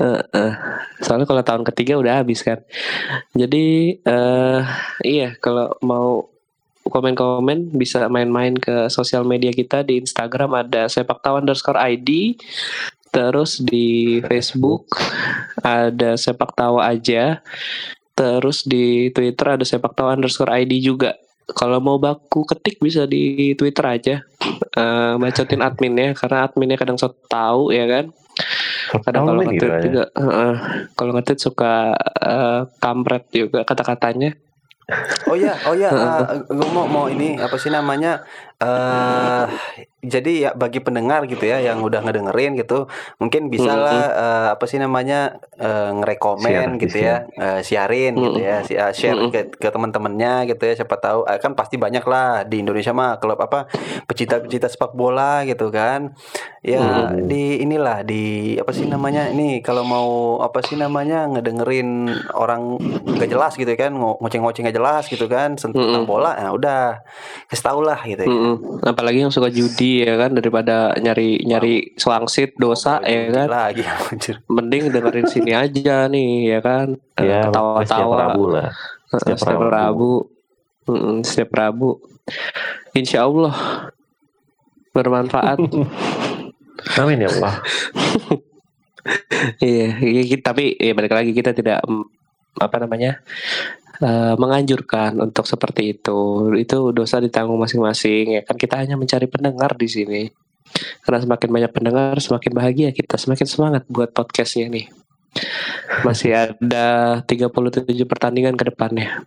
Heeh. 0.03 0.53
Soalnya 0.99 1.31
kalau 1.31 1.47
tahun 1.47 1.63
ketiga 1.63 1.95
udah 1.95 2.21
habis 2.21 2.43
kan. 2.43 2.59
Jadi 3.39 3.97
eh 4.03 4.61
iya 5.07 5.39
kalau 5.39 5.79
mau 5.79 6.34
komen-komen 6.85 7.73
bisa 7.73 8.05
main-main 8.13 8.53
ke 8.55 8.93
sosial 8.93 9.25
media 9.25 9.51
kita 9.51 9.81
di 9.81 10.05
Instagram 10.05 10.53
ada 10.67 10.87
sepak 10.87 11.25
tawa 11.25 11.41
underscore 11.41 11.81
ID. 11.81 12.37
Terus 13.15 13.63
di 13.63 14.19
Facebook 14.27 14.91
ada 15.63 16.19
sepak 16.19 16.53
tawa 16.53 16.91
aja. 16.91 17.41
Terus 18.15 18.67
di 18.67 19.11
Twitter 19.11 19.59
ada 19.59 19.65
sepak 19.65 19.95
tawa 19.97 20.19
underscore 20.19 20.53
ID 20.53 20.83
juga. 20.83 21.17
Kalau 21.45 21.77
mau 21.79 22.01
baku 22.01 22.49
ketik 22.49 22.81
bisa 22.81 23.05
di 23.05 23.53
Twitter 23.55 23.85
aja. 23.85 24.15
Eh 24.75 25.15
bacotin 25.17 25.63
adminnya 25.63 26.13
karena 26.17 26.49
adminnya 26.49 26.77
kadang 26.77 26.99
so 27.01 27.13
tahu 27.31 27.71
ya 27.73 27.87
kan. 27.87 28.13
Kadang 29.03 29.23
kalau 29.27 29.43
Tahu 29.43 29.49
ngetit 29.51 29.71
Raya. 29.71 29.83
juga, 29.83 30.05
heeh. 30.15 30.55
kalau 30.95 31.13
ngetit 31.19 31.39
suka 31.41 31.75
eh, 32.23 32.61
kampret 32.79 33.25
juga 33.31 33.63
kata-katanya. 33.67 34.35
Oh 35.25 35.37
ya, 35.37 35.57
oh 35.65 35.73
ya, 35.73 35.89
eh, 35.89 36.45
gue 36.45 36.69
mau 36.69 36.85
mau 36.85 37.07
ini 37.09 37.41
apa 37.41 37.57
sih 37.57 37.73
namanya? 37.73 38.21
eh 38.61 39.45
jadi 40.05 40.33
ya 40.39 40.51
bagi 40.53 40.79
pendengar 40.79 41.25
gitu 41.25 41.43
ya 41.43 41.59
yang 41.59 41.81
udah 41.81 42.01
ngedengerin 42.01 42.55
gitu, 42.55 42.87
mungkin 43.17 43.49
bisa 43.49 43.73
lah 43.75 44.05
eh, 44.07 44.49
apa 44.53 44.65
sih 44.65 44.77
namanya 44.77 45.37
eh, 45.57 45.91
ngerekomen 45.93 46.45
Share, 46.71 46.81
gitu 46.81 46.97
ya, 46.99 47.17
eh, 47.35 47.61
siarin 47.61 48.13
gitu 48.15 48.41
ya, 48.41 48.57
si- 48.63 48.75
eh, 48.75 48.93
share 48.93 49.17
Mm-mm. 49.17 49.31
ke, 49.31 49.41
ke 49.55 49.69
teman-temannya 49.69 50.47
gitu 50.47 50.63
ya. 50.63 50.75
Siapa 50.75 50.97
tahu 50.97 51.25
eh, 51.25 51.39
kan 51.39 51.53
pasti 51.53 51.77
banyak 51.77 52.05
lah 52.05 52.43
di 52.43 52.59
Indonesia 52.59 52.91
mah 52.91 53.17
klub 53.17 53.39
apa 53.39 53.69
pecinta-pecinta 54.05 54.67
sepak 54.67 54.93
bola 54.93 55.43
gitu 55.43 55.69
kan. 55.69 56.13
Ya 56.61 56.81
Mm. 57.13 57.29
di 57.29 57.61
inilah 57.61 58.01
di 58.03 58.25
apa 58.57 58.73
sih 58.73 58.85
namanya 58.85 59.29
ini 59.29 59.61
kalau 59.61 59.85
mau 59.85 60.09
apa 60.41 60.59
sih 60.59 60.75
namanya 60.75 61.29
ngedengerin 61.29 62.09
orang 62.33 62.81
gak 63.15 63.29
jelas 63.29 63.53
gitu 63.55 63.69
kan 63.75 63.93
ngo- 63.93 64.17
ngoceng-ngoceng 64.19 64.65
gak 64.65 64.75
jelas 64.75 65.05
gitu 65.07 65.29
kan 65.29 65.55
tentang 65.55 65.77
Mm-mm. 65.77 66.09
bola 66.09 66.33
ya 66.35 66.51
udah 66.51 67.05
kasih 67.47 67.63
tau 67.63 67.79
lah 67.79 68.01
gitu 68.03 68.25
ya. 68.25 68.33
Mm-mm. 68.33 68.81
Apalagi 68.83 69.21
yang 69.21 69.31
suka 69.31 69.53
judi 69.53 69.94
ya 70.03 70.19
kan 70.19 70.35
daripada 70.35 70.91
nyari 70.99 71.39
nyari 71.47 71.95
swangsit 71.95 72.59
dosa 72.59 72.99
ya 73.07 73.31
kan. 73.31 73.47
lagi 73.47 73.87
anjir. 74.11 74.43
Mending 74.51 74.91
dengerin 74.91 75.29
sini 75.31 75.55
aja 75.55 76.11
nih 76.11 76.57
ya 76.57 76.59
kan. 76.59 76.99
Eh, 77.21 77.23
Ya, 77.23 77.47
setiap 77.47 77.55
Ketawa-tawa. 77.55 78.17
Rabu 78.35 78.45
lah. 78.51 78.69
Eh, 78.73 79.19
Setiap 79.23 79.39
Setiap 79.39 79.61
Rabu. 79.63 79.71
Rabu. 79.71 80.13
Mm-mm, 80.91 81.17
Setiap 81.23 81.51
Rabu. 81.55 81.91
Insya 82.93 83.29
Allah 83.29 83.55
bermanfaat. 84.91 85.59
Amin 87.01 87.23
ya 87.23 87.31
Allah. 87.31 87.55
Iya, 89.61 90.01
iya, 90.01 90.23
tapi 90.41 90.73
ya 90.81 90.97
balik 90.97 91.13
lagi 91.13 91.37
kita 91.37 91.53
tidak 91.53 91.85
mm, 91.85 92.09
apa 92.57 92.77
namanya 92.81 93.21
eh, 94.05 94.35
menganjurkan 94.37 95.17
untuk 95.25 95.49
seperti 95.49 95.97
itu. 95.97 96.53
Itu 96.61 96.93
dosa 96.93 97.19
ditanggung 97.25 97.57
masing-masing. 97.57 98.37
Ya 98.37 98.43
kan 98.45 98.61
kita 98.61 98.77
hanya 98.77 99.01
mencari 99.01 99.25
pendengar 99.25 99.73
di 99.81 99.89
sini. 99.89 100.23
Karena 101.01 101.25
semakin 101.25 101.49
banyak 101.49 101.73
pendengar, 101.73 102.15
semakin 102.21 102.53
bahagia 102.53 102.91
kita, 102.93 103.17
semakin 103.17 103.47
semangat 103.49 103.83
buat 103.89 104.13
podcastnya 104.13 104.69
nih. 104.69 104.87
Masih 106.07 106.31
ada 106.35 107.21
37 107.27 107.91
pertandingan 108.07 108.55
ke 108.55 108.71
depannya 108.71 109.25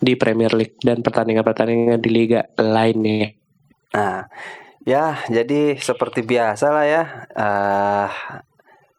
di 0.00 0.16
Premier 0.16 0.50
League 0.56 0.80
dan 0.80 1.04
pertandingan-pertandingan 1.04 2.00
di 2.00 2.10
liga 2.10 2.48
lainnya. 2.56 3.36
Nah, 3.92 4.30
ya 4.86 5.20
jadi 5.28 5.76
seperti 5.76 6.24
biasa 6.24 6.66
lah 6.72 6.86
ya. 6.86 7.02
eh 7.34 8.08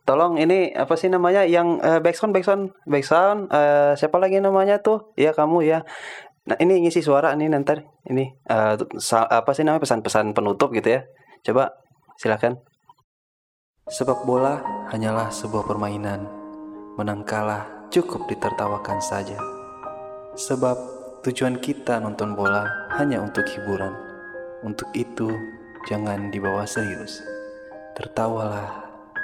tolong 0.04 0.38
ini 0.42 0.74
apa 0.74 0.94
sih 0.98 1.08
namanya 1.08 1.46
yang 1.46 1.78
eh, 1.82 2.00
backsound 2.02 2.34
backsound 2.34 2.74
backsound 2.86 3.50
eh, 3.54 3.94
siapa 3.98 4.18
lagi 4.18 4.42
namanya 4.42 4.82
tuh? 4.82 5.14
Ya 5.16 5.32
kamu 5.32 5.66
ya. 5.66 5.86
Nah, 6.42 6.58
ini 6.58 6.82
ngisi 6.82 7.06
suara 7.06 7.38
nih 7.38 7.54
nanti 7.54 7.78
ini 8.10 8.34
sa- 8.98 9.30
apa 9.30 9.54
sih 9.54 9.62
namanya 9.62 9.86
pesan-pesan 9.86 10.34
penutup 10.34 10.74
gitu 10.74 10.98
ya. 10.98 11.02
Coba 11.46 11.78
silakan. 12.18 12.58
Sepak 13.86 14.26
bola 14.26 14.88
hanyalah 14.90 15.30
sebuah 15.30 15.70
permainan. 15.70 16.26
Menang 16.98 17.22
kalah 17.26 17.90
cukup 17.92 18.26
ditertawakan 18.26 19.04
saja. 19.04 19.38
Sebab 20.34 20.78
tujuan 21.28 21.60
kita 21.60 22.00
nonton 22.00 22.34
bola 22.34 22.90
hanya 22.98 23.20
untuk 23.22 23.44
hiburan. 23.46 23.94
Untuk 24.64 24.90
itu, 24.94 25.28
jangan 25.90 26.32
dibawa 26.32 26.64
serius. 26.64 27.20
Tertawalah, 27.98 28.81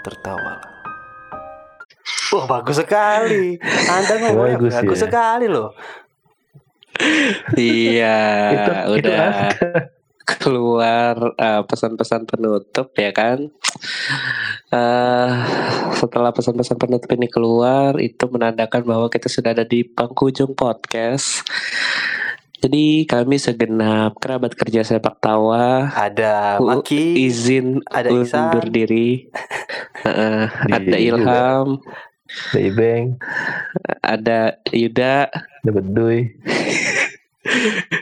tertawalah. 0.07 0.63
Wah, 2.31 2.45
bagus 2.47 2.79
sekali. 2.79 3.55
Anda 3.87 4.13
ngomongnya 4.19 4.55
Bagus 4.59 4.73
bagus, 4.79 4.99
ya. 4.99 5.03
sekali 5.07 5.45
loh. 5.47 5.71
Iya, 7.53 8.19
Itu 8.51 8.71
itu 8.99 9.07
udah. 9.07 9.27
Aska. 9.47 9.69
keluar 10.27 11.15
eh, 11.39 11.63
pesan-pesan 11.63 12.27
penutup 12.27 12.91
ya 12.99 13.15
kan. 13.15 13.47
eh 14.67 15.31
setelah 15.95 16.35
pesan-pesan 16.35 16.75
penutup 16.75 17.07
ini 17.15 17.31
keluar, 17.31 17.95
itu 17.95 18.27
menandakan 18.27 18.83
bahwa 18.83 19.07
kita 19.07 19.31
sudah 19.31 19.55
ada 19.55 19.63
di 19.63 19.87
penghujung 19.87 20.51
podcast. 20.51 21.47
Jadi 22.57 23.05
kami 23.05 23.37
segenap 23.37 24.17
kerabat 24.17 24.57
kerja 24.57 24.81
sepak 24.81 25.21
tawa 25.21 25.93
Ada 25.93 26.57
u- 26.57 26.65
Maki, 26.73 27.13
izin 27.23 27.85
ada 27.85 28.09
Iksan. 28.09 28.49
undur 28.49 28.65
diri. 28.67 29.29
Heeh, 30.05 30.41
ada. 30.67 30.95
Ilham, 30.97 31.67
Dari 32.49 32.69
Bang, 32.73 33.05
ada 34.01 34.57
Yuda, 34.67 35.29
ada 35.29 35.69
Bedoy. 35.69 36.33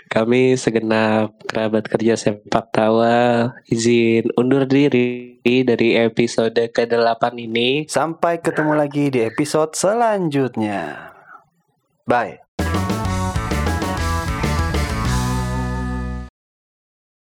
Kami 0.07 0.55
segenap 0.55 1.37
kerabat 1.45 1.85
kerja 1.85 2.15
sepak 2.15 2.71
tawa 2.71 3.51
izin 3.67 4.31
undur 4.33 4.65
diri 4.65 5.37
dari 5.43 5.93
episode 5.95 6.57
ke-8 6.71 7.21
ini. 7.37 7.85
sampai 7.85 8.39
ketemu 8.39 8.73
lagi 8.73 9.11
di 9.11 9.21
episode 9.21 9.75
selanjutnya. 9.75 11.11
Bye. 12.07 12.44